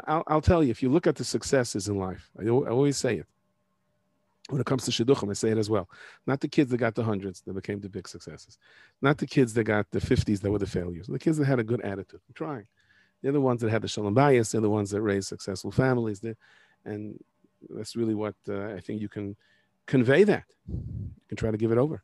[0.05, 3.17] I'll, I'll tell you, if you look at the successes in life, I always say
[3.17, 3.27] it,
[4.49, 5.89] when it comes to shidduchim, I say it as well.
[6.27, 8.57] Not the kids that got the hundreds that became the big successes.
[9.01, 11.07] Not the kids that got the 50s that were the failures.
[11.07, 12.21] The kids that had a good attitude.
[12.27, 12.67] I'm trying.
[13.21, 14.51] They're the ones that have the shalom bayis.
[14.51, 16.19] They're the ones that raise successful families.
[16.19, 16.37] They're,
[16.85, 17.17] and
[17.69, 19.35] that's really what uh, I think you can
[19.87, 20.45] convey that.
[20.67, 22.03] You can try to give it over.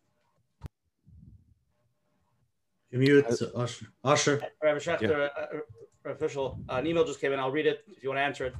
[2.89, 3.25] You mute,
[3.55, 3.87] Usher.
[4.03, 4.41] Usher.
[4.61, 5.59] Rabbi Schechter, yeah.
[6.05, 7.39] uh, official, uh, an email just came in.
[7.39, 8.55] I'll read it if you want to answer it.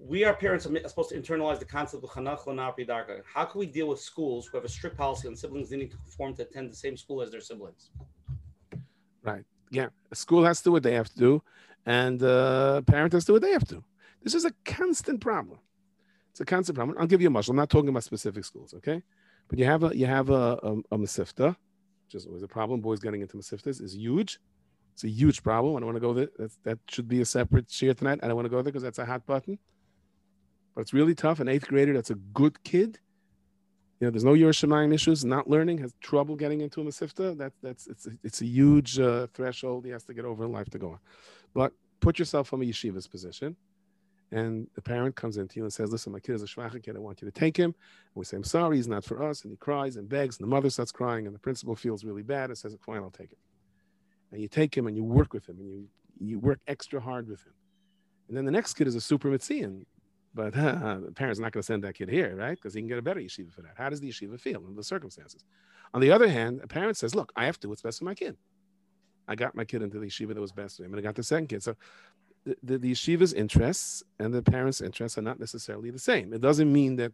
[0.00, 3.22] We are parents are supposed to internalize the concept of chanach darka.
[3.32, 5.96] How can we deal with schools who have a strict policy on siblings needing to
[5.96, 7.90] conform to attend the same school as their siblings?
[9.22, 9.44] Right.
[9.70, 9.88] Yeah.
[10.10, 11.42] A school has to do what they have to do,
[11.84, 13.82] and uh, parent has to do what they have to.
[14.22, 15.58] This is a constant problem.
[16.30, 16.96] It's a constant problem.
[16.98, 17.48] I'll give you a much.
[17.48, 19.02] I'm not talking about specific schools, okay?
[19.48, 21.56] But you have a you have a a, a mesivta,
[22.06, 22.80] which is always a problem.
[22.80, 24.38] Boys getting into mesivtas is huge.
[24.94, 25.76] It's a huge problem.
[25.76, 26.28] I don't want to go there.
[26.38, 28.20] That's, that should be a separate share tonight.
[28.22, 29.58] I don't want to go there because that's a hot button.
[30.78, 31.40] But it's really tough.
[31.40, 33.00] An eighth grader that's a good kid,
[33.98, 37.36] you know, there's no Yerushalayim issues, not learning, has trouble getting into a Mesivta.
[37.36, 40.70] That, that's it's, it's a huge uh, threshold he has to get over in life
[40.70, 40.98] to go on.
[41.52, 43.56] But put yourself from a yeshiva's position
[44.30, 46.94] and the parent comes into you and says, Listen, my kid is a shvacha kid.
[46.94, 47.74] I want you to take him.
[47.74, 49.42] And we say, I'm sorry, he's not for us.
[49.42, 52.22] And he cries and begs, and the mother starts crying, and the principal feels really
[52.22, 53.38] bad and says, Fine, I'll take him.
[54.30, 55.88] And you take him and you work with him and you,
[56.20, 57.54] you work extra hard with him.
[58.28, 59.84] And then the next kid is a super mitzian,
[60.34, 62.54] but uh, the parent's not going to send that kid here, right?
[62.56, 63.72] Because he can get a better yeshiva for that.
[63.76, 65.44] How does the yeshiva feel in the circumstances?
[65.94, 68.04] On the other hand, a parent says, Look, I have to do what's best for
[68.04, 68.36] my kid.
[69.26, 71.14] I got my kid into the yeshiva that was best for him, and I got
[71.14, 71.62] the second kid.
[71.62, 71.76] So
[72.62, 76.32] the, the, yeshiva's interests and the parents' interests are not necessarily the same.
[76.32, 77.12] It doesn't mean that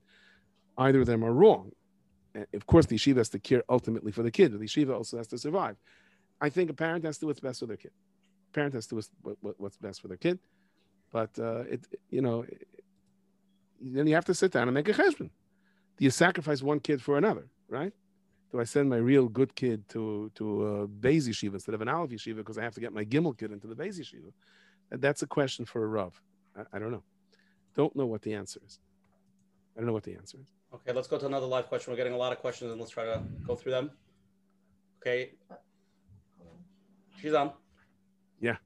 [0.78, 1.72] either of them are wrong.
[2.52, 5.16] Of course, the yeshiva has to care ultimately for the kid, but the yeshiva also
[5.16, 5.76] has to survive.
[6.40, 7.92] I think a parent has to do what's best for their kid.
[8.50, 10.38] A parent has to do what's best for their kid.
[11.12, 12.44] But uh, it, you know,
[13.92, 15.30] then you have to sit down and make a cheshbon.
[15.96, 17.92] Do you sacrifice one kid for another, right?
[18.50, 21.88] Do I send my real good kid to to a Beis yeshiva instead of an
[21.88, 24.32] Aleph yeshiva because I have to get my Gimel kid into the Beis yeshiva?
[24.90, 26.20] That's a question for a Rav.
[26.56, 27.02] I, I, don't know.
[27.74, 28.78] Don't know what the answer is.
[29.76, 30.48] I don't know what the answer is.
[30.72, 31.92] Okay, let's go to another live question.
[31.92, 33.90] We're getting a lot of questions and let's try to go through them.
[35.00, 35.32] Okay.
[37.20, 37.52] She's on.
[38.40, 38.56] Yeah.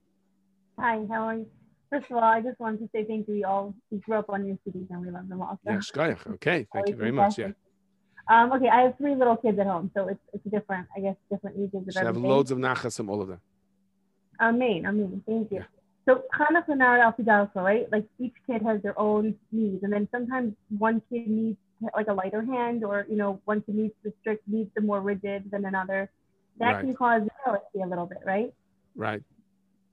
[0.79, 1.47] Hi, how are you?
[1.91, 3.35] First of all, I just wanted to say thank you.
[3.35, 5.59] We all we grew up on your cities and we love them all.
[5.65, 5.73] So.
[5.97, 6.67] Yeah, okay.
[6.73, 7.39] Thank you very much.
[7.39, 7.53] Yeah.
[8.29, 11.17] Um, okay, I have three little kids at home, so it's it's different, I guess,
[11.31, 13.41] different ages of have loads of nachasim, all of them.
[14.41, 15.23] Amen, amen.
[15.27, 15.59] Thank you.
[15.59, 15.65] Yeah.
[16.05, 17.91] So Chanach Lenar right?
[17.91, 21.59] Like each kid has their own needs, and then sometimes one kid needs
[21.95, 25.01] like a lighter hand, or you know, one kid needs the strict, needs the more
[25.01, 26.11] rigid than another.
[26.59, 26.85] That right.
[26.85, 28.53] can cause jealousy a little bit, right?
[28.95, 29.23] Right.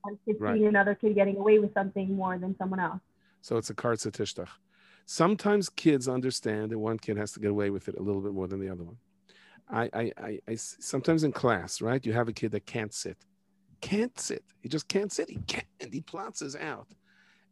[0.06, 0.56] One kid right.
[0.56, 3.02] seeing another kid getting away with something more than someone else.
[3.42, 4.50] So it's a kartza tishtach.
[5.06, 8.34] Sometimes kids understand that one kid has to get away with it a little bit
[8.34, 8.98] more than the other one.
[9.70, 12.04] I, I, I, I sometimes in class, right?
[12.06, 13.18] You have a kid that can't sit
[13.86, 14.44] can't sit.
[14.62, 15.30] He just can't sit.
[15.30, 15.68] He can't.
[15.80, 16.88] and He plots out.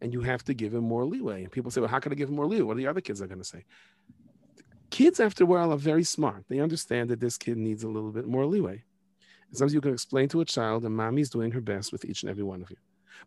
[0.01, 1.43] And you have to give him more leeway.
[1.43, 2.63] And people say, well, how can I give him more leeway?
[2.63, 3.65] What are the other kids are going to say?
[4.89, 6.45] Kids, after a while, are very smart.
[6.49, 8.83] They understand that this kid needs a little bit more leeway.
[9.53, 12.29] Sometimes you can explain to a child, and mommy's doing her best with each and
[12.29, 12.77] every one of you.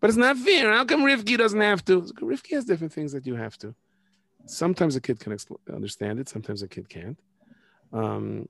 [0.01, 0.73] But it's not fair.
[0.73, 2.03] How come Rivki doesn't have to?
[2.21, 3.75] Rivki has different things that you have to.
[4.47, 5.37] Sometimes a kid can
[5.73, 6.29] understand it.
[6.29, 7.19] Sometimes a kid can't.
[7.93, 8.49] Um,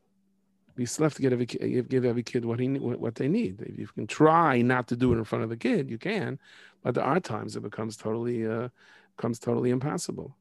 [0.77, 3.61] we still have to get every give every kid what he what they need.
[3.63, 6.39] If you can try not to do it in front of the kid, you can,
[6.83, 8.69] but there are times it becomes totally uh,
[9.17, 10.37] becomes totally impossible.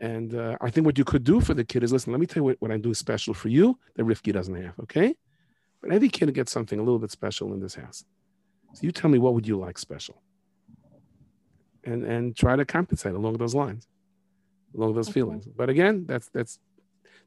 [0.00, 2.12] And uh, I think what you could do for the kid is listen.
[2.12, 4.78] Let me tell you what, what I do special for you that Rifki doesn't have.
[4.82, 5.14] Okay,
[5.86, 8.04] but every kid gets something a little bit special in this house.
[8.74, 10.20] So you tell me what would you like special,
[11.84, 13.86] and and try to compensate along those lines,
[14.76, 15.20] along those okay.
[15.20, 15.46] feelings.
[15.46, 16.58] But again, that's that's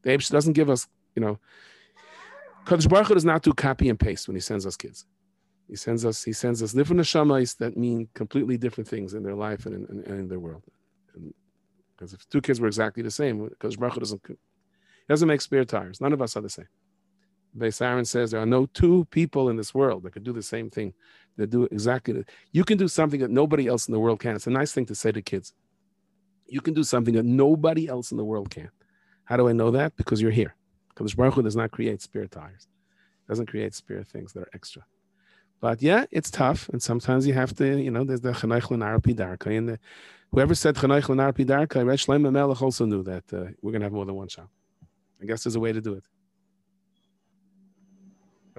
[0.02, 1.40] the Absh doesn't give us you know
[2.66, 5.06] Kadosh Baruch Hu does not do copy and paste when he sends us kids.
[5.70, 9.36] He sends us he sends us different neshamas that mean completely different things in their
[9.36, 10.64] life and in, in, in their world.
[11.96, 14.36] because if two kids were exactly the same, Kadosh Baruch Hu doesn't he
[15.08, 16.02] doesn't make spare tires.
[16.02, 16.68] None of us are the same.
[17.58, 20.44] Beis Aaron says there are no two people in this world that could do the
[20.44, 20.94] same thing.
[21.38, 22.26] That do exactly.
[22.52, 24.36] You can do something that nobody else in the world can.
[24.36, 25.54] It's a nice thing to say to kids.
[26.48, 28.70] You can do something that nobody else in the world can.
[29.24, 29.96] How do I know that?
[29.96, 30.56] Because you're here.
[30.96, 32.68] Kadosh Baruch Hu does not create spare tires.
[33.28, 34.84] Doesn't create spare things that are extra.
[35.62, 39.00] But yeah, it's tough, and sometimes you have to, you know, there's the Chanaych Lenar
[39.00, 39.80] Pidarka, and the,
[40.32, 43.86] whoever said Chanaych Lenar Pidarka, Resh Shlomo Melech also knew that uh, we're going to
[43.86, 44.50] have more than one child.
[45.22, 46.04] I guess there's a way to do it.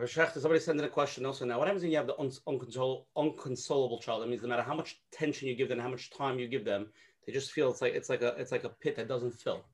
[0.07, 1.59] Somebody sent in a question also now.
[1.59, 4.23] What happens when you have the unconsol- unconsolable child?
[4.23, 6.65] That means no matter how much tension you give them, how much time you give
[6.65, 6.87] them,
[7.27, 9.65] they just feel it's like it's like a it's like a pit that doesn't fill.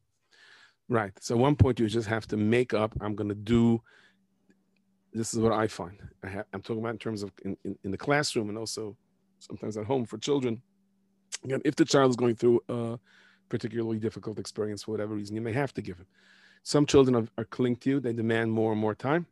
[0.88, 1.12] Right.
[1.20, 2.94] So one point you just have to make up.
[3.00, 3.82] I'm going to do.
[5.12, 6.00] This is what I find.
[6.22, 8.96] I am talking about in terms of in, in, in, the classroom and also
[9.38, 10.60] sometimes at home for children.
[11.44, 12.98] Again, if the child is going through a
[13.48, 16.06] particularly difficult experience for whatever reason, you may have to give it.
[16.62, 19.26] Some children are, are cling to you, they demand more and more time.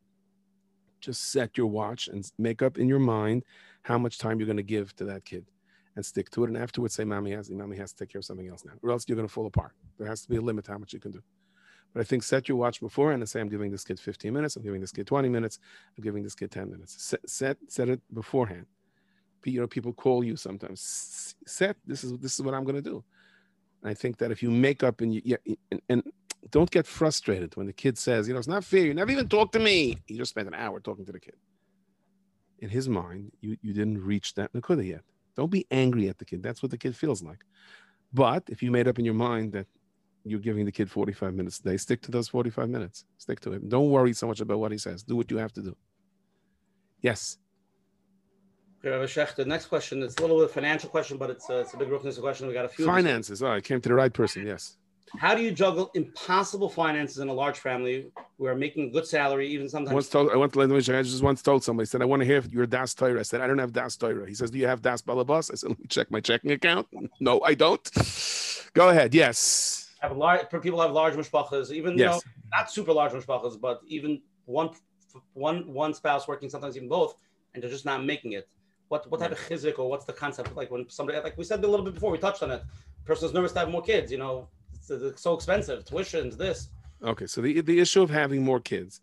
[1.05, 3.45] Just set your watch and make up in your mind
[3.83, 5.45] how much time you're going to give to that kid
[5.97, 6.49] and stick to it.
[6.49, 8.91] And afterwards say, Mommy has, Mommy has to take care of something else now, or
[8.91, 9.73] else you're going to fall apart.
[9.99, 11.23] There has to be a limit to how much you can do.
[11.93, 14.57] But I think set your watch before and say, I'm giving this kid 15 minutes,
[14.57, 15.61] I'm giving this kid 20 minutes,
[15.97, 17.03] I'm giving this kid 10 minutes.
[17.03, 18.67] Set, set, set it beforehand.
[19.45, 21.35] You know, people call you sometimes.
[21.47, 23.05] Set this is this is what I'm going to do.
[23.83, 25.37] And I think that if you make up and you yeah,
[25.71, 26.03] and, and
[26.51, 28.87] don't get frustrated when the kid says, you know, it's not fair.
[28.87, 29.99] You never even talk to me.
[30.07, 31.37] You just spent an hour talking to the kid.
[32.59, 35.03] In his mind, you, you didn't reach that nakuda yet.
[35.37, 36.43] Don't be angry at the kid.
[36.43, 37.45] That's what the kid feels like.
[38.13, 39.67] But if you made up in your mind that
[40.25, 43.05] you're giving the kid 45 minutes a day, stick to those 45 minutes.
[43.19, 43.69] Stick to it.
[43.69, 45.03] Don't worry so much about what he says.
[45.03, 45.77] Do what you have to do.
[47.03, 47.39] Yes.
[48.83, 51.89] The next question is a little bit financial question, but it's a, it's a big
[51.89, 52.47] Ruchnis question.
[52.47, 52.85] We got a few.
[52.85, 53.43] Finances.
[53.43, 54.47] Oh, I came to the right person.
[54.47, 54.77] Yes.
[55.19, 59.07] How do you juggle impossible finances in a large family who are making a good
[59.07, 59.95] salary, even sometimes?
[59.95, 62.27] Once told, I went to I just once told somebody, I said, I want to
[62.27, 63.21] hear your Das Torah.
[63.21, 64.27] I said, I don't have Das Torah.
[64.27, 65.53] He says, Do you have Das Balabas?
[65.53, 66.89] I said, Let me check my checking account.
[67.21, 67.89] No, I don't.
[68.75, 69.15] Go ahead.
[69.15, 69.91] Yes.
[70.01, 72.23] Have large, people have large mishpachas, even yes.
[72.23, 74.71] though not super large mishpachas, but even one,
[75.33, 77.15] one, one spouse working, sometimes even both,
[77.55, 78.49] and they're just not making it.
[78.89, 80.55] What, what type of chizuk or what's the concept?
[80.57, 82.63] Like when somebody, like we said a little bit before, we touched on it.
[83.05, 84.49] Person is nervous to have more kids, you know,
[84.91, 86.68] it's so expensive, tuitions, this.
[87.03, 89.01] Okay, so the the issue of having more kids,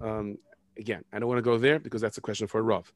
[0.00, 0.38] um,
[0.76, 2.92] again, I don't want to go there because that's a question for a rav,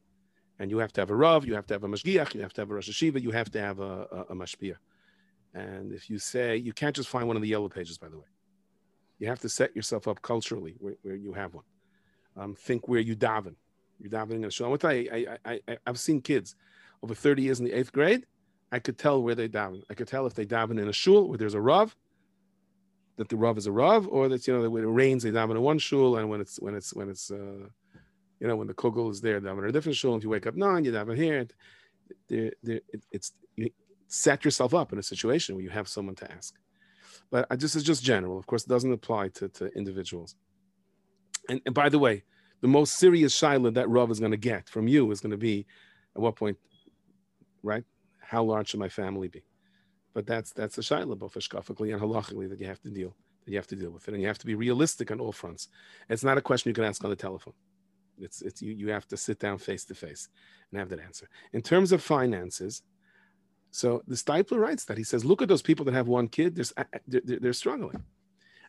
[0.59, 2.53] and you have to have a rav, you have to have a mashgiach, you have
[2.55, 4.77] to have a rosh yeshiva, you have to have a, a, a mashpia.
[5.55, 8.19] And if you say you can't just find one of the yellow pages, by the
[8.19, 8.27] way,
[9.19, 11.65] you have to set yourself up culturally where, where you have one.
[12.37, 13.55] Um, think where you daven.
[14.01, 14.77] You're davening in a shul.
[14.83, 16.57] I, I, I, I've seen kids
[17.03, 18.27] over 30 years in the eighth grade.
[18.73, 19.83] I could tell where they daven.
[19.91, 21.95] I could tell if they daven in a shul where there's a rav,
[23.17, 25.31] that the rav is a rav, or that you know that when it rains they
[25.31, 27.67] daven in one shul, and when it's when it's when it's uh,
[28.41, 30.17] you know when the kugel is there, daven in a different shul.
[30.17, 31.47] If you wake up nine, you daven here.
[32.29, 33.71] There, there, it, it's you
[34.09, 36.55] set yourself up in a situation where you have someone to ask.
[37.31, 38.39] But I, this is just general.
[38.39, 40.37] Of course, it doesn't apply to, to individuals.
[41.49, 42.25] And, and by the way,
[42.61, 45.39] the most serious shaila that Rav is going to get from you is going to
[45.39, 45.67] be
[46.15, 46.59] at what point,
[47.63, 47.85] right?
[48.21, 49.43] How large should my family be?
[50.15, 53.51] But that's that's a shaila both hashkafically and halachically that you have to deal that
[53.51, 55.69] you have to deal with it, and you have to be realistic on all fronts.
[56.09, 57.55] It's not a question you can ask on the telephone.
[58.19, 60.29] It's it's you you have to sit down face to face
[60.71, 61.29] and have that answer.
[61.53, 62.83] In terms of finances,
[63.71, 66.55] so the Steipler writes that he says, look at those people that have one kid.
[66.55, 68.03] They're they're, they're struggling.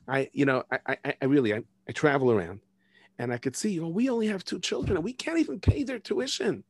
[0.08, 2.62] I you know I I, I really I, I travel around,
[3.20, 5.84] and I could see well we only have two children and we can't even pay
[5.84, 6.64] their tuition.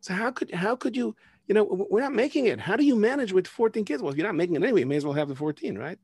[0.00, 1.16] So how could how could you
[1.46, 2.60] you know, we're not making it.
[2.60, 4.02] How do you manage with 14 kids?
[4.02, 5.98] Well, if you're not making it anyway, you may as well have the 14, right?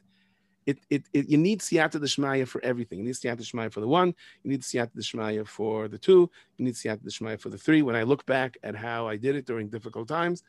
[0.66, 2.98] It, it, it you need siyata d'shmaya for everything.
[2.98, 4.14] You need siyata d'shmaya for the one.
[4.42, 6.30] You need siyata d'shmaya for the two.
[6.58, 7.80] You need siyata d'shmaya for the three.
[7.80, 10.42] When I look back at how I did it during difficult times,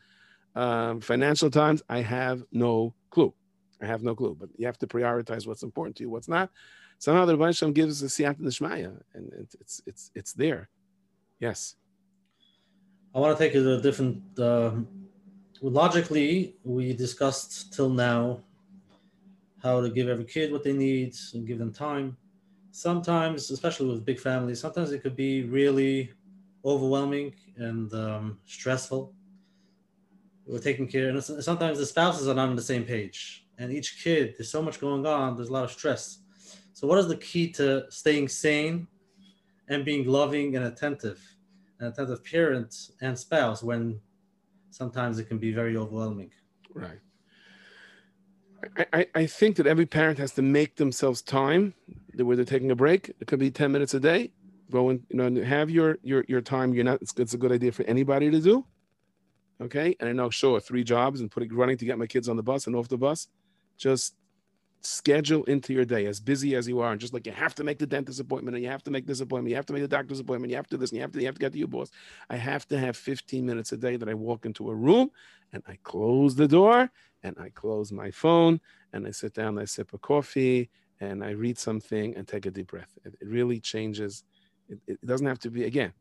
[0.54, 3.32] um, financial times, I have no clue.
[3.80, 4.36] I have no clue.
[4.38, 6.50] But you have to prioritize what's important to you, what's not.
[6.98, 10.68] Somehow the Rebbe gives a siyata d'shmaya, and it's it's it's there.
[11.38, 11.76] Yes.
[13.14, 14.22] I want to take it a different.
[14.38, 14.72] Uh,
[15.60, 18.40] logically, we discussed till now
[19.62, 22.16] how to give every kid what they need and give them time.
[22.70, 26.12] Sometimes, especially with big families, sometimes it could be really
[26.64, 29.12] overwhelming and um, stressful.
[30.46, 34.02] We're taking care, and sometimes the spouses are not on the same page, and each
[34.02, 36.20] kid, there's so much going on, there's a lot of stress.
[36.72, 38.86] So, what is the key to staying sane
[39.68, 41.20] and being loving and attentive?
[41.80, 44.00] An of parents and spouse when
[44.70, 46.30] sometimes it can be very overwhelming.
[46.74, 47.00] Right.
[48.92, 51.74] I, I think that every parent has to make themselves time
[52.14, 53.08] where they're taking a break.
[53.20, 54.32] It could be 10 minutes a day.
[54.70, 56.74] Go and you know have your your your time.
[56.74, 58.64] You're not it's, it's a good idea for anybody to do.
[59.60, 59.96] Okay.
[59.98, 62.42] And I know sure three jobs and putting running to get my kids on the
[62.42, 63.26] bus and off the bus.
[63.76, 64.14] Just
[64.82, 67.62] schedule into your day as busy as you are and just like you have to
[67.62, 69.82] make the dentist appointment and you have to make this appointment you have to make
[69.82, 71.52] the doctor's appointment you have to this and you have to you have to get
[71.52, 71.90] to your boss
[72.30, 75.10] i have to have 15 minutes a day that i walk into a room
[75.52, 76.90] and i close the door
[77.22, 78.58] and i close my phone
[78.94, 80.70] and i sit down i sip a coffee
[81.00, 84.24] and i read something and take a deep breath it, it really changes
[84.68, 85.92] it, it doesn't have to be again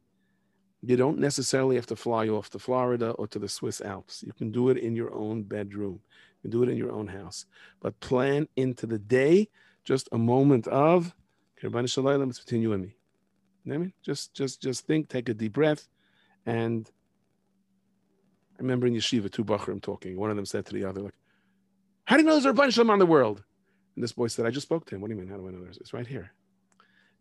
[0.82, 4.24] you don't necessarily have to fly off to Florida or to the Swiss Alps.
[4.26, 6.00] You can do it in your own bedroom.
[6.44, 7.46] You do it in your own house.
[7.82, 9.50] But plan into the day
[9.84, 11.14] just a moment of
[11.62, 12.96] it's between you and me.
[13.66, 13.94] You know I mean?
[14.02, 15.88] Just just just think, take a deep breath,
[16.46, 16.90] and
[18.58, 20.18] I remember in yeshiva, two bachrim talking.
[20.18, 21.14] One of them said to the other, like,
[22.06, 23.44] how do you know there's a bunch of them on the world?
[23.96, 25.02] And this boy said, I just spoke to him.
[25.02, 25.30] What do you mean?
[25.30, 25.78] How do I know there's?
[25.78, 26.32] It's right here.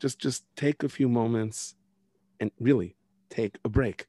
[0.01, 1.75] Just, just take a few moments
[2.41, 2.97] and really
[3.31, 4.07] take a break.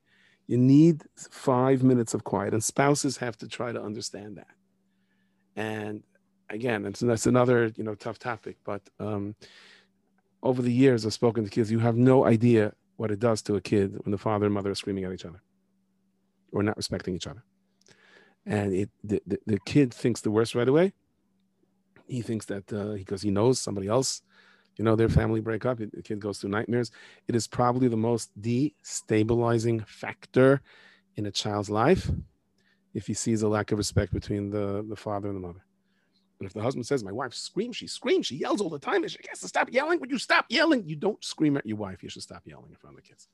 [0.48, 4.48] You need five minutes of quiet, and spouses have to try to understand that.
[5.60, 6.04] And
[6.50, 8.56] again, it's, that's another you know tough topic.
[8.64, 9.36] But um,
[10.42, 11.70] over the years, I've spoken to kids.
[11.70, 14.72] You have no idea what it does to a kid when the father and mother
[14.72, 15.42] are screaming at each other
[16.54, 17.44] or not respecting each other.
[18.46, 20.94] And it the, the, the kid thinks the worst right away.
[22.08, 24.22] He thinks that uh, because he knows somebody else,
[24.78, 26.90] you know, their family break up, the kid goes through nightmares.
[27.28, 30.62] It is probably the most destabilizing factor
[31.18, 32.10] in a child's life
[32.94, 35.64] if he sees a lack of respect between the, the father and the mother.
[36.40, 39.04] And if the husband says, My wife screams, she screams, she yells all the time,
[39.04, 40.00] and she has to stop yelling.
[40.00, 40.88] Would you stop yelling?
[40.88, 42.02] You don't scream at your wife.
[42.02, 43.28] You should stop yelling in front of the kids.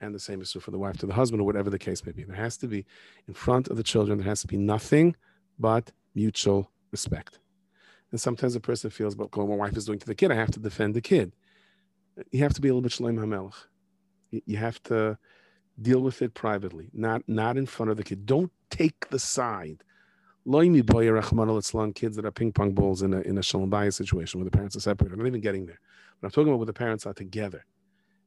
[0.00, 2.04] And the same is true for the wife to the husband, or whatever the case
[2.04, 2.24] may be.
[2.24, 2.84] There has to be,
[3.28, 5.14] in front of the children, there has to be nothing
[5.58, 7.38] but mutual respect.
[8.10, 10.34] And sometimes a person feels, but what my wife is doing to the kid, I
[10.34, 11.32] have to defend the kid.
[12.30, 13.54] You have to be a little bit shalom hamelech.
[14.30, 15.16] You have to
[15.80, 18.26] deal with it privately, not not in front of the kid.
[18.26, 19.82] Don't take the side
[20.46, 23.94] Loimi boy Rahman kids that are ping pong balls in a in a shalom bayis
[23.94, 25.14] situation where the parents are separated.
[25.14, 25.78] I'm not even getting there.
[26.20, 27.64] But I'm talking about where the parents are together.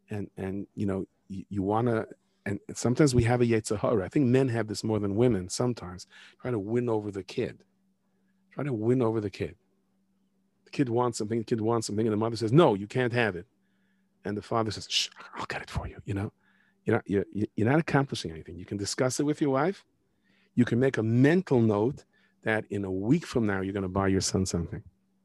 [0.09, 2.05] And and you know, you, you wanna
[2.45, 4.03] and sometimes we have a Yetzirah.
[4.03, 6.07] I think men have this more than women sometimes,
[6.41, 7.63] trying to win over the kid.
[8.51, 9.55] Trying to win over the kid.
[10.65, 13.11] The kid wants something, the kid wants something, and the mother says, No, you can't
[13.11, 13.45] have it.
[14.23, 15.97] And the father says, Shh, I'll get it for you.
[16.05, 16.33] You know,
[16.85, 17.25] you're not, you're,
[17.55, 18.57] you're not accomplishing anything.
[18.57, 19.83] You can discuss it with your wife
[20.55, 22.05] you can make a mental note
[22.43, 24.81] that in a week from now, you're going to buy your son something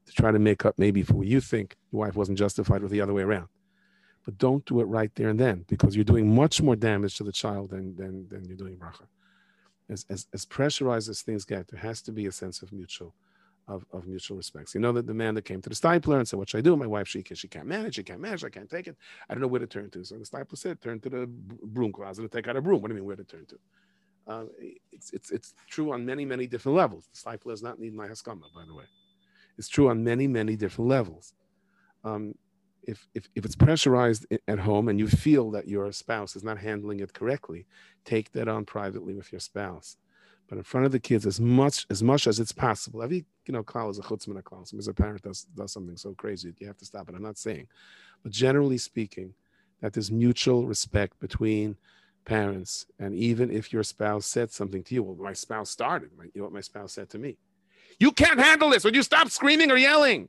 [0.07, 2.91] to try to make up maybe for what you think your wife wasn't justified with
[2.91, 3.49] the other way around.
[4.25, 7.25] But don't do it right there and then because you're doing much more damage to
[7.25, 9.07] the child than, than, than you're doing bracha.
[9.89, 13.15] As, as, as pressurized as things get, there has to be a sense of mutual
[13.71, 14.71] of, of mutual respect.
[14.71, 16.59] So you know that the man that came to the Steipler and said, What should
[16.59, 16.77] I do?
[16.77, 18.97] My wife, she, can, she can't manage, she can't manage, I can't take it.
[19.29, 20.05] I don't know where to turn to.
[20.05, 22.83] So the Steipler said, Turn to the broom closet and take out a broom.
[22.83, 23.59] What do you mean, where to turn to?
[24.27, 24.45] Uh,
[24.93, 27.05] it's, it's, it's true on many, many different levels.
[27.07, 28.85] The disciple does not need my haskama, by the way.
[29.57, 31.35] It's true on many, many different levels.
[32.05, 32.35] Um,
[32.83, 36.59] if, if, if it's pressurized at home and you feel that your spouse is not
[36.59, 37.67] handling it correctly,
[38.05, 39.97] take that on privately with your spouse.
[40.51, 43.53] But in front of the kids, as much as much as it's possible, every you
[43.53, 46.67] know, call is a chutzman a As a parent does does something so crazy, you
[46.67, 47.15] have to stop it.
[47.15, 47.69] I'm not saying,
[48.25, 49.33] but generally speaking,
[49.81, 51.77] that there's mutual respect between
[52.25, 56.25] parents, and even if your spouse said something to you, well, my spouse started, my,
[56.25, 57.39] you know what my spouse said to me?
[58.01, 58.83] You can't handle this.
[58.83, 60.29] Would you stop screaming or yelling?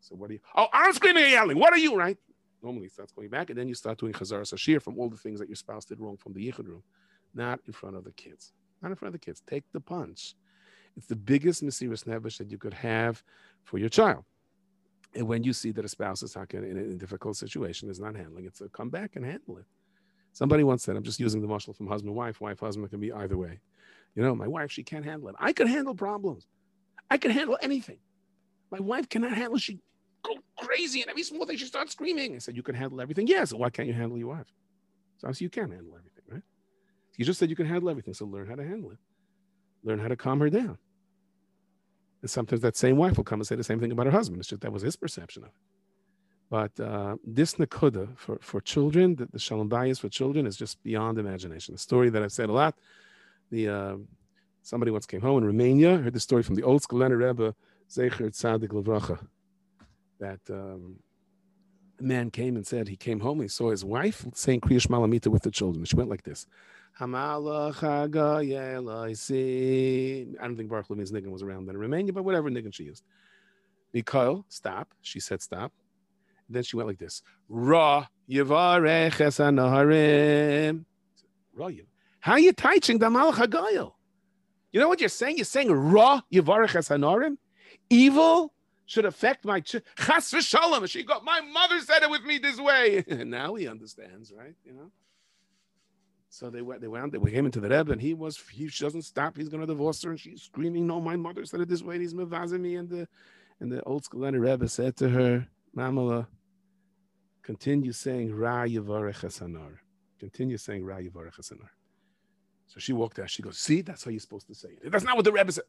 [0.00, 0.40] So what are you?
[0.54, 1.58] Oh, I'm screaming or yelling.
[1.58, 1.96] What are you?
[1.96, 2.16] Right?
[2.62, 5.16] Normally it starts going back, and then you start doing chazar sashir from all the
[5.16, 6.84] things that your spouse did wrong from the yichud room,
[7.34, 8.52] not in front of the kids.
[8.82, 9.42] Not in front of the kids.
[9.46, 10.34] Take the punch.
[10.96, 13.22] It's the biggest mesiras nefesh that you could have
[13.64, 14.24] for your child.
[15.14, 18.14] And when you see that a spouse is in in a difficult situation, is not
[18.14, 19.66] handling it, so come back and handle it.
[20.32, 22.88] Somebody once said, I'm just using the muscle from husband, wife, wife, husband.
[22.90, 23.60] Can be either way.
[24.14, 25.34] You know, my wife, she can't handle it.
[25.38, 26.46] I can handle problems.
[27.10, 27.98] I can handle anything.
[28.70, 29.58] My wife cannot handle.
[29.58, 29.80] She
[30.22, 32.34] go crazy and every small thing she starts screaming.
[32.36, 33.26] I said, you can handle everything.
[33.26, 33.38] Yes.
[33.38, 34.46] Yeah, so why can't you handle your wife?
[35.18, 36.19] So I obviously you can handle everything?
[37.20, 38.14] You just said you can handle everything.
[38.14, 38.98] So learn how to handle it.
[39.84, 40.78] Learn how to calm her down.
[42.22, 44.40] And sometimes that same wife will come and say the same thing about her husband.
[44.40, 45.54] It's just that was his perception of it.
[46.48, 50.82] But uh, this nakuda for, for children, the, the shalom bayis for children is just
[50.82, 51.74] beyond imagination.
[51.74, 52.74] The story that I've said a lot.
[53.50, 53.96] The uh,
[54.62, 57.54] somebody once came home in Romania, heard the story from the old school Rebbe,
[57.90, 59.18] Zecher Tzadik Levracha,
[60.20, 60.96] that um,
[61.98, 65.26] a man came and said he came home, he saw his wife saying Kriyash Malamita
[65.26, 65.84] with the children.
[65.84, 66.46] She went like this.
[67.00, 67.34] I
[70.46, 73.04] don't think Baruch means niggin was around then in Romania, but whatever niggin she used.
[73.92, 74.92] Mikhail, stop.
[75.00, 75.72] She said stop.
[76.48, 77.22] Then she went like this.
[77.48, 79.18] Ra yivarech.
[81.54, 81.70] Ra
[82.20, 83.92] How are you teaching the malach
[84.72, 85.38] You know what you're saying?
[85.38, 87.36] You're saying ra yivarech esanaharim.
[87.88, 88.52] Evil
[88.86, 90.88] should affect my ch- chas v'shalom.
[90.88, 93.04] She got my mother said it with me this way.
[93.08, 94.54] and now he understands, right?
[94.64, 94.90] You know.
[96.30, 96.80] So they went.
[96.80, 97.12] They went.
[97.12, 98.38] They came into the Rebbe, and he was.
[98.50, 99.36] He doesn't stop.
[99.36, 101.96] He's going to divorce her, and she's screaming, "No, my mother said it this way."
[101.96, 103.08] And he's mevazing me, and the
[103.58, 106.28] and the old school Rebbe said to her, "Mamala,
[107.42, 109.78] Continue saying Ra Yavarech Hasanar.
[110.18, 111.70] Continue saying Ra Yavarech Hasanar.
[112.68, 113.28] So she walked out.
[113.28, 114.92] She goes, See, that's how you're supposed to say it.
[114.92, 115.64] That's not what the Rebbe said.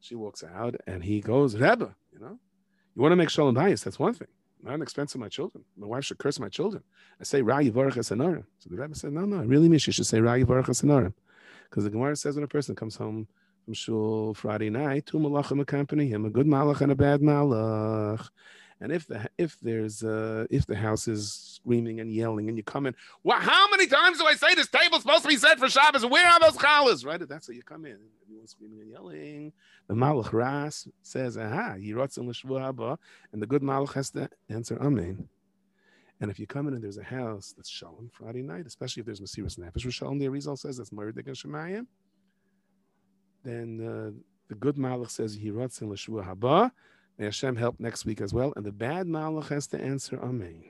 [0.00, 2.38] She walks out and he goes, Rebbe, you know,
[2.94, 4.28] you want to make Shalom Bayis, that's one thing.
[4.62, 5.64] Not an expense of my children.
[5.76, 6.82] My wife should curse my children.
[7.20, 8.44] I say Ra Yivarach Esanarim.
[8.58, 11.14] So the rabbi said, no, no, I really mean she should say Ra Yivarach Esanarim.
[11.68, 13.28] Because the Gemara says when a person comes home
[13.64, 18.28] from shul Friday night, two malachim accompany him, a good malach and a bad malach.
[18.80, 22.62] And if the if there's uh, if the house is screaming and yelling and you
[22.62, 25.58] come in, well, how many times do I say this table's supposed to be set
[25.58, 26.04] for Shabbos?
[26.04, 27.04] Where are those challahs?
[27.04, 27.20] Right?
[27.26, 27.98] That's how you come in.
[28.22, 29.52] Everyone's screaming and yelling.
[29.88, 32.98] The malach ras says, "Aha, yirotzim l'shvu
[33.32, 35.26] and the good malach has to answer amen.
[36.20, 39.06] And if you come in and there's a house that's shalom Friday night, especially if
[39.06, 41.86] there's Mesiras Nefesh, Shalom, the Arizal says that's Murdik and Shemayim,
[43.44, 44.10] then uh,
[44.48, 46.70] the good Malach says, Yiratzin L'Shua Haba,
[47.18, 48.52] May Hashem help next week as well.
[48.56, 50.64] And the bad malach has to answer Amen.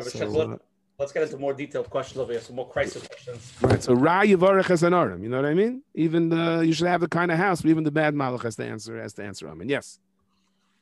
[0.00, 0.56] So, uh,
[0.98, 3.52] let's get into more detailed questions over here, some more crisis questions.
[3.60, 3.82] Right.
[3.82, 5.22] So Ra Yivarech has an Arim.
[5.22, 5.82] You know what I mean?
[5.94, 8.56] Even the you should have the kind of house, but even the bad malach has
[8.56, 9.68] to answer has to answer Amen.
[9.68, 10.00] Yes.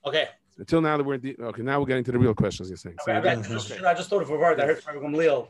[0.06, 0.28] Okay.
[0.58, 2.68] Until now that we're the, okay, now we're getting to the real questions.
[2.68, 2.96] You're saying.
[3.04, 3.84] So, okay, I, just, okay.
[3.84, 4.60] I just thought of a word.
[4.60, 5.48] I heard from Gamliel.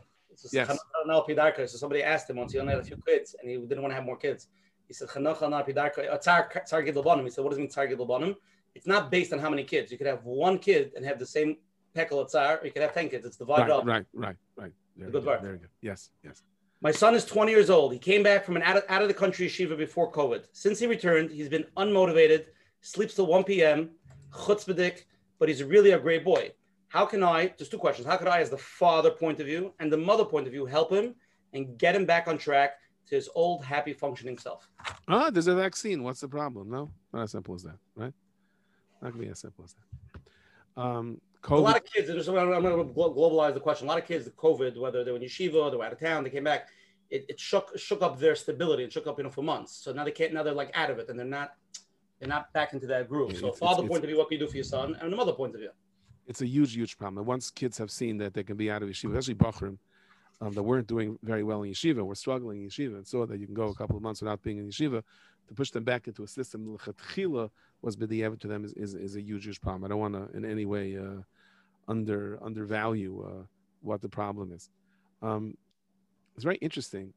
[0.51, 0.67] Yes.
[0.67, 3.91] So somebody asked him once he only had a few kids and he didn't want
[3.91, 4.47] to have more kids.
[4.87, 8.35] He said, He said, what does it mean, Tsar Gidlabanim?
[8.75, 9.91] It's not based on how many kids.
[9.91, 11.57] You could have one kid and have the same
[11.95, 13.25] pekel tsar, or you could have 10 kids.
[13.25, 13.85] It's divided right, up.
[13.85, 14.71] Right, right, right.
[14.97, 15.41] There good part.
[15.41, 15.67] There you go.
[15.81, 16.43] Yes, yes.
[16.81, 17.93] My son is 20 years old.
[17.93, 20.45] He came back from an out of, out of the country yeshiva before COVID.
[20.51, 22.45] Since he returned, he's been unmotivated,
[22.81, 23.91] sleeps till 1 p.m.,
[24.31, 25.05] chutzpahdik,
[25.39, 26.51] but he's really a great boy.
[26.89, 29.73] How can I, just two questions, how could I, as the father point of view
[29.79, 31.15] and the mother point of view, help him
[31.53, 32.73] and get him back on track
[33.07, 34.67] to his old, happy, functioning self.
[35.07, 36.03] Ah, there's a vaccine.
[36.03, 36.69] What's the problem?
[36.69, 38.13] No, not as simple as that, right?
[39.01, 40.81] Not gonna be as simple as that.
[40.81, 41.57] Um, COVID.
[41.57, 42.09] A lot of kids.
[42.09, 43.87] I'm going to globalize the question.
[43.87, 45.99] A lot of kids, the COVID, whether they were in yeshiva, they were out of
[45.99, 46.69] town, they came back.
[47.09, 48.85] It, it shook shook up their stability.
[48.85, 49.75] It shook up, you know, for months.
[49.75, 50.33] So now they can't.
[50.33, 51.51] Now they're like out of it, and they're not.
[52.19, 53.35] They're not back into that groove.
[53.35, 55.11] So, it's, father it's, point of view, what can you do for your son, and
[55.11, 55.71] the mother point of view.
[56.25, 57.17] It's a huge, huge problem.
[57.17, 59.77] And once kids have seen that they can be out of yeshiva, especially Bachrim,
[60.43, 63.39] um, that weren't doing very well in yeshiva, were struggling in yeshiva, and saw that
[63.39, 65.01] you can go a couple of months without being in yeshiva,
[65.47, 66.77] to push them back into a system
[67.81, 69.83] was b'diavad to them is, is, is, a huge, huge problem.
[69.83, 71.21] I don't want to in any way uh,
[71.87, 73.45] under undervalue uh,
[73.81, 74.69] what the problem is.
[75.21, 75.57] Um,
[76.35, 77.13] it's very interesting.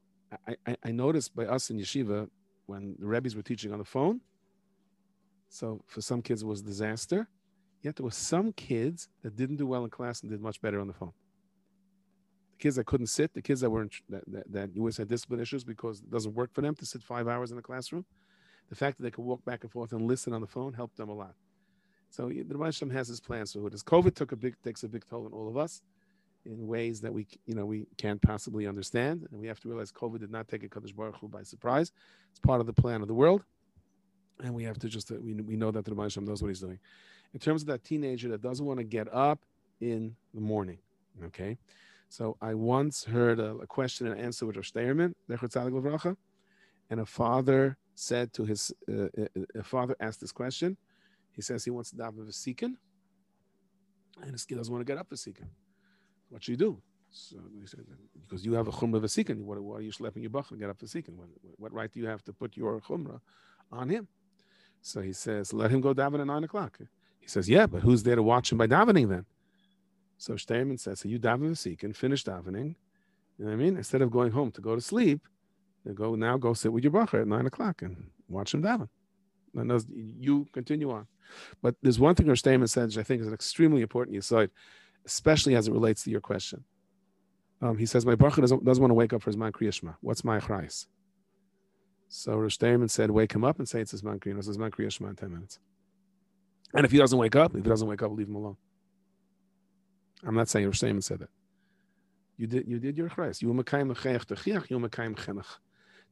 [0.46, 2.28] I, I, I, noticed by us in yeshiva
[2.66, 4.20] when the rabbis were teaching on the phone.
[5.48, 7.28] So for some kids it was disaster.
[7.82, 10.80] Yet there were some kids that didn't do well in class and did much better
[10.80, 11.12] on the phone
[12.56, 15.08] the kids that couldn't sit, the kids that weren't that, that, that you always had
[15.08, 18.04] discipline issues because it doesn't work for them to sit five hours in the classroom.
[18.68, 20.96] The fact that they could walk back and forth and listen on the phone helped
[20.96, 21.34] them a lot.
[22.10, 25.04] So the Rebbe has his plans for This COVID took a big takes a big
[25.08, 25.82] toll on all of us
[26.44, 29.92] in ways that we you know we can't possibly understand, and we have to realize
[29.92, 31.92] COVID did not take a Kadosh Baruch Hu by surprise.
[32.30, 33.44] It's part of the plan of the world,
[34.42, 36.78] and we have to just we, we know that the Rebbe knows what he's doing.
[37.34, 39.40] In terms of that teenager that doesn't want to get up
[39.80, 40.78] in the morning,
[41.26, 41.58] okay,
[42.08, 46.16] so I once heard a, a question and answer with Rosh Steipler,
[46.90, 49.08] and a father said to his, uh,
[49.54, 50.76] a father asked this question.
[51.32, 52.74] He says he wants to daven v'sikin,
[54.22, 55.48] and his kid doesn't want to get up v'sikin.
[56.28, 56.82] What should you do?
[57.10, 57.80] So he said,
[58.26, 60.70] because you have a chumrah v'sikin, what, why are you schlepping your bach and get
[60.70, 61.16] up v'sikin?
[61.16, 63.20] What, what right do you have to put your chumrah
[63.72, 64.08] on him?
[64.82, 66.78] So he says, let him go daven at nine o'clock.
[67.18, 69.26] He says, yeah, but who's there to watch him by davening then?
[70.18, 72.74] So Steipler says, so you daven the and finish davening.
[73.38, 73.76] You know what I mean?
[73.76, 75.20] Instead of going home to go to sleep,
[75.94, 78.88] go now go sit with your bracha at nine o'clock and watch him daven.
[79.54, 79.84] And
[80.18, 81.06] you continue on.
[81.62, 84.50] But there's one thing our statement says, which I think is an extremely important aside,
[85.04, 86.64] especially as it relates to your question.
[87.62, 89.96] Um, he says, My bracha doesn't, doesn't want to wake up for his man kriyashma.
[90.00, 90.86] What's my chrais?
[92.08, 94.38] So Rosh said, Wake him up and say it's his man kriyashma.
[94.38, 95.58] It's his man kriyashma in 10 minutes.
[96.74, 98.56] And if he doesn't wake up, if he doesn't wake up, leave him alone.
[100.24, 101.28] I'm not saying Rosh said that.
[102.36, 103.40] You did you did your chres.
[103.40, 104.70] You mekayim chayach techiach.
[104.70, 105.46] You mekayim chenach.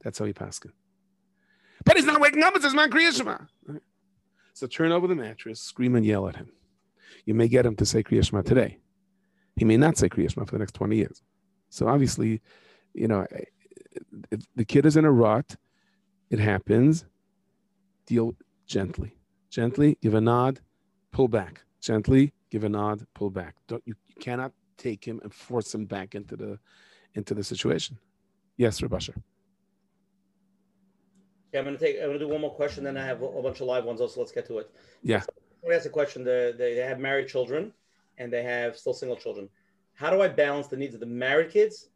[0.02, 0.72] That's how he passed it.
[1.84, 2.56] But he's not waking up.
[2.56, 3.46] It says man kriyashma.
[4.54, 6.50] So turn over the mattress, scream and yell at him.
[7.26, 8.78] You may get him to say kriyashma today.
[9.56, 11.22] He may not say kriyashma for the next 20 years.
[11.70, 12.40] So obviously,
[12.92, 13.26] you know,
[14.30, 15.56] if the kid is in a rut,
[16.30, 17.04] it happens.
[18.06, 18.36] Deal
[18.66, 19.16] gently,
[19.50, 19.98] gently.
[20.00, 20.60] Give a nod,
[21.12, 23.56] pull back gently give a nod, pull back.
[23.66, 26.58] Don't you, you cannot take him and force him back into the
[27.14, 27.98] into the situation.
[28.56, 29.16] Yes, Rabasher.
[31.52, 31.96] Yeah, I'm gonna take.
[32.00, 34.00] I'm gonna do one more question, then I have a, bunch of live ones.
[34.00, 34.70] Also, let's get to it.
[35.02, 35.20] Yeah.
[35.20, 35.30] So,
[35.68, 36.22] I ask a question.
[36.22, 37.72] They, they have married children,
[38.18, 39.48] and they have still single children.
[39.94, 41.88] How do I balance the needs of the married kids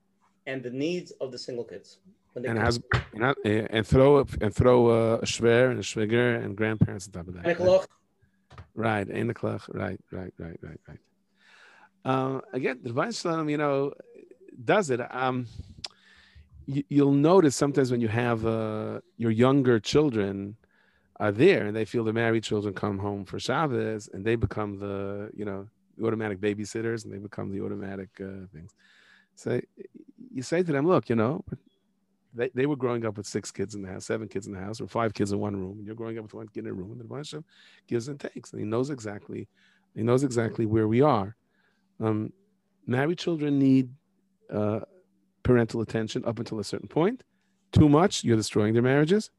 [0.47, 1.99] and the needs of the single kids?
[2.37, 2.81] and has
[3.15, 7.35] and, and throw and throw a shver and a shviger and grandparents on top of
[7.35, 7.47] that.
[8.75, 9.67] Right, in the clock.
[9.69, 10.99] Right, right, right, right, right.
[12.05, 13.93] Um, again, the Weinstein, you know,
[14.65, 15.01] does it.
[15.15, 15.47] Um,
[16.67, 20.57] you, will notice sometimes when you have uh, your younger children
[21.17, 24.79] are there and they feel the married children come home for Shabbos and they become
[24.79, 25.67] the, you know,
[26.05, 28.75] automatic babysitters and they become the automatic uh, things.
[29.35, 29.61] So
[30.33, 31.45] you say to them, look, you know,
[32.35, 34.61] they, they were growing up with six kids in the house, seven kids in the
[34.61, 36.71] house, or five kids in one room, and you're growing up with one kid in
[36.71, 37.45] a room, and the Hashem
[37.87, 39.49] gives and takes, and he knows exactly,
[39.95, 41.37] he knows exactly where we are.
[42.01, 42.33] Um,
[42.87, 43.91] married children need
[44.53, 44.81] uh,
[45.43, 47.23] parental attention up until a certain point.
[47.73, 49.31] Too much, you're destroying their marriages.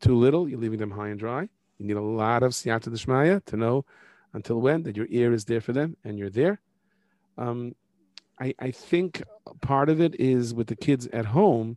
[0.00, 1.48] Too little, you're leaving them high and dry.
[1.78, 3.84] You need a lot of siyata d'shmaya to know
[4.32, 6.60] until when that your ear is there for them and you're there.
[7.38, 7.74] Um,
[8.40, 9.22] I, I think
[9.60, 11.76] part of it is with the kids at home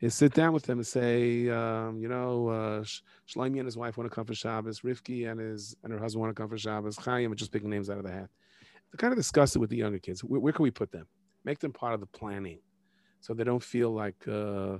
[0.00, 2.84] is sit down with them and say, um, you know, uh,
[3.28, 6.20] Shlomi and his wife want to come for Shabbos, Rivki and his and her husband
[6.20, 8.30] want to come for Shabbos, Chaim, just picking names out of the hat.
[8.92, 10.22] To kind of discuss it with the younger kids.
[10.22, 11.06] Where, where, can we put them?
[11.44, 12.60] Make them part of the planning,
[13.20, 14.78] so they don't feel like uh,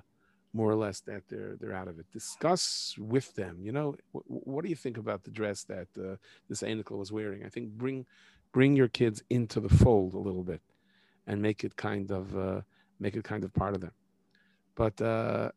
[0.54, 2.06] more or less that they're they're out of it.
[2.12, 3.58] Discuss with them.
[3.60, 6.16] You know, what, what do you think about the dress that uh,
[6.48, 7.44] this Anikel was wearing?
[7.44, 8.06] I think bring
[8.52, 10.62] bring your kids into the fold a little bit,
[11.26, 12.60] and make it kind of uh,
[13.00, 13.92] make it kind of part of them.
[14.78, 15.50] But uh,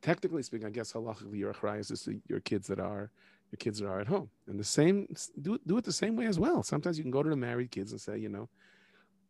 [0.00, 3.10] technically speaking, I guess halachically your achrayas is your kids that are
[3.50, 4.30] your kids that are at home.
[4.46, 5.08] And the same
[5.42, 6.62] do do it the same way as well.
[6.62, 8.48] Sometimes you can go to the married kids and say, you know,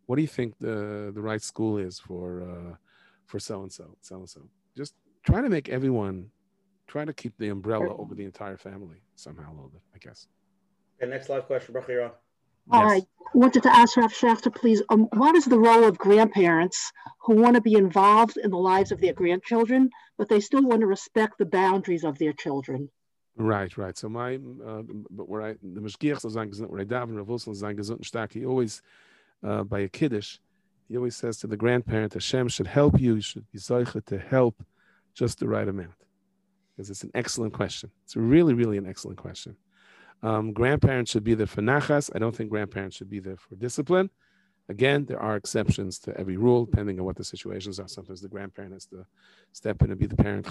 [0.05, 2.75] what do you think the the right school is for uh,
[3.25, 4.43] for so and so, so and so.
[4.77, 6.31] Just try to make everyone
[6.87, 10.29] try to keep the umbrella over the entire family somehow a little bit, I guess.
[11.01, 12.13] Okay, next live question, Bachira.
[12.71, 12.91] All yes.
[12.91, 13.03] right.
[13.35, 16.93] Wanted to ask Rav Schachter, please, um, what is the role of grandparents
[17.23, 20.81] who want to be involved in the lives of their grandchildren, but they still want
[20.81, 22.89] to respect the boundaries of their children?
[23.37, 23.97] Right, right.
[23.97, 27.91] So my, uh, but where I, the Mashgiach gesund, where I daven, Rav Wilson gesund
[27.91, 28.83] and stark, he always,
[29.47, 30.39] uh, by a Kiddush,
[30.89, 34.19] he always says to the grandparent, Hashem should help you, you should be zeicha to
[34.19, 34.65] help
[35.15, 35.93] just the right amount.
[36.75, 37.91] Because it's an excellent question.
[38.05, 39.57] It's really, really an excellent question.
[40.23, 42.11] Um, grandparents should be there for nachas.
[42.15, 44.11] I don't think grandparents should be there for discipline.
[44.69, 47.89] Again, there are exceptions to every rule, depending on what the situations are.
[47.89, 49.07] Sometimes the grandparent has to
[49.53, 50.47] step in and be the parent,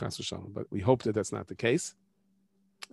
[0.54, 1.94] but we hope that that's not the case.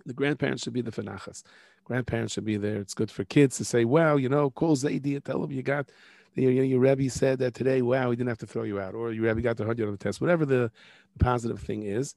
[0.05, 1.43] The grandparents should be the fanachas.
[1.83, 2.77] Grandparents should be there.
[2.77, 5.89] It's good for kids to say, "Well, you know, call and tell him you got,
[6.35, 7.81] you know, your Rebbe said that today.
[7.81, 9.93] Wow, he didn't have to throw you out, or your Rebbe got the hundred on
[9.93, 10.21] the test.
[10.21, 10.71] Whatever the
[11.19, 12.15] positive thing is,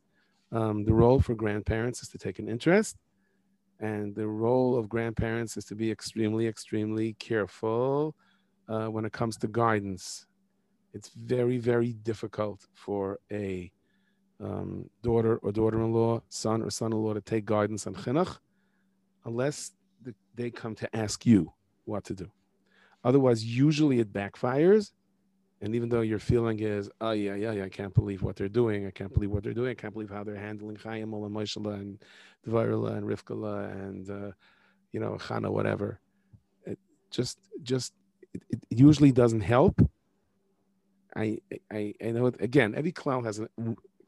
[0.53, 2.97] um, the role for grandparents is to take an interest
[3.81, 8.15] and the role of grandparents is to be extremely, extremely careful
[8.69, 10.27] uh, when it comes to guidance.
[10.95, 13.71] It's very, very difficult for a
[14.41, 18.39] um, daughter or daughter-in-law, son or son-in-law to take guidance on chinuch,
[19.25, 19.73] unless
[20.03, 21.53] the, they come to ask you
[21.85, 22.31] what to do.
[23.05, 24.91] Otherwise, usually it backfires,
[25.61, 28.49] and even though your feeling is, oh yeah, yeah, yeah, I can't believe what they're
[28.49, 28.87] doing.
[28.87, 29.71] I can't believe what they're doing.
[29.71, 31.99] I can't believe how they're handling Chaim and Moshe and
[32.47, 34.33] Dvarla and Rivkala and uh,
[34.93, 35.99] you know Chana, whatever.
[36.65, 36.79] It
[37.11, 37.93] just, just,
[38.33, 39.81] it, it usually doesn't help.
[41.17, 41.39] I,
[41.73, 42.27] I, I know.
[42.27, 43.49] Again, every clown has an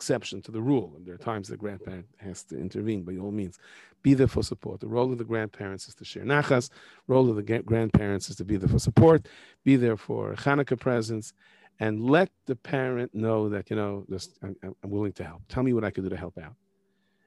[0.01, 3.03] exception to the rule, and there are times the grandparent has to intervene.
[3.03, 3.59] By all means,
[4.01, 4.81] be there for support.
[4.81, 6.71] The role of the grandparents is to share nachas.
[7.07, 9.29] Role of the grandparents is to be there for support.
[9.63, 11.35] Be there for Hanukkah presents,
[11.81, 15.43] and let the parent know that you know this, I'm, I'm, willing to help.
[15.51, 16.55] Tell me what I can do to help out.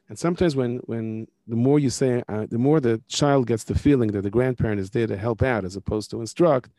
[0.10, 3.78] And sometimes when when the more you say, uh, the more the child gets the
[3.86, 6.72] feeling that the grandparent is there to help out as opposed to instruct,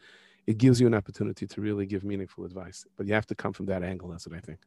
[0.48, 2.84] it gives you an opportunity to really give meaningful advice.
[2.96, 4.08] But you have to come from that angle.
[4.08, 4.58] That's what I think.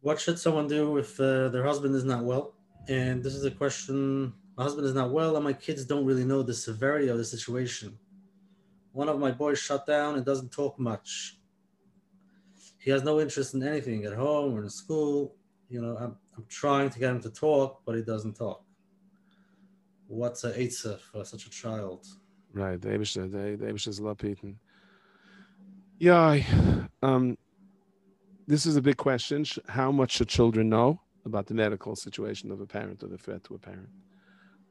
[0.00, 2.54] What should someone do if uh, their husband is not well?
[2.88, 6.24] And this is a question my husband is not well, and my kids don't really
[6.24, 7.96] know the severity of the situation.
[8.90, 11.38] One of my boys shut down and doesn't talk much.
[12.80, 15.36] He has no interest in anything at home or in school.
[15.68, 18.64] You know, I'm, I'm trying to get him to talk, but he doesn't talk.
[20.08, 22.04] What's a eitzah for such a child?
[22.52, 24.56] Right, the Abisha, the Abisha is lapiten.
[26.00, 26.42] Yeah,
[27.00, 27.38] um,
[28.48, 29.44] this is a big question.
[29.68, 31.00] How much should children know?
[31.28, 33.88] about the medical situation of a parent or the threat to a parent.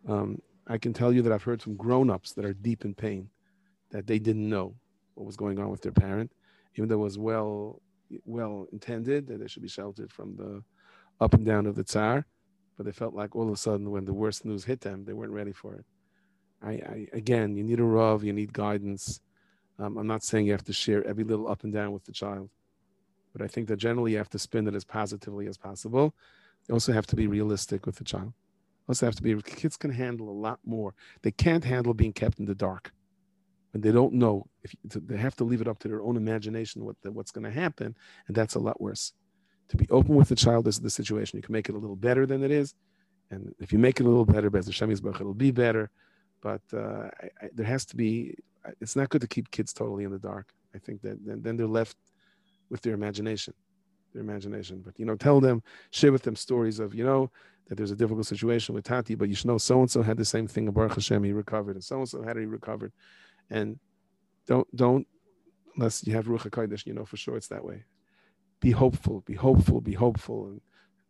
[0.07, 3.29] Um, I can tell you that I've heard from grown-ups that are deep in pain
[3.91, 4.75] that they didn't know
[5.13, 6.31] what was going on with their parent,
[6.75, 7.81] even though it was well
[8.25, 10.63] well intended that they should be sheltered from the
[11.19, 12.25] up and down of the tsar,
[12.77, 15.11] but they felt like all of a sudden when the worst news hit them, they
[15.11, 15.85] weren't ready for it.
[16.61, 19.19] I, I again, you need a rov, you need guidance.
[19.79, 22.13] Um, I'm not saying you have to share every little up and down with the
[22.13, 22.49] child,
[23.37, 26.15] but I think that generally you have to spin it as positively as possible
[26.67, 28.33] you also have to be realistic with the child.
[28.87, 30.93] Also have to be kids can handle a lot more.
[31.21, 32.91] They can't handle being kept in the dark.
[33.73, 36.85] And they don't know if they have to leave it up to their own imagination
[36.85, 37.95] what the, what's going to happen,
[38.27, 39.13] and that's a lot worse.
[39.69, 41.37] To be open with the child is the situation.
[41.37, 42.73] You can make it a little better than it is,
[43.29, 45.89] and if you make it a little better, it'll be better.
[46.41, 48.35] But uh, I, I, there has to be.
[48.79, 50.47] It's not good to keep kids totally in the dark.
[50.73, 51.97] I think that then, then they're left
[52.69, 53.53] with their imagination,
[54.13, 54.81] their imagination.
[54.83, 57.31] But you know, tell them, share with them stories of you know
[57.67, 60.17] that there's a difficult situation with Tati, but you should know so and so had
[60.17, 60.69] the same thing.
[60.71, 62.91] Baruch Hashem, he recovered, and so and so had he recovered,
[63.49, 63.79] and
[64.45, 65.07] don't don't
[65.75, 67.83] unless you have Ruach Hakodesh, you know for sure it's that way.
[68.59, 70.61] Be hopeful, be hopeful, be hopeful, and,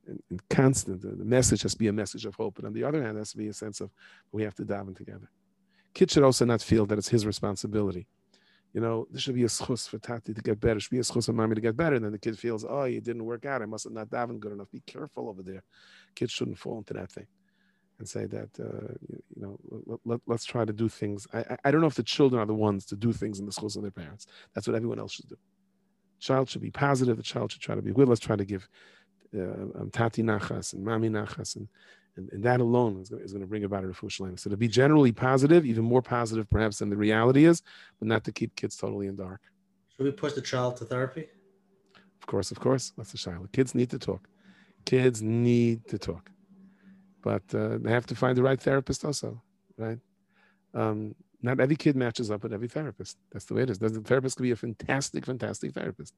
[0.07, 1.01] and, and constant.
[1.01, 3.17] The, the, message has to be a message of hope, but on the other hand,
[3.17, 3.89] has to be a sense of
[4.33, 5.29] we have to daven together.
[5.93, 8.07] Kids should also not feel that it's his responsibility.
[8.73, 10.75] You know, there should be a schus for Tati to get better.
[10.75, 11.95] There should be a schus for mommy to get better.
[11.95, 13.61] And then the kid feels, oh, it didn't work out.
[13.61, 14.69] I must have not davened good enough.
[14.71, 15.63] Be careful over there.
[16.15, 17.27] Kids shouldn't fall into that thing
[17.99, 18.93] and say that uh,
[19.35, 22.41] you, know let, us try to do things I, I don't know if the children
[22.41, 24.99] are the ones to do things in the schus of their parents that's what everyone
[24.99, 25.37] else should do
[26.19, 28.67] child should be positive the child should try to be good let's try to give
[29.35, 31.67] uh, um, tati nachas and mami nachas and,
[32.17, 34.57] and, and that alone is going, is going to bring about a refuah so to
[34.57, 37.61] be generally positive even more positive perhaps than the reality is
[37.99, 39.41] but not to keep kids totally in dark
[39.95, 41.27] should we push the child to therapy
[42.21, 44.27] of course of course that's the child kids need to talk
[44.85, 46.31] kids need to talk
[47.27, 49.41] but uh, they have to find the right therapist also,
[49.77, 49.99] right?
[50.73, 53.17] Um, not every kid matches up with every therapist.
[53.33, 53.79] That's the way it is.
[53.79, 56.13] The therapist could be a fantastic, fantastic therapist,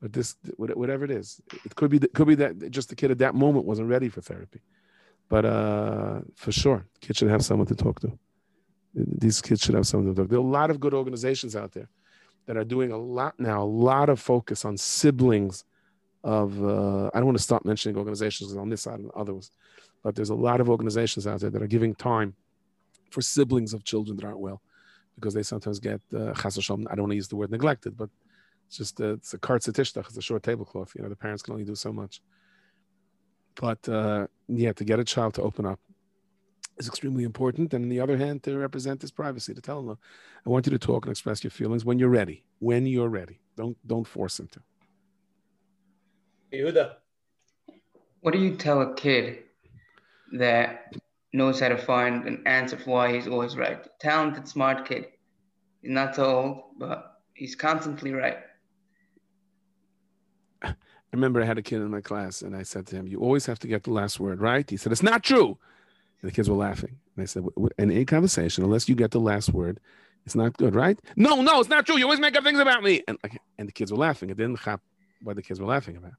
[0.00, 3.10] but this, whatever it is, it could be that, could be that just the kid
[3.10, 4.60] at that moment wasn't ready for therapy.
[5.32, 8.12] But uh, for sure, kids should have someone to talk to.
[8.94, 10.26] These kids should have someone to talk.
[10.26, 10.28] To.
[10.28, 11.88] There are a lot of good organizations out there
[12.44, 15.64] that are doing a lot now, a lot of focus on siblings
[16.22, 16.62] of.
[16.62, 19.50] Uh, I don't want to stop mentioning organizations on this side and others,
[20.02, 22.34] but there's a lot of organizations out there that are giving time
[23.08, 24.60] for siblings of children that aren't well
[25.14, 28.10] because they sometimes get uh, I don't want to use the word neglected, but
[28.66, 30.92] it's just uh, it's a kart it's a short tablecloth.
[30.94, 32.20] You know, the parents can only do so much.
[33.54, 35.80] But uh, yeah, to get a child to open up
[36.78, 37.74] is extremely important.
[37.74, 39.98] And on the other hand, to represent his privacy, to tell him,
[40.46, 42.44] I want you to talk and express your feelings when you're ready.
[42.58, 43.40] When you're ready.
[43.56, 44.60] Don't don't force him to.
[46.52, 46.96] Yehuda.
[48.20, 49.44] What do you tell a kid
[50.32, 50.94] that
[51.32, 53.86] knows how to find an answer for why he's always right.
[54.00, 55.06] Talented, smart kid.
[55.80, 58.38] He's not so old, but he's constantly right.
[61.12, 63.20] I remember I had a kid in my class and I said to him, You
[63.20, 64.68] always have to get the last word right.
[64.68, 65.58] He said, It's not true.
[66.22, 66.96] And the kids were laughing.
[67.16, 67.44] And I said,
[67.78, 69.78] In any conversation, unless you get the last word,
[70.24, 70.98] it's not good, right?
[71.16, 71.98] No, no, it's not true.
[71.98, 73.02] You always make up things about me.
[73.06, 73.18] And,
[73.58, 74.30] and the kids were laughing.
[74.30, 74.80] It didn't hap
[75.22, 76.12] what the kids were laughing about.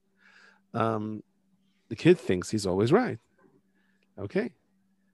[0.79, 1.23] Um,
[1.89, 3.19] the kid thinks he's always right.
[4.19, 4.51] Okay.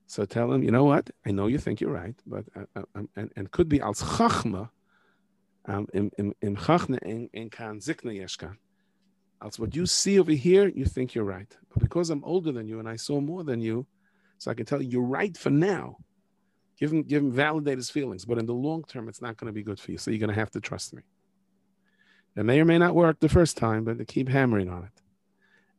[0.06, 1.08] So tell him, you know what?
[1.24, 4.02] I know you think you're right, but uh, uh, um, and, and could be als
[4.02, 4.70] chachma,
[5.66, 8.56] um, in in in chachma in in kan zikna yeshkan.
[9.42, 12.68] Als what you see over here, you think you're right, but because I'm older than
[12.68, 13.86] you and I saw more than you,
[14.38, 15.96] so I can tell you you're right for now.
[16.78, 19.46] Give him give him validate his feelings, but in the long term, it's not going
[19.46, 19.98] to be good for you.
[19.98, 21.02] So you're going to have to trust me.
[22.36, 25.02] It may or may not work the first time, but keep hammering on it,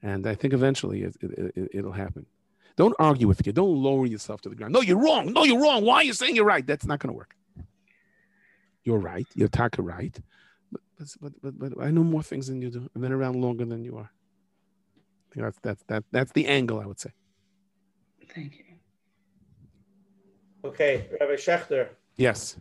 [0.02, 2.26] and I think eventually it, it, it, it'll happen.
[2.78, 3.56] Don't argue with kid.
[3.56, 4.74] Don't lower yourself to the ground.
[4.74, 5.34] No, you're wrong.
[5.34, 5.86] No, you're wrong.
[5.86, 6.66] Why are you saying you're right?
[6.66, 7.36] That's not going to work.
[8.84, 9.28] You're right.
[9.36, 10.18] You're taka right.
[11.02, 12.90] But, but, but, but, I know more things than you do.
[12.96, 14.12] I've been around longer than you are.
[15.36, 17.12] That's, that's, that, that's the angle, I would say.
[18.36, 18.66] Thank you.
[20.64, 21.90] Okay, Rabbi Schechter.
[22.18, 22.58] Yes.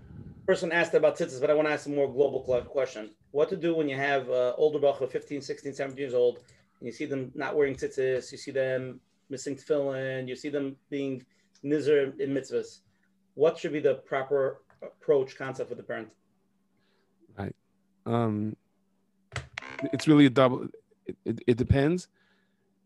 [0.46, 3.10] Person asked about tzitzis, but I want to ask a more global question.
[3.32, 6.38] What to do when you have uh, older bacha, 15, 16, 17 years old,
[6.80, 10.76] and you see them not wearing tzitzis, you see them missing tefillin, you see them
[10.88, 11.24] being
[11.64, 12.80] nizer in mitzvahs.
[13.34, 16.08] What should be the proper approach concept for the parent?
[18.06, 18.56] Um,
[19.92, 20.68] it's really a double.
[21.06, 22.08] It, it, it, depends.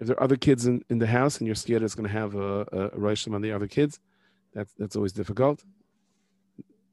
[0.00, 2.12] If there are other kids in, in the house and you're scared it's going to
[2.12, 4.00] have a, a, a on the other kids,
[4.52, 5.64] that's that's always difficult.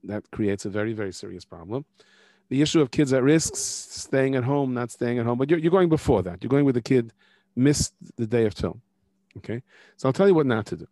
[0.04, 1.86] That creates a very very serious problem.
[2.50, 5.60] The issue of kids at risk, staying at home, not staying at home, but you're,
[5.60, 6.44] you're going before that.
[6.44, 7.14] You're going with the kid
[7.56, 8.82] missed the day of film.
[9.38, 9.64] Okay.
[9.98, 10.88] So I'll tell you what not to do.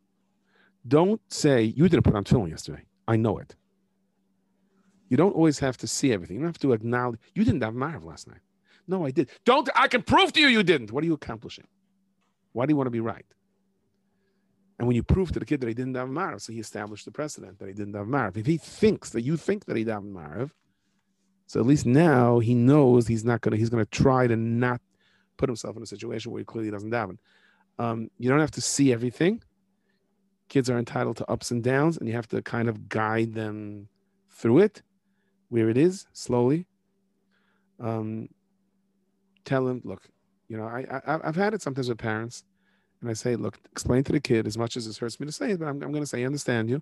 [0.88, 2.84] Don't say, you didn't put on film yesterday.
[3.08, 3.56] I know it.
[5.10, 6.36] You don't always have to see everything.
[6.36, 8.42] You don't have to acknowledge, you didn't have Maariv last night.
[8.88, 9.30] No, I did.
[9.44, 10.92] Don't, I can prove to you you didn't.
[10.92, 11.68] What are you accomplishing?
[12.54, 13.26] Why do you want to be right?
[14.78, 17.06] And when you prove to the kid that he didn't have Maariv, so he established
[17.06, 18.38] the precedent that he didn't have Maariv.
[18.38, 20.52] If he thinks that you think that he didn't have Maariv,
[21.48, 24.80] so at least now he knows he's not gonna, he's gonna try to not
[25.38, 27.18] put himself in a situation where he clearly doesn't daven.
[27.78, 29.42] Um, you don't have to see everything.
[30.48, 33.88] Kids are entitled to ups and downs, and you have to kind of guide them
[34.30, 34.82] through it,
[35.50, 36.66] where it is, slowly.
[37.80, 38.30] Um,
[39.46, 40.08] tell them, look,
[40.48, 42.44] you know, I, I I've had it sometimes with parents,
[43.02, 45.32] and I say, look, explain to the kid as much as it hurts me to
[45.32, 46.82] say it, but I'm, I'm going to say, I understand you.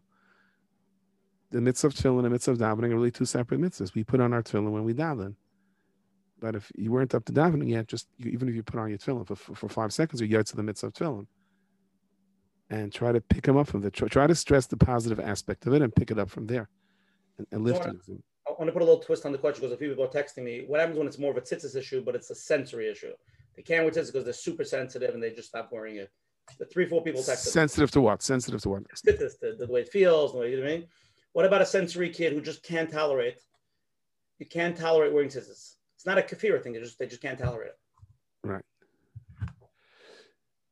[1.51, 3.93] The mitzvah of tefillin and the mitzvah of davening are really two separate mitzvahs.
[3.93, 5.35] We put on our tefillin when we daven.
[6.39, 8.97] But if you weren't up to davening yet, just even if you put on your
[8.97, 11.27] tefillin for, for, for five seconds, you get to the mitzvah of tefillin.
[12.69, 13.91] And try to pick them up from there.
[13.91, 16.67] Try, try to stress the positive aspect of it and pick it up from there
[17.37, 17.95] and, and lift it.
[18.57, 20.07] I want to put a little twist on the question because a few people are
[20.07, 20.63] texting me.
[20.65, 23.11] What happens when it's more of a tzitzis issue, but it's a sensory issue?
[23.55, 26.11] They can't wear tzitzis because they're super sensitive and they just stop wearing it.
[26.57, 27.49] The three, four people texted.
[27.49, 28.23] Sensitive to what?
[28.23, 28.83] Sensitive to what?
[28.89, 30.87] Tzitzis, the, the way it feels, the way you know what I mean.
[31.33, 33.39] What about a sensory kid who just can't tolerate?
[34.39, 35.75] You can't tolerate wearing tzitzis.
[35.95, 36.73] It's not a kafir thing.
[36.73, 37.77] They just they just can't tolerate it.
[38.43, 38.63] Right.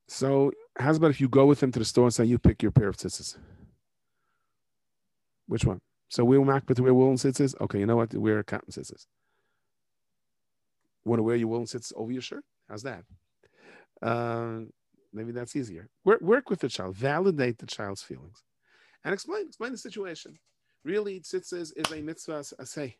[0.07, 2.63] So how's about if you go with them to the store and say you pick
[2.63, 3.37] your pair of tzitzis?
[5.47, 5.81] Which one?
[6.09, 7.59] So we'll mac to wear woolen tzitzis.
[7.61, 8.13] Okay, you know what?
[8.13, 9.07] Wear cotton tzitzis.
[11.03, 12.43] Want to wear your woolen tzitzis over your shirt?
[12.69, 13.03] How's that?
[14.01, 14.61] Uh,
[15.13, 15.89] maybe that's easier.
[16.03, 16.95] Work, work with the child.
[16.95, 18.43] Validate the child's feelings,
[19.03, 20.37] and explain explain the situation.
[20.83, 22.43] Really, tzitzis is a mitzvah.
[22.59, 22.97] I say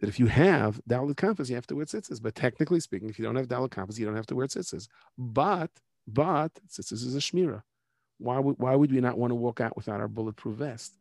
[0.00, 2.22] that if you have dalit compass, you have to wear tzitzis.
[2.22, 4.88] But technically speaking, if you don't have dalit compass, you don't have to wear tzitzis.
[5.18, 5.70] But
[6.06, 7.62] but tzitzis is a shmira.
[8.18, 10.94] Why would why would we not want to walk out without our bulletproof vest?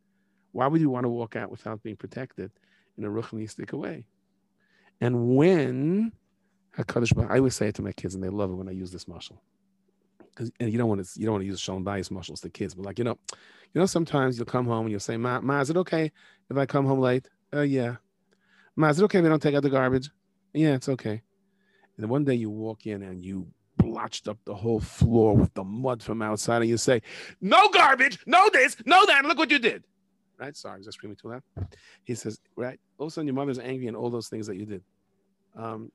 [0.51, 2.51] Why would you want to walk out without being protected
[2.97, 4.05] in a ruchnistic way?
[4.99, 6.11] And when
[6.77, 8.91] Hakadosh, I always say it to my kids, and they love it when I use
[8.91, 9.37] this mashal.
[10.19, 12.73] Because you don't want to you don't want to use shalom bayis muscles to kids,
[12.73, 13.17] but like you know,
[13.73, 16.11] you know sometimes you'll come home and you'll say, "Ma, Ma, is it okay
[16.49, 17.97] if I come home late?" Uh, yeah.
[18.77, 20.09] Ma, is it okay if I don't take out the garbage?
[20.53, 21.11] Yeah, it's okay.
[21.11, 25.53] And then one day you walk in and you blotched up the whole floor with
[25.53, 27.01] the mud from outside, and you say,
[27.41, 29.25] "No garbage, no this, no that.
[29.25, 29.83] Look what you did."
[30.41, 30.57] Right?
[30.57, 31.43] Sorry, was I screaming too loud?
[32.03, 32.79] He says, right?
[32.97, 34.83] All of a sudden, your mother's angry and all those things that you did.
[35.55, 35.91] Um,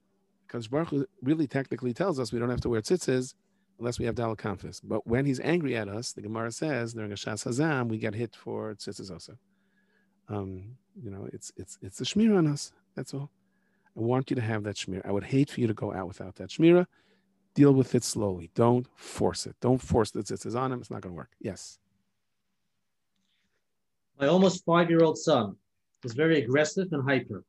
[0.47, 3.35] because Baruch Hu really technically tells us we don't have to wear tzitzis
[3.81, 4.81] unless we have daled kanfos.
[4.85, 8.14] But when he's angry at us, the Gemara says during a shas hazam, we get
[8.14, 9.36] hit for tzitzis also.
[10.28, 12.73] Um, you know, it's it's it's a shmir on us.
[12.94, 13.31] That's all.
[13.97, 15.05] I want you to have that shmir.
[15.05, 16.86] I would hate for you to go out without that shmira.
[17.55, 18.51] Deal with it slowly.
[18.55, 19.56] Don't force it.
[19.60, 20.81] Don't force the tzitzis on him.
[20.81, 21.31] It's not going to work.
[21.40, 21.78] Yes.
[24.18, 25.56] My almost five-year-old son
[26.02, 27.44] is very aggressive and hyper.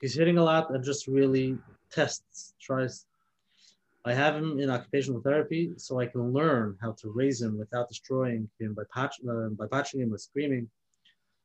[0.00, 1.58] He's hitting a lot and just really
[1.90, 3.04] tests, tries.
[4.04, 7.88] I have him in occupational therapy so I can learn how to raise him without
[7.88, 10.70] destroying him by, patch, uh, by patching him or screaming.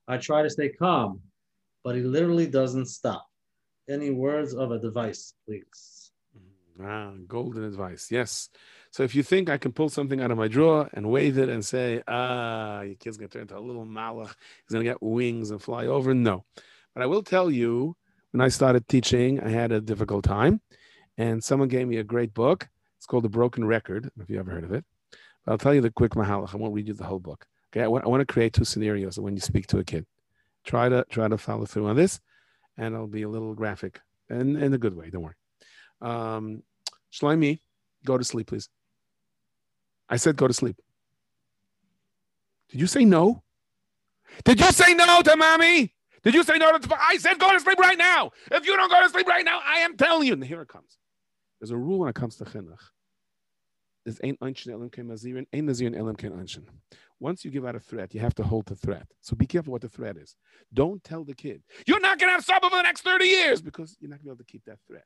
[0.08, 1.22] I try to stay calm,
[1.84, 3.28] but he literally doesn't stop.
[3.90, 6.12] Any words of advice, please?
[6.82, 8.10] Ah, golden advice.
[8.10, 8.50] Yes.
[8.92, 11.48] So if you think I can pull something out of my drawer and wave it
[11.48, 14.92] and say, ah, your kid's going to turn into a little malach, he's going to
[14.92, 16.44] get wings and fly over, no.
[16.94, 17.96] But I will tell you,
[18.32, 20.62] when I started teaching, I had a difficult time.
[21.18, 22.68] And someone gave me a great book.
[22.98, 24.84] It's called The Broken Record, if you ever heard of it.
[25.46, 26.54] But I'll tell you the quick mahalach.
[26.54, 27.46] I won't read you the whole book.
[27.74, 30.06] Okay, I want, to create two scenarios when you speak to a kid.
[30.66, 32.20] Try to try to follow through on this,
[32.78, 35.10] and it'll be a little graphic and in a good way.
[35.10, 35.36] Don't worry.
[36.02, 36.64] Um,
[37.14, 37.60] Shlomi,
[38.06, 38.68] go to sleep, please.
[40.12, 40.76] I said go to sleep.
[42.70, 43.42] Did you say no?
[44.44, 45.94] Did you say no to mommy?
[46.24, 46.98] Did you say no to?
[47.00, 48.32] I said go to sleep right now.
[48.52, 50.34] If you don't go to sleep right now, I am telling you.
[50.34, 50.98] And here it comes.
[51.60, 52.78] There's a rule when it comes to chinuch.
[54.04, 55.46] There's ain't einshin elim nazirin
[55.98, 56.64] elim einshin.
[57.20, 59.08] Once you give out a threat, you have to hold the threat.
[59.22, 60.36] So be careful what the threat is.
[60.74, 63.62] Don't tell the kid you're not going to have supper for the next 30 years
[63.62, 65.06] because you're not going to be able to keep that threat.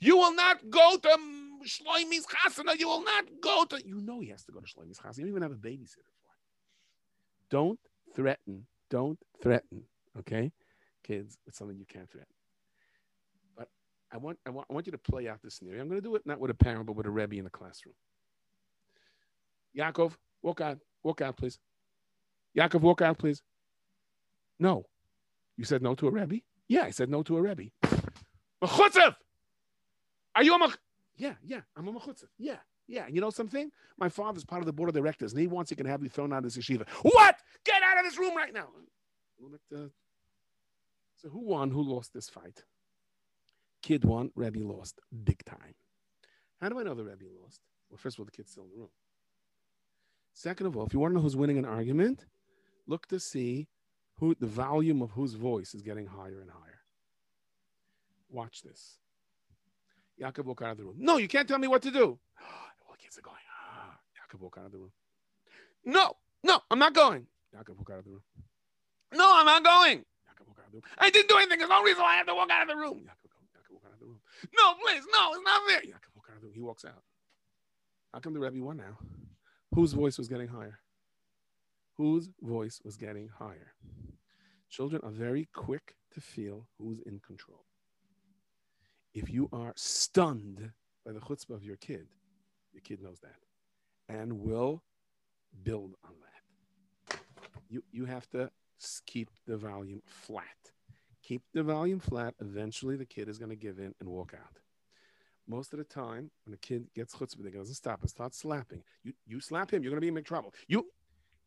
[0.00, 1.08] You will not go to
[1.64, 2.78] Shloimi's chasana.
[2.78, 3.86] You will not go to.
[3.86, 5.18] You know he has to go to Shloimi's chasana.
[5.18, 7.50] You don't even have a babysitter for it.
[7.50, 7.78] Don't
[8.14, 8.66] threaten.
[8.90, 9.82] Don't threaten.
[10.18, 10.52] Okay,
[11.02, 12.32] kids, it's something you can't threaten.
[13.56, 13.68] But
[14.12, 15.80] I want, I want, I want you to play out this scenario.
[15.82, 17.50] I'm going to do it not with a parent, but with a rebbe in the
[17.50, 17.94] classroom.
[19.76, 20.12] Yaakov,
[20.42, 20.78] walk out.
[21.02, 21.58] Walk out, please.
[22.56, 23.42] Yaakov, walk out, please.
[24.58, 24.86] No.
[25.56, 26.40] You said no to a rebbe?
[26.68, 27.70] Yeah, I said no to a rebbe.
[30.34, 30.78] Are you a mech?
[31.16, 32.24] Yeah, yeah, I'm a mechutzev.
[32.38, 32.56] Yeah,
[32.88, 33.06] yeah.
[33.08, 33.70] You know something?
[33.98, 36.08] My father's part of the board of directors, and he wants he can have you
[36.08, 36.88] thrown out of this yeshiva.
[37.02, 37.36] What?
[37.64, 38.68] Get out of this room right now.
[39.74, 39.88] Uh,
[41.16, 41.70] so who won?
[41.70, 42.64] Who lost this fight?
[43.82, 44.30] Kid won.
[44.34, 45.74] Rebbe lost big time.
[46.60, 47.60] How do I know the Rebbe lost?
[47.90, 48.90] Well, first of all, the kid's still in the room.
[50.32, 52.26] Second of all, if you want to know who's winning an argument,
[52.86, 53.68] look to see
[54.18, 56.80] who the volume of whose voice is getting higher and higher.
[58.30, 58.98] Watch this.
[60.20, 60.96] Yaakov walk out of the room.
[60.98, 62.18] No, you can't tell me what to do.
[62.86, 63.98] All the kids are going, ah.
[64.16, 64.92] Yaakov walk out of the room.
[65.84, 67.26] No, no, I'm not going.
[67.54, 68.22] Yaakov, walk out of the room.
[69.12, 69.98] No, I'm not going.
[69.98, 70.84] Yaakov, walk out of the room.
[70.98, 71.58] I didn't do anything.
[71.58, 73.02] There's no reason why I have to walk out of the room.
[73.04, 74.20] Yaakov, Yaakov, walk out of the room.
[74.56, 75.80] No, please, no, it's not there.
[75.82, 76.54] Yaakov, walk out of the room.
[76.54, 77.02] He walks out.
[78.12, 78.98] How come the Rebbe won now?
[79.74, 80.78] Whose voice was getting higher?
[81.96, 83.74] Whose voice was getting higher?
[84.70, 87.64] Children are very quick to feel who's in control.
[89.14, 90.72] If you are stunned
[91.06, 92.08] by the chutzpah of your kid,
[92.72, 93.36] your kid knows that
[94.08, 94.82] and will
[95.62, 97.20] build on that.
[97.68, 98.50] You, you have to
[99.06, 100.44] keep the volume flat.
[101.22, 102.34] Keep the volume flat.
[102.40, 104.58] Eventually, the kid is going to give in and walk out.
[105.46, 108.82] Most of the time, when a kid gets chutzpah, they doesn't stop and start slapping.
[109.02, 110.52] You, you slap him, you're going to be in big trouble.
[110.66, 110.86] You,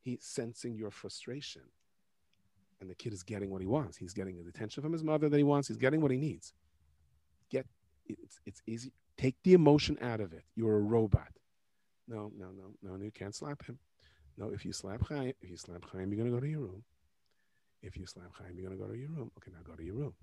[0.02, 1.64] he's sensing your frustration.
[2.80, 3.98] And the kid is getting what he wants.
[3.98, 5.68] He's getting the attention from his mother that he wants.
[5.68, 6.54] He's getting what he needs.
[8.10, 8.94] It's it's easy.
[9.18, 10.44] Take the emotion out of it.
[10.56, 11.30] You're a robot.
[12.08, 13.80] No, no, no, no, you can't slap him.
[14.38, 16.84] No, if you slap Chaim, if you slap Chaim, you're gonna go to your room.
[17.82, 19.32] If you slap Chaim, you're gonna go to your room.
[19.38, 20.14] Okay, now go to your room.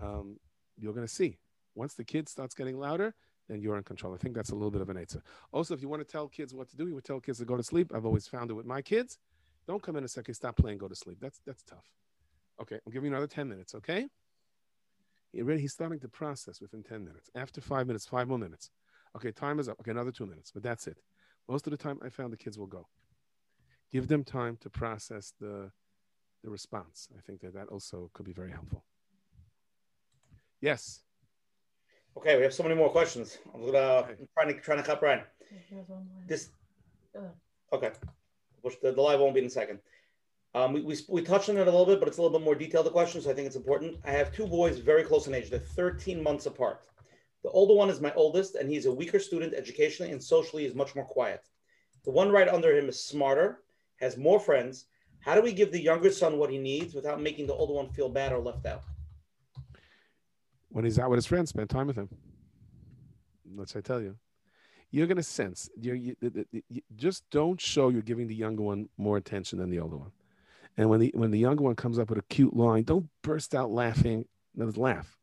[0.00, 0.40] Um,
[0.78, 1.38] you're gonna see.
[1.74, 3.14] Once the kid starts getting louder,
[3.48, 4.14] then you're in control.
[4.14, 5.22] I think that's a little bit of an answer.
[5.52, 7.44] Also, if you want to tell kids what to do, you would tell kids to
[7.44, 7.92] go to sleep.
[7.94, 9.18] I've always found it with my kids.
[9.66, 11.18] Don't come in a second, stop playing, go to sleep.
[11.20, 11.84] That's that's tough.
[12.60, 14.06] Okay, I'll give you another 10 minutes, okay?
[15.32, 17.30] He already, he's starting to process within 10 minutes.
[17.34, 18.70] After five minutes, five more minutes.
[19.16, 19.78] Okay, time is up.
[19.80, 20.98] Okay, another two minutes, but that's it.
[21.48, 22.86] Most of the time, I found the kids will go.
[23.92, 25.70] Give them time to process the,
[26.44, 27.08] the response.
[27.16, 28.84] I think that that also could be very helpful.
[30.60, 31.00] Yes.
[32.16, 33.38] Okay, we have so many more questions.
[33.54, 35.22] I'm gonna I'm trying to trying to cut Brian.
[36.26, 36.50] This.
[37.72, 37.90] Okay,
[38.62, 39.78] the, the live won't be in a second.
[40.54, 42.44] Um, we, we, we, touched on it a little bit, but it's a little bit
[42.44, 43.98] more detailed, the question, so I think it's important.
[44.04, 45.48] I have two boys very close in age.
[45.48, 46.82] They're 13 months apart.
[47.44, 50.74] The older one is my oldest, and he's a weaker student educationally and socially is
[50.74, 51.42] much more quiet.
[52.04, 53.62] The one right under him is smarter,
[54.00, 54.86] has more friends.
[55.20, 57.88] How do we give the younger son what he needs without making the older one
[57.90, 58.82] feel bad or left out?
[60.70, 62.08] When he's out with his friends, spend time with him.
[63.54, 64.16] Let's I tell you.
[64.90, 65.68] You're going to sense.
[65.76, 66.16] You're, you,
[66.68, 70.10] you, just don't show you're giving the younger one more attention than the older one.
[70.76, 73.54] And when the when the younger one comes up with a cute line, don't burst
[73.54, 74.24] out laughing.
[74.54, 75.16] No, laugh.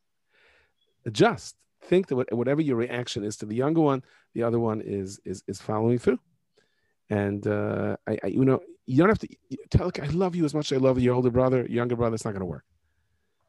[1.06, 1.56] Adjust.
[1.84, 4.04] Think that whatever your reaction is to the younger one,
[4.34, 6.20] the other one is is is following through.
[7.10, 9.28] And uh, I, I, you know, you don't have to
[9.70, 9.92] tell.
[10.02, 12.16] I love you as much as I love your older brother, younger brother.
[12.16, 12.66] It's not going to work.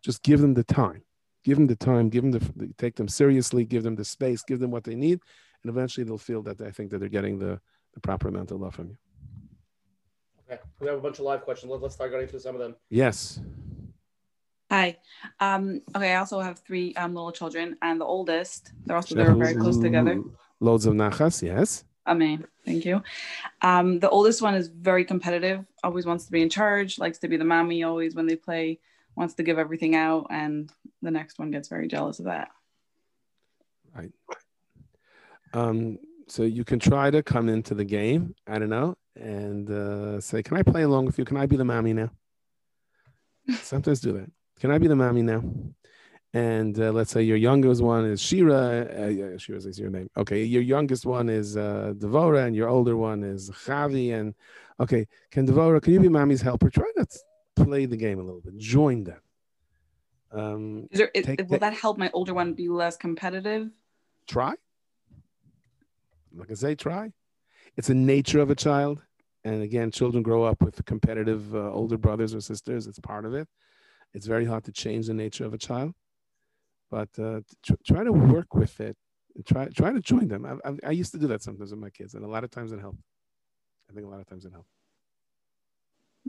[0.02, 1.02] Just give them the time.
[1.44, 2.08] Give them the time.
[2.08, 3.64] Give them the take them seriously.
[3.64, 4.42] Give them the space.
[4.42, 5.20] Give them what they need,
[5.62, 7.60] and eventually they'll feel that I think that they're getting the
[7.94, 8.96] the proper amount of love from you.
[10.50, 11.70] Okay, we have a bunch of live questions.
[11.70, 12.74] Let, us start getting through some of them.
[12.88, 13.40] Yes.
[14.70, 14.96] Hi.
[15.40, 19.34] Um, okay, I also have three um, little children, and the oldest, they're also they're
[19.34, 20.22] very close together.
[20.60, 21.84] Loads of nachas, yes.
[22.06, 22.46] Amen.
[22.64, 23.02] Thank you.
[23.60, 27.28] Um, the oldest one is very competitive, always wants to be in charge, likes to
[27.28, 28.80] be the mommy always when they play,
[29.16, 30.72] wants to give everything out, and
[31.02, 32.48] the next one gets very jealous of that.
[33.94, 34.12] Right.
[35.52, 35.98] Um,
[36.28, 38.34] so you can try to come into the game.
[38.46, 41.24] I don't know, and uh, say, "Can I play along with you?
[41.24, 42.10] Can I be the mommy now?"
[43.62, 44.30] Sometimes do that.
[44.60, 45.42] Can I be the mommy now?
[46.34, 48.86] And uh, let's say your youngest one is Shira.
[48.98, 50.10] Uh, yeah, Shira is your name.
[50.16, 54.12] Okay, your youngest one is uh, Devora, and your older one is Javi.
[54.12, 54.34] And
[54.78, 56.68] okay, can Devora, can you be mommy's helper?
[56.68, 57.06] Try to
[57.56, 58.58] play the game a little bit.
[58.58, 59.20] Join them.
[60.30, 63.70] Um, is there, is, will that help my older one be less competitive?
[64.26, 64.54] Try.
[66.38, 67.12] Like I say, try.
[67.76, 69.02] It's a nature of a child.
[69.44, 72.86] And again, children grow up with competitive uh, older brothers or sisters.
[72.86, 73.48] It's part of it.
[74.14, 75.92] It's very hard to change the nature of a child,
[76.90, 78.96] but uh, tr- try to work with it.
[79.46, 80.44] Try try to join them.
[80.46, 82.50] I, I, I, used to do that sometimes with my kids, and a lot of
[82.50, 82.98] times it helped.
[83.88, 84.68] I think a lot of times it helped.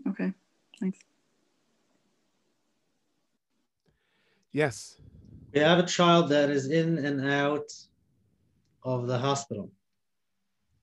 [0.10, 0.32] Okay,
[0.80, 1.00] thanks.
[4.52, 4.98] Yes.
[5.54, 7.72] We have a child that is in and out
[8.84, 9.72] of the hospital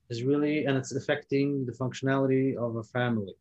[0.08, 3.34] is really, and it's affecting the functionality of a family.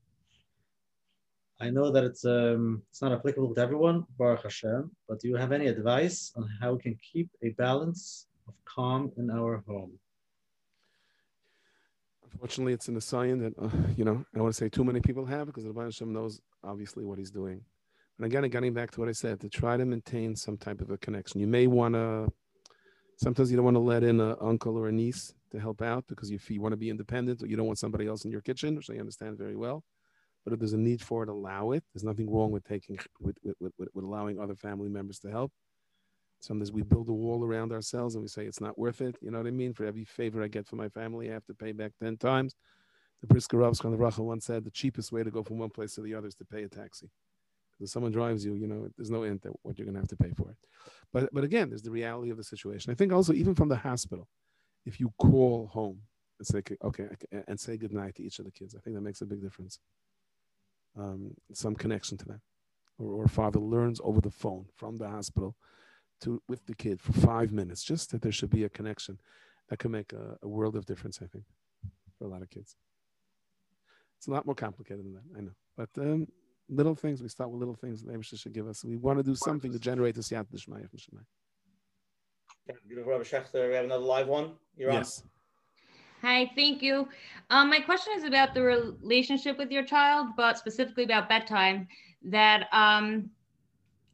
[1.61, 5.35] I know that it's um, it's not applicable to everyone, Baruch Hashem, but do you
[5.37, 9.93] have any advice on how we can keep a balance of calm in our home?
[12.23, 14.83] Unfortunately, it's an the sign that, uh, you know, I don't want to say too
[14.83, 17.61] many people have because the Hashem knows obviously what he's doing.
[18.17, 20.89] And again, getting back to what I said, to try to maintain some type of
[20.89, 21.39] a connection.
[21.39, 22.29] You may want to,
[23.17, 26.05] sometimes you don't want to let in an uncle or a niece to help out
[26.07, 28.41] because if you want to be independent or you don't want somebody else in your
[28.41, 29.83] kitchen, which I understand very well.
[30.43, 31.83] But if there's a need for it, allow it.
[31.93, 35.51] There's nothing wrong with taking with, with, with, with allowing other family members to help.
[36.39, 39.15] Sometimes we build a wall around ourselves and we say it's not worth it.
[39.21, 39.73] You know what I mean?
[39.73, 42.55] For every favor I get from my family, I have to pay back 10 times.
[43.21, 46.01] The Brisker Rav Racha once said the cheapest way to go from one place to
[46.01, 47.09] the other is to pay a taxi.
[47.79, 50.09] If someone drives you, you know, there's no end to what you're going to have
[50.09, 50.57] to pay for it.
[51.11, 52.91] But but again, there's the reality of the situation.
[52.91, 54.27] I think also even from the hospital,
[54.85, 56.01] if you call home
[56.39, 57.07] and say okay
[57.47, 59.79] and say goodnight to each of the kids, I think that makes a big difference.
[60.97, 62.39] Um, some connection to that,
[62.97, 65.55] or, or father learns over the phone from the hospital
[66.21, 69.19] to with the kid for five minutes, just that there should be a connection
[69.69, 71.19] that can make a, a world of difference.
[71.21, 71.45] I think
[72.17, 72.75] for a lot of kids.
[74.17, 75.51] It's a lot more complicated than that, I know.
[75.75, 76.27] But um,
[76.69, 78.83] little things, we start with little things the should give us.
[78.83, 81.25] We want to do something to generate this Yad D'Shmaya from.
[82.87, 83.69] Beautiful, Rabbi Schechter.
[83.69, 84.53] We have another live one.
[84.75, 85.21] You're yes.
[85.21, 85.29] on.
[86.21, 87.07] Hi, thank you.
[87.51, 91.87] Um, my question is about the relationship with your child, but specifically about bedtime.
[92.23, 93.29] That um,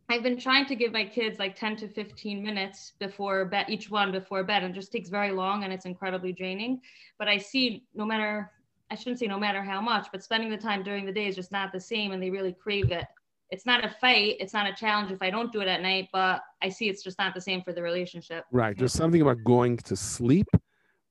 [0.10, 3.90] I've been trying to give my kids like 10 to 15 minutes before bed, each
[3.90, 6.82] one before bed, and it just takes very long and it's incredibly draining.
[7.18, 8.52] But I see no matter
[8.90, 11.36] I shouldn't say no matter how much, but spending the time during the day is
[11.38, 13.06] just not the same and they really crave it.
[13.52, 16.08] It's not a fight, it's not a challenge if I don't do it at night,
[16.14, 18.46] but I see it's just not the same for the relationship.
[18.52, 18.78] Right.
[18.78, 20.48] There's something about going to sleep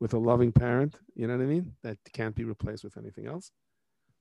[0.00, 1.74] with a loving parent, you know what I mean?
[1.82, 3.52] That can't be replaced with anything else.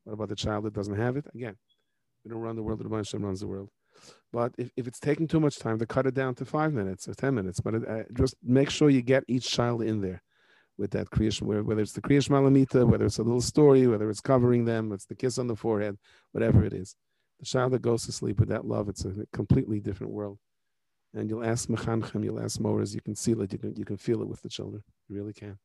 [0.03, 1.25] What about the child that doesn't have it?
[1.33, 1.55] Again,
[2.25, 3.69] we don't run the world, the Hashem runs the world.
[4.33, 7.07] But if, if it's taking too much time, to cut it down to five minutes
[7.07, 10.21] or 10 minutes, but it, uh, just make sure you get each child in there
[10.77, 14.21] with that creation, whether it's the Kriyash Malamita, whether it's a little story, whether it's
[14.21, 15.97] covering them, it's the kiss on the forehead,
[16.31, 16.95] whatever it is.
[17.40, 20.38] The child that goes to sleep with that love, it's a completely different world.
[21.14, 23.98] And you'll ask Mechanchem, you'll ask Moras, you can see it, you can, you can
[23.98, 24.84] feel it with the children.
[25.07, 25.57] You really can.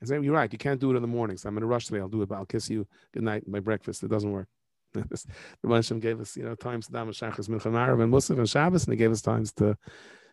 [0.00, 1.66] And say, you're right, you can't do it in the morning, so I'm in a
[1.66, 4.02] rush today, I'll do it, but I'll kiss you good night, my breakfast.
[4.02, 4.48] It doesn't work.
[4.92, 5.26] the
[5.68, 8.92] Hashem gave us, you know, times to Dama Shachas, Marav, and Musaf and Shabbos, and
[8.92, 9.76] he gave us times to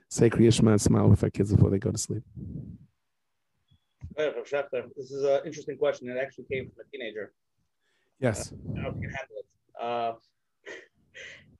[0.09, 2.23] say Kriya and smile with our kids before they go to sleep.
[4.95, 6.09] This is an interesting question.
[6.09, 7.33] It actually came from a teenager.
[8.19, 8.51] Yes.
[8.51, 9.45] Uh, I don't know if you can handle it.
[9.81, 10.13] Uh,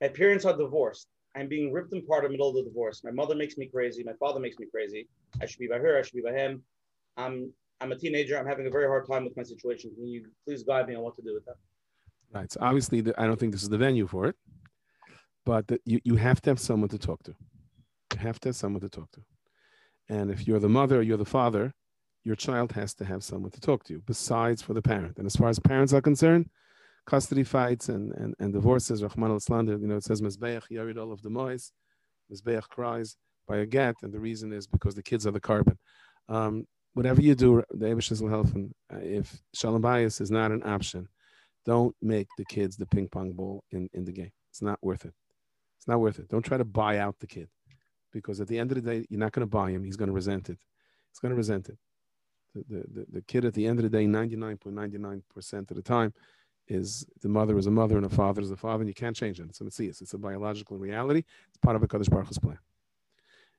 [0.00, 1.08] my parents are divorced.
[1.34, 3.02] I'm being ripped apart in the middle of the divorce.
[3.04, 4.02] My mother makes me crazy.
[4.02, 5.06] My father makes me crazy.
[5.40, 5.98] I should be by her.
[5.98, 6.62] I should be by him.
[7.16, 8.38] I'm I'm a teenager.
[8.38, 9.90] I'm having a very hard time with my situation.
[9.94, 11.56] Can you please guide me on what to do with that?
[12.32, 12.50] Right.
[12.50, 14.36] So obviously, the, I don't think this is the venue for it,
[15.44, 17.34] but the, you you have to have someone to talk to.
[18.14, 19.20] You have to have someone to talk to.
[20.08, 21.74] And if you're the mother you're the father,
[22.26, 25.16] your child has to have someone to talk to you besides for the parent.
[25.16, 26.50] And as far as parents are concerned,
[27.06, 30.98] custody fights and, and, and divorces, Rahman al Slander, you know, it says Mizbeach Yarid
[30.98, 31.70] all of the Mois,
[32.28, 33.16] Mizbeach cries
[33.46, 35.78] by a get, and the reason is because the kids are the carbon.
[36.28, 38.52] Um, whatever you do, the Abish will help.
[38.56, 41.08] And if Shalom Bayis is not an option,
[41.64, 44.32] don't make the kids the ping pong ball in, in the game.
[44.50, 45.14] It's not worth it.
[45.78, 46.28] It's not worth it.
[46.28, 47.48] Don't try to buy out the kid
[48.12, 49.84] because at the end of the day, you're not going to buy him.
[49.84, 50.58] He's going to resent it.
[51.12, 51.78] He's going to resent it.
[52.56, 56.14] The, the, the, the kid at the end of the day, 99.99% of the time,
[56.68, 59.14] is the mother is a mother and a father is a father, and you can't
[59.14, 59.46] change it.
[59.48, 59.84] It's a mitzvah.
[59.84, 61.22] It's a biological reality.
[61.48, 62.58] It's part of a Kadosh Baruch Hu's plan.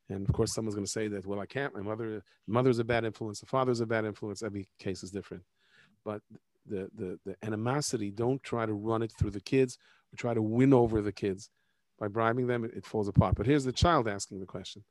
[0.10, 1.74] And of course, someone's going to say that, well, I can't.
[1.76, 3.40] My mother, mother's a bad influence.
[3.40, 4.42] The father's a bad influence.
[4.42, 5.44] Every case is different.
[6.04, 6.22] But
[6.66, 9.78] the, the, the animosity, don't try to run it through the kids
[10.12, 11.50] or try to win over the kids
[12.00, 13.36] by bribing them, it, it falls apart.
[13.36, 14.84] But here's the child asking the question.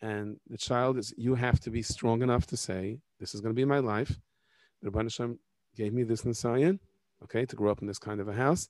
[0.00, 3.54] And the child is, you have to be strong enough to say, this is going
[3.54, 4.18] to be my life.
[4.82, 5.38] The Rabban Hashem
[5.74, 6.78] gave me this Nisayan,
[7.22, 8.68] okay, to grow up in this kind of a house.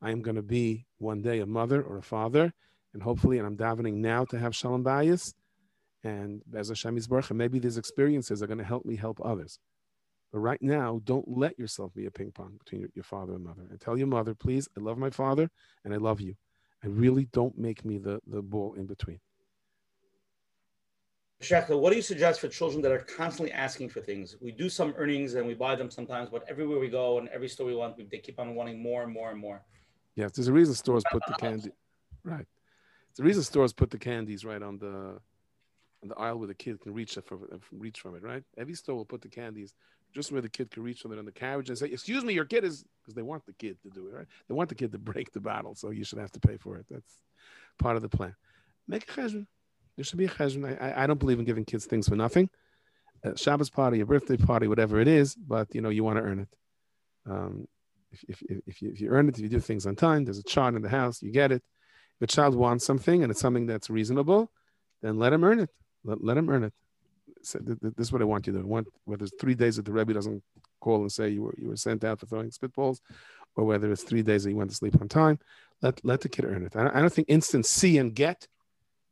[0.00, 2.52] I am going to be one day a mother or a father,
[2.92, 5.34] and hopefully, and I'm davening now to have Shalom Bayis,
[6.02, 9.60] and Bez Hashem Yisbarach, and maybe these experiences are going to help me help others.
[10.32, 13.44] But right now, don't let yourself be a ping pong between your, your father and
[13.44, 13.62] mother.
[13.70, 15.48] And tell your mother, please, I love my father
[15.84, 16.34] and I love you.
[16.82, 19.20] And really don't make me the, the ball in between.
[21.42, 24.36] Shechter, what do you suggest for children that are constantly asking for things?
[24.40, 27.48] We do some earnings and we buy them sometimes, but everywhere we go and every
[27.48, 29.62] store we want, they keep on wanting more and more and more.
[30.14, 31.70] Yes, there's a reason stores put the candy
[32.24, 32.46] right.
[33.18, 35.20] A reason stores put the candies right on the
[36.02, 37.38] on the aisle where the kid can reach for
[37.70, 38.22] reach from it.
[38.22, 38.44] Right.
[38.56, 39.74] Every store will put the candies
[40.14, 42.34] just where the kid can reach from it on the carriage and say, "Excuse me,
[42.34, 44.12] your kid is," because they want the kid to do it.
[44.12, 44.26] Right.
[44.48, 46.76] They want the kid to break the bottle, so you should have to pay for
[46.76, 46.86] it.
[46.90, 47.22] That's
[47.78, 48.34] part of the plan.
[48.86, 49.46] Make a cheshbon.
[49.96, 50.80] There should be a cheshbon.
[50.80, 52.48] I, I don't believe in giving kids things for nothing.
[53.24, 56.22] A Shabbos party, a birthday party, whatever it is, but you know you want to
[56.22, 56.48] earn it.
[57.30, 57.68] Um,
[58.10, 60.38] if, if, if, you, if you earn it, if you do things on time, there's
[60.38, 61.62] a chart in the house, you get it.
[62.20, 64.50] If a child wants something and it's something that's reasonable,
[65.02, 65.70] then let him earn it.
[66.04, 66.72] Let, let him earn it.
[67.42, 68.66] So th- th- this is what I want you to do.
[68.66, 70.42] Want whether it's three days that the Rebbe doesn't
[70.80, 73.00] call and say you were you were sent out for throwing spitballs,
[73.56, 75.38] or whether it's three days that you went to sleep on time.
[75.80, 76.76] Let let the kid earn it.
[76.76, 78.46] I, I don't think instant see and get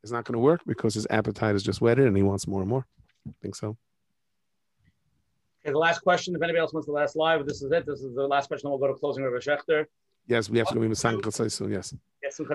[0.03, 2.61] is not going to work because his appetite is just whetted and he wants more
[2.61, 2.85] and more.
[3.27, 3.77] I think so.
[5.63, 6.35] Okay, the last question.
[6.35, 7.85] If anybody else wants the last live, this is it.
[7.85, 8.67] This is the last question.
[8.67, 9.85] Then we'll go to closing Rabbi Shechter.
[10.27, 11.71] Yes, we have to go with Sang soon.
[11.71, 11.93] Yes.
[12.23, 12.47] Yes, some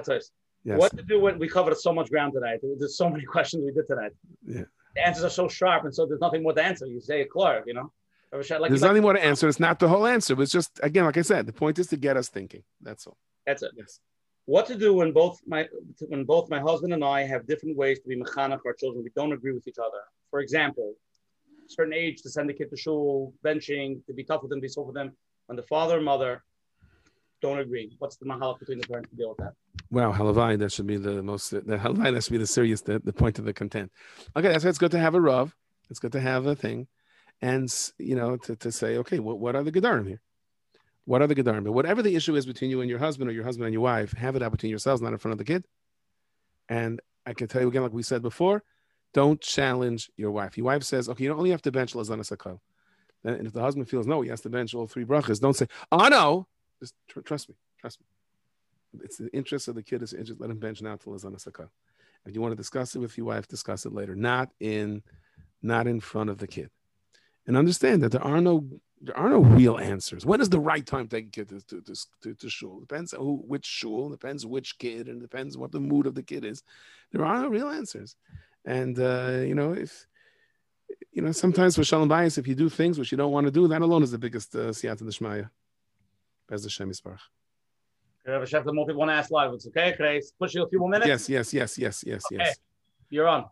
[0.65, 0.81] Yes.
[0.81, 2.59] What to do when we covered so much ground tonight?
[2.63, 4.11] There's so many questions we did tonight.
[4.45, 4.63] Yeah.
[4.97, 6.87] The answers are so sharp, and so there's nothing more to answer.
[6.87, 7.93] You say it clear, you know.
[8.33, 9.49] Like, there's nothing more to answer.
[9.49, 10.41] It's not the whole answer.
[10.43, 12.65] It's just again, like I said, the point is to get us thinking.
[12.83, 13.17] That's all.
[13.47, 13.71] That's it.
[13.77, 14.01] Yes.
[14.47, 15.69] What to do when both my
[16.09, 19.03] when both my husband and I have different ways to be mechanech our children.
[19.03, 20.03] We don't agree with each other.
[20.31, 20.95] For example,
[21.69, 24.69] certain age to send the kid to shul, benching, to be tough with them, be
[24.69, 25.17] soft with them.
[25.47, 26.45] When the father and mother
[27.43, 29.55] don't agree, what's the mahal between the parents to deal with that?
[29.91, 33.01] Wow, halavai, that should be the most, the halavai, that should be the serious, the,
[33.05, 33.93] the point of the content.
[34.37, 35.55] Okay, that's why it's good to have a rav.
[35.91, 36.89] It's good to have a thing.
[37.43, 40.21] And, you know, to, to say, okay, what, what are the gedarim here?
[41.07, 41.65] What are the gedarim?
[41.65, 43.83] But whatever the issue is between you and your husband or your husband and your
[43.83, 45.65] wife, have it out between yourselves, not in front of the kid.
[46.69, 48.65] And I can tell you again, like we said before,
[49.15, 50.59] don't challenge your wife.
[50.59, 52.59] Your wife says, okay, you only have to bench lazana sakal.
[53.25, 55.41] And if the husband feels no, he has to bench all three brachas.
[55.41, 56.49] Don't say, oh no,
[56.81, 58.07] just tr- trust me, trust me.
[59.05, 60.41] It's the interest of the kid is interest.
[60.41, 61.69] Let him bench now till lazana sakal.
[62.27, 65.03] If you want to discuss it with your wife, discuss it later, not in,
[65.63, 66.71] not in front of the kid.
[67.47, 68.67] And understand that there are no
[69.01, 70.25] there are no real answers.
[70.25, 72.81] When is the right time to take a kid to, to, to, to, to shul?
[72.81, 76.45] Depends who, which shul, depends which kid, and depends what the mood of the kid
[76.45, 76.63] is.
[77.13, 78.17] There are no real answers.
[78.65, 80.07] And uh, you know, if
[81.13, 83.51] you know, sometimes for shalom bayis, if you do things which you don't want to
[83.51, 85.51] do, that alone is the biggest uh, siyata d'shmaya.
[86.49, 87.21] Bez Hashem Yisbarach.
[88.27, 89.93] Rabbi Chef, the more people want to ask live, it's okay.
[89.93, 91.09] Can I push you a few more minutes?
[91.09, 92.37] Yes, yes, yes, yes, yes, okay.
[92.45, 92.59] yes.
[93.09, 93.45] You're on.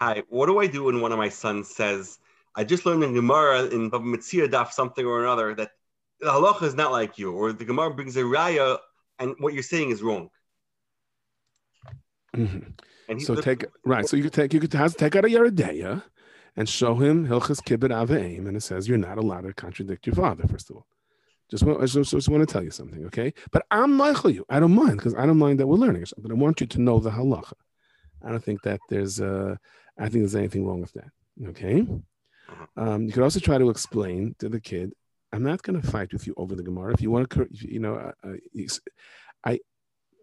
[0.00, 0.22] Hi.
[0.28, 2.18] What do I do when one of my sons says,
[2.58, 5.70] "I just learned in Gemara in Baba Metzia daf something or another that
[6.20, 8.78] the halacha is not like you, or the Gemara brings a raya,
[9.20, 10.24] and what you're saying is wrong."
[12.36, 12.70] Mm-hmm.
[13.08, 14.06] And so take right.
[14.08, 16.02] So you could take you could take out a Yeridea
[16.56, 20.16] and show him Hilchas Kibbut Aveim, and it says you're not allowed to contradict your
[20.16, 20.46] father.
[20.48, 20.86] First of all,
[21.50, 23.32] just want, I just, just want to tell you something, okay?
[23.52, 24.44] But I'm mochel you.
[24.50, 26.28] I don't mind because I don't mind that we're learning something.
[26.28, 27.54] But I want you to know the halacha.
[28.22, 29.54] I don't think that there's uh,
[29.98, 31.10] I think there's anything wrong with that.
[31.50, 31.86] Okay.
[32.76, 34.92] Um, you could also try to explain to the kid,
[35.32, 36.94] I'm not going to fight with you over the Gemara.
[36.94, 38.66] If you want to, you know, uh, uh
[39.44, 39.60] I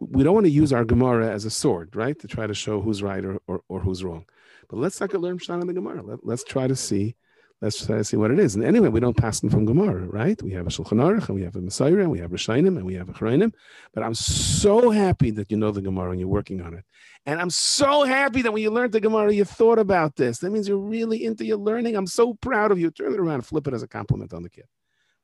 [0.02, 2.18] we don't want to use our Gemara as a sword, right?
[2.19, 4.26] To try to show who's right or, or, or who's wrong.
[4.69, 6.02] But let's not learn Pshat in the Gemara.
[6.03, 7.15] Let, us try to see,
[7.61, 8.56] let's try to see what it is.
[8.56, 10.41] And anyway, we don't pass them from Gemara, right?
[10.41, 12.86] We have a Shulchan Aruch, and we have a Messiah, and we have Rishonim, and
[12.86, 13.53] we have Acharonim.
[13.94, 16.84] But I'm so happy that you know the Gemara and you're working on it.
[17.26, 20.40] And I'm so happy that when you learned the Gemara, you thought about this.
[20.40, 21.95] That means you're really into your learning.
[21.95, 22.91] I'm so proud of you.
[22.91, 24.65] Turn it around, flip it as a compliment on the kid.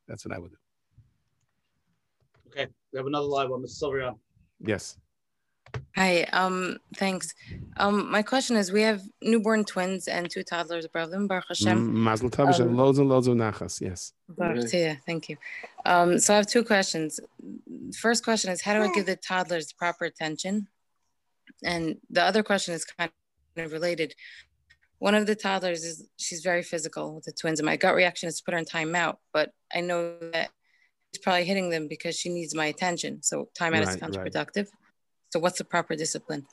[0.08, 0.58] That's what I would do.
[2.48, 3.70] Okay, we have another live one, Mr.
[3.70, 4.16] Silverian.
[4.60, 4.98] Yes.
[5.95, 7.34] Hi, um, thanks.
[7.77, 11.93] Um, my question is, we have newborn twins and two toddlers above them, Baruch Hashem.
[12.02, 14.14] Mazel tov, um, loads and loads of nachas, yes.
[14.30, 14.69] Baruch
[15.06, 15.38] thank you.
[15.85, 17.19] Um, so I have two questions.
[17.99, 20.68] First question is, how do I give the toddlers proper attention?
[21.64, 23.11] And the other question is kind
[23.57, 24.15] of related.
[24.99, 28.30] One of the toddlers is, she's very physical with the twins, and my gut reaction
[28.30, 30.49] is to put her in timeout, but I know that
[31.14, 33.22] she's probably hitting them because she needs my attention.
[33.22, 34.56] So timeout right, is counterproductive.
[34.56, 34.81] Right.
[35.32, 36.45] So what's the proper discipline?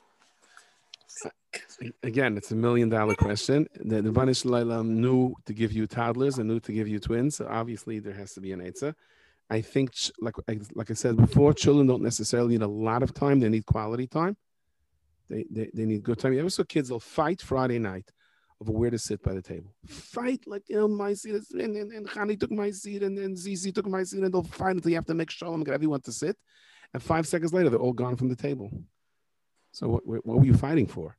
[2.03, 3.67] Again, it's a million dollar question.
[3.75, 7.37] The, the Banish knew to give you toddlers and knew to give you twins.
[7.37, 8.95] So obviously there has to be an answer.
[9.51, 10.35] I think, like,
[10.75, 13.41] like I said before, children don't necessarily need a lot of time.
[13.41, 14.37] They need quality time.
[15.29, 16.35] They, they, they need good time.
[16.35, 18.11] You ever saw kids, they'll fight Friday night
[18.61, 19.73] of where to sit by the table.
[19.87, 23.37] Fight like you know my seat is, and, and, and took my seat and then
[23.37, 25.75] Zizi took my seat and they'll fight until you have to make sure and get
[25.75, 26.37] everyone to sit.
[26.95, 28.71] And five seconds later, they're all gone from the table.
[29.73, 31.17] So what, what were you fighting for?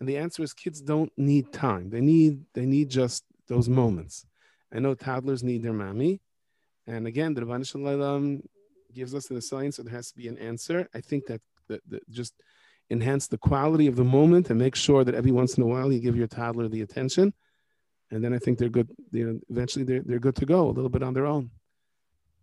[0.00, 1.90] And the answer is kids don't need time.
[1.90, 4.26] They need they need just those moments.
[4.72, 6.20] I know toddlers need their mommy.
[6.86, 8.42] And again, the Ribbono Shel Olam
[8.92, 10.88] gives us the science, so there has to be an answer.
[10.94, 12.34] I think that, that, that just
[12.90, 15.92] enhance the quality of the moment and make sure that every once in a while
[15.92, 17.32] you give your toddler the attention.
[18.10, 18.88] And then I think they're good.
[19.10, 21.50] You know, eventually they're, they're good to go a little bit on their own.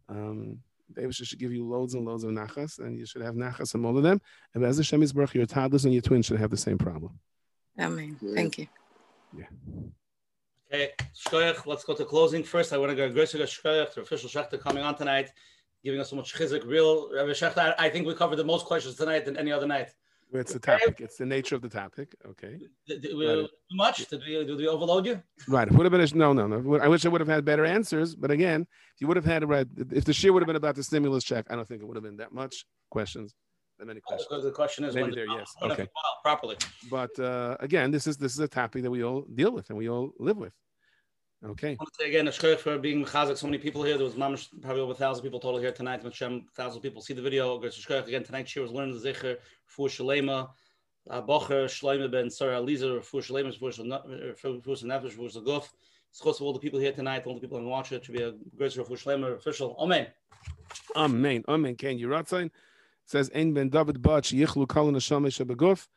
[0.09, 0.59] Um,
[0.95, 3.85] they should give you loads and loads of nachas, and you should have nachas from
[3.85, 4.21] all of them.
[4.53, 7.19] And as a Shemis Baruch, your toddlers and your twins should have the same problem.
[7.79, 8.17] Amen.
[8.35, 8.67] Thank you.
[9.35, 9.45] Yeah.
[10.71, 12.73] Okay, Shkoyach, let's go to closing first.
[12.73, 15.31] I want to go great to Shkoyach, the official Shechter coming on tonight,
[15.83, 16.65] giving us so much chizuk.
[16.65, 19.89] Real Rabbi Shechter, I think we covered the most questions tonight than any other night.
[20.33, 20.99] It's the topic.
[20.99, 22.15] It's the nature of the topic.
[22.27, 22.59] Okay.
[22.87, 24.07] We, too much?
[24.07, 25.21] Did we, did we overload you?
[25.47, 25.67] Right.
[25.67, 26.79] It would have been a, no, no, no.
[26.79, 28.15] I wish I would have had better answers.
[28.15, 30.75] But again, if you would have had right, if the shiur would have been about
[30.75, 33.35] the stimulus check, I don't think it would have been that much questions.
[33.79, 34.27] That many questions.
[34.29, 35.25] because the question is maybe there.
[35.27, 35.51] Yes.
[35.61, 35.87] Okay.
[36.23, 36.57] Properly.
[36.91, 39.77] But uh, again, this is this is a topic that we all deal with and
[39.77, 40.53] we all live with.
[41.45, 41.77] Okay.
[42.05, 43.37] again, a for being Mechazik.
[43.37, 43.97] So many people here.
[43.97, 46.01] There was mamish, probably over a thousand people total here tonight.
[46.01, 47.61] Hashem, thousand people see the video.
[47.61, 50.49] Again, tonight she was learning the Zicher for Shalema.
[51.09, 55.67] Uh, Bocher, Shloime ben Sarah Aliza, for Shalema, for uh, Nefesh, for Zaguf.
[56.13, 58.23] Schos of all the people here tonight, all the people who watch it, should be
[58.23, 59.75] a great for Shalema official.
[59.79, 60.07] Amen.
[60.95, 61.43] Amen.
[61.49, 61.75] Amen.
[61.75, 62.51] Can you write sign?
[63.05, 65.87] Says, Ein ben David Bach, Yichlu Kalin Hashem Shabaguf.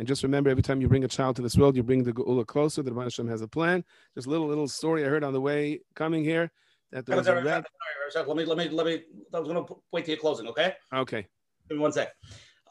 [0.00, 2.14] And just remember, every time you bring a child to this world, you bring the
[2.14, 2.82] Geula closer.
[2.82, 3.84] The Rabban Hashem has a plan.
[4.14, 6.50] Just a little little story I heard on the way coming here
[6.90, 7.34] that there was a.
[7.34, 9.02] Let me let me let me.
[9.34, 10.48] I was going to wait till your closing.
[10.48, 10.72] Okay.
[10.90, 11.26] Okay.
[11.68, 12.14] Give me one sec.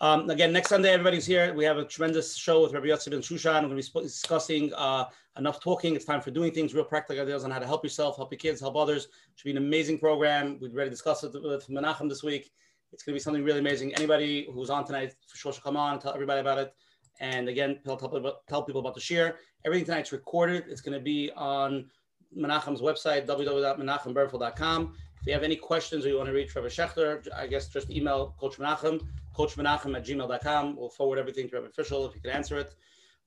[0.01, 1.53] Um, again, next Sunday, everybody's here.
[1.53, 3.61] We have a tremendous show with Rabbi Yosef Ben Shushan.
[3.61, 5.05] We're going to be discussing uh,
[5.37, 5.95] enough talking.
[5.95, 8.39] It's time for doing things, real practical ideas on how to help yourself, help your
[8.39, 9.05] kids, help others.
[9.05, 10.57] It should be an amazing program.
[10.59, 12.49] We've already discussed it with Menachem this week.
[12.91, 13.93] It's going to be something really amazing.
[13.93, 16.73] Anybody who's on tonight, for sure, should come on, tell everybody about it.
[17.19, 19.35] And again, tell, tell, tell people about the shiur.
[19.65, 20.65] Everything tonight's recorded.
[20.69, 21.89] It's going to be on
[22.37, 24.93] Menachem's website, www.menachemberfel.com.
[25.19, 27.89] If you have any questions or you want to reach Trevor Schechter, I guess just
[27.89, 29.01] email Coach Menachem,
[29.35, 30.77] coachmenachem at gmail.com.
[30.77, 32.75] We'll forward everything to Trevor Official if you can answer it.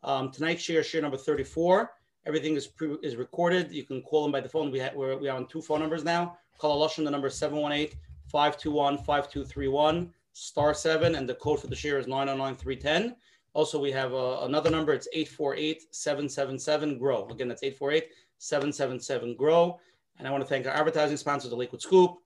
[0.02, 1.90] Um, tonight's shiur, shiur number 34.
[2.24, 3.72] Everything is pre- is recorded.
[3.72, 4.70] You can call them by the phone.
[4.70, 6.38] We have we're, we are on two phone numbers now.
[6.58, 7.98] Call Aloshan, the number 718
[8.30, 13.16] 521 5231, star 7, and the code for the shiur is 909310.
[13.54, 14.94] Also, we have uh, another number.
[14.94, 17.28] It's 848-777-GROW.
[17.28, 19.78] Again, that's 848-777-GROW.
[20.18, 22.16] And I want to thank our advertising sponsors, the Liquid Scoop,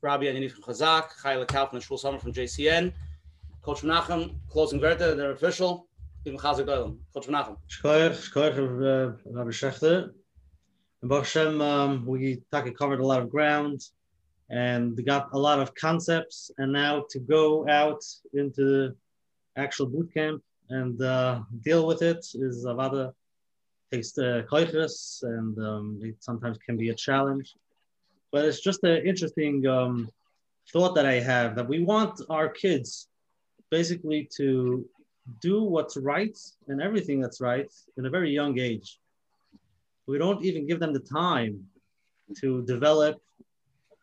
[0.00, 2.94] Rabbi Anini from Chazak, Chayla Kaufman, Shul Summer from JCN,
[3.62, 5.86] Coach Menachem, closing Verta, they're official.
[6.24, 6.96] Coach Menachem.
[7.68, 10.12] Shkoyer, Shkoyer, Rabbi Schechter.
[11.02, 12.42] And Baruch Hashem, um, we
[12.78, 13.82] covered a lot of ground
[14.48, 16.50] and got a lot of concepts.
[16.56, 18.96] And now to go out into the
[19.56, 20.42] actual boot camp
[20.78, 23.04] and uh, deal with it is avada
[23.92, 27.54] takes the uh, and um, it sometimes can be a challenge.
[28.32, 30.08] But it's just an interesting um,
[30.72, 33.08] thought that I have that we want our kids
[33.70, 34.46] basically to
[35.40, 36.36] do what's right
[36.68, 38.88] and everything that's right in a very young age.
[40.06, 41.54] We don't even give them the time
[42.40, 43.16] to develop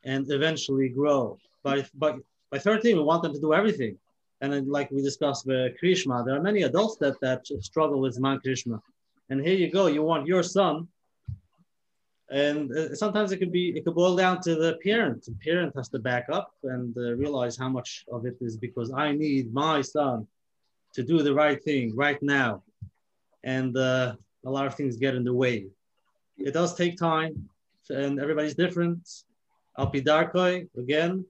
[0.04, 1.38] and eventually grow.
[1.64, 2.12] By, by,
[2.52, 3.98] by 13, we want them to do everything.
[4.42, 8.40] And like we discussed with Krishna, there are many adults that, that struggle with Man
[8.40, 8.82] Krishna.
[9.30, 10.88] And here you go, you want your son.
[12.32, 15.26] And uh, sometimes it could be, it could boil down to the parent.
[15.26, 18.92] The parent has to back up and uh, realize how much of it is because
[18.92, 20.26] I need my son
[20.94, 22.64] to do the right thing right now.
[23.44, 24.16] And uh,
[24.46, 25.68] a lot of things get in the way.
[26.38, 27.48] It does take time
[27.90, 29.08] and everybody's different.
[29.78, 31.26] Alpidarkoi, again,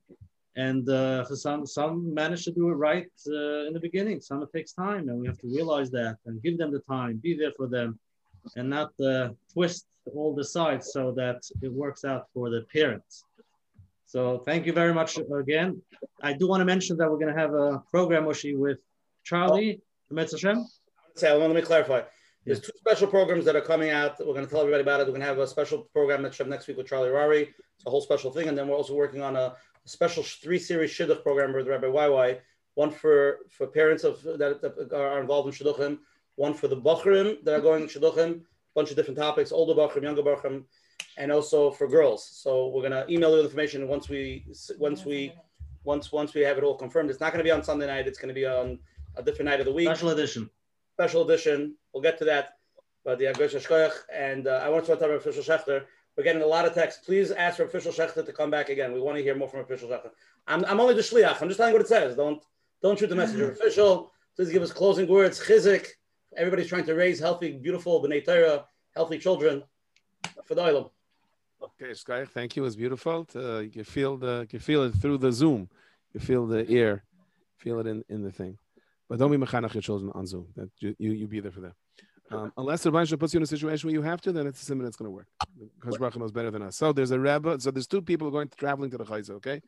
[0.55, 4.19] and uh, for some, some manage to do it right uh, in the beginning.
[4.19, 7.17] Some it takes time, and we have to realize that and give them the time,
[7.17, 7.99] be there for them,
[8.55, 13.23] and not uh, twist all the sides so that it works out for the parents.
[14.05, 15.81] So thank you very much again.
[16.21, 18.79] I do want to mention that we're going to have a program, Oshi, with
[19.23, 20.65] Charlie from Hashem.
[21.15, 22.01] Say, let me clarify.
[22.45, 24.17] There's two special programs that are coming out.
[24.19, 25.03] We're going to tell everybody about it.
[25.03, 27.53] We're going to have a special program next week with Charlie Rari.
[27.75, 28.47] It's a whole special thing.
[28.47, 29.55] And then we're also working on a
[29.85, 32.39] a special three series shidduch program with Rabbi YY,
[32.75, 35.99] one for, for parents of that, that are involved in shidduchim,
[36.35, 38.41] one for the bachrim that are going to shidduchim, a
[38.75, 40.63] bunch of different topics, older bachrim, younger bachrim,
[41.17, 42.25] and also for girls.
[42.25, 44.45] So we're gonna email you the information once we
[44.77, 45.33] once we
[45.83, 47.09] once once we have it all confirmed.
[47.09, 48.07] It's not gonna be on Sunday night.
[48.07, 48.79] It's gonna be on
[49.15, 49.87] a different night of the week.
[49.87, 50.49] Special edition.
[50.93, 51.75] Special edition.
[51.93, 52.57] We'll get to that.
[53.03, 55.85] But the Agresh and uh, I want to talk about official Schechter.
[56.17, 57.03] We're getting a lot of texts.
[57.05, 58.93] Please ask for official Shechter to come back again.
[58.93, 60.11] We want to hear more from official Shechter.
[60.47, 61.41] I'm, I'm only the shliach.
[61.41, 62.15] I'm just telling what it says.
[62.15, 62.43] Don't
[62.81, 63.49] don't shoot the messenger.
[63.49, 63.61] Mm-hmm.
[63.61, 64.11] official.
[64.35, 65.39] Please give us closing words.
[65.39, 65.87] Chizuk.
[66.35, 68.65] Everybody's trying to raise healthy, beautiful b'nei Torah,
[68.95, 69.63] healthy children
[70.45, 70.87] for the island.
[71.61, 72.65] Okay, Sky, thank you.
[72.65, 73.25] It's beautiful.
[73.25, 75.69] To, you can feel the you can feel it through the Zoom.
[76.13, 77.03] You feel the ear,
[77.57, 78.57] feel it in, in the thing.
[79.07, 80.47] But don't be mechanach your children on Zoom.
[80.55, 81.73] That you, you, you be there for them.
[82.31, 84.61] Um, unless the Rebbe puts you in a situation where you have to, then it's
[84.61, 85.27] a simon that's going to work.
[85.79, 86.77] Because Baruch knows better than us.
[86.77, 87.59] So there's a Rebbe.
[87.59, 89.61] So there's two people going to, traveling to the Chayza, okay?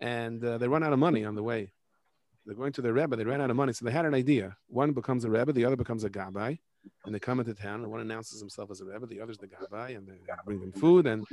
[0.00, 1.72] And uh, they run out of money on the way.
[2.44, 3.16] They're going to the Rebbe.
[3.16, 3.72] They ran out of money.
[3.72, 4.56] So they had an idea.
[4.68, 6.58] One becomes a Rebbe, the other becomes a Gabbai.
[7.04, 9.48] And they come into town, and one announces himself as a Rebbe, the other's the
[9.48, 11.08] Gabbai, and they bring them food.
[11.08, 11.26] And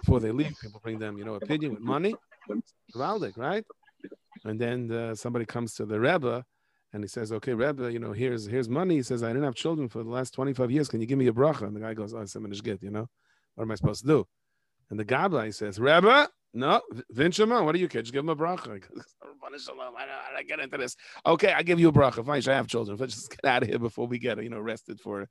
[0.00, 2.14] before they leave, people bring them, you know, a pidyon with money.
[2.94, 3.64] Valdik, right?
[4.44, 6.44] And then uh, somebody comes to the Rebbe
[6.92, 9.54] and he says, "Okay, Rebbe, you know, here's here's money." He says, "I didn't have
[9.54, 10.88] children for the last 25 years.
[10.88, 13.08] Can you give me a bracha?" And the guy goes, "Oh, it's get, you know,
[13.54, 14.26] what am I supposed to do?"
[14.90, 16.80] And the Gabbai says, "Rebbe, no,
[17.14, 18.10] Vinchama, what are you kids?
[18.10, 18.68] Give him a bracha."
[19.22, 20.96] I don't get into this.
[21.26, 22.24] Okay, I give you a bracha.
[22.24, 22.96] Fine, I have children.
[22.98, 25.28] Let's just get out of here before we get you know arrested for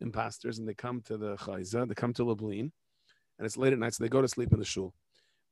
[0.00, 0.58] imposters.
[0.58, 2.72] And they come to the chayza, they come to Lublin,
[3.38, 4.94] and it's late at night, so they go to sleep in the shul.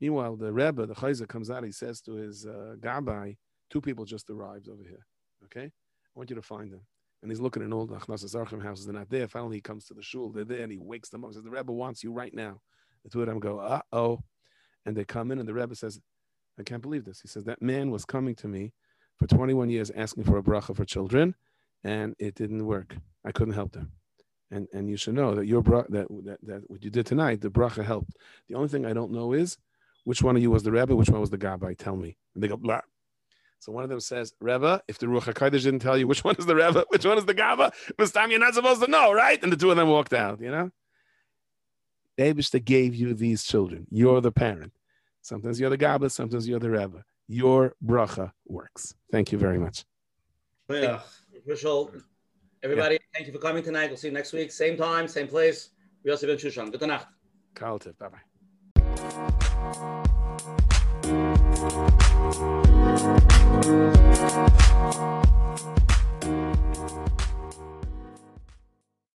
[0.00, 1.62] Meanwhile, the Rebbe, the Chayzer, comes out.
[1.62, 3.36] He says to his uh, Gabbai,
[3.70, 5.06] two people just arrived over here.
[5.44, 5.70] Okay, I
[6.14, 6.80] want you to find them.
[7.22, 8.86] And he's looking in old Hachnasas Orchim houses.
[8.86, 9.28] They're not there.
[9.28, 10.30] Finally, he comes to the shul.
[10.30, 11.32] They're there, and he wakes them up.
[11.32, 12.60] Says, "The Rebbe wants you right now."
[13.04, 14.22] The two of them go, "Uh oh,"
[14.84, 16.00] and they come in, and the Rebbe says,
[16.58, 18.72] "I can't believe this." He says, "That man was coming to me
[19.18, 21.36] for 21 years asking for a bracha for children,
[21.84, 22.96] and it didn't work.
[23.24, 23.92] I couldn't help them."
[24.50, 27.40] And, and you should know that your bra- that, that that what you did tonight,
[27.40, 28.16] the bracha helped.
[28.48, 29.58] The only thing I don't know is
[30.04, 31.78] which one of you was the Rebbe, which one was the Gabbai.
[31.78, 32.16] Tell me.
[32.34, 32.80] And they go blah.
[33.62, 36.34] So one of them says, Rebbe, if the Ruach HaKodesh didn't tell you which one
[36.36, 39.12] is the Rebbe, which one is the Gaba, this time you're not supposed to know,
[39.12, 39.40] right?
[39.40, 40.72] And the two of them walked out, you know?
[42.18, 43.86] Eibishter gave you these children.
[43.88, 44.72] You're the parent.
[45.20, 47.04] Sometimes you're the Gaba, sometimes you're the Rebbe.
[47.28, 48.96] Your bracha works.
[49.12, 49.84] Thank you very much.
[50.68, 50.98] Yeah.
[52.64, 53.00] Everybody, yeah.
[53.14, 53.90] thank you for coming tonight.
[53.90, 54.50] We'll see you next week.
[54.50, 55.68] Same time, same place.
[56.02, 56.72] Yosef Ben Shushan.
[56.72, 57.06] Good night.
[57.54, 57.94] Carlton.
[58.00, 58.22] Bye-bye.
[61.12, 61.36] Thank
[65.36, 65.41] you.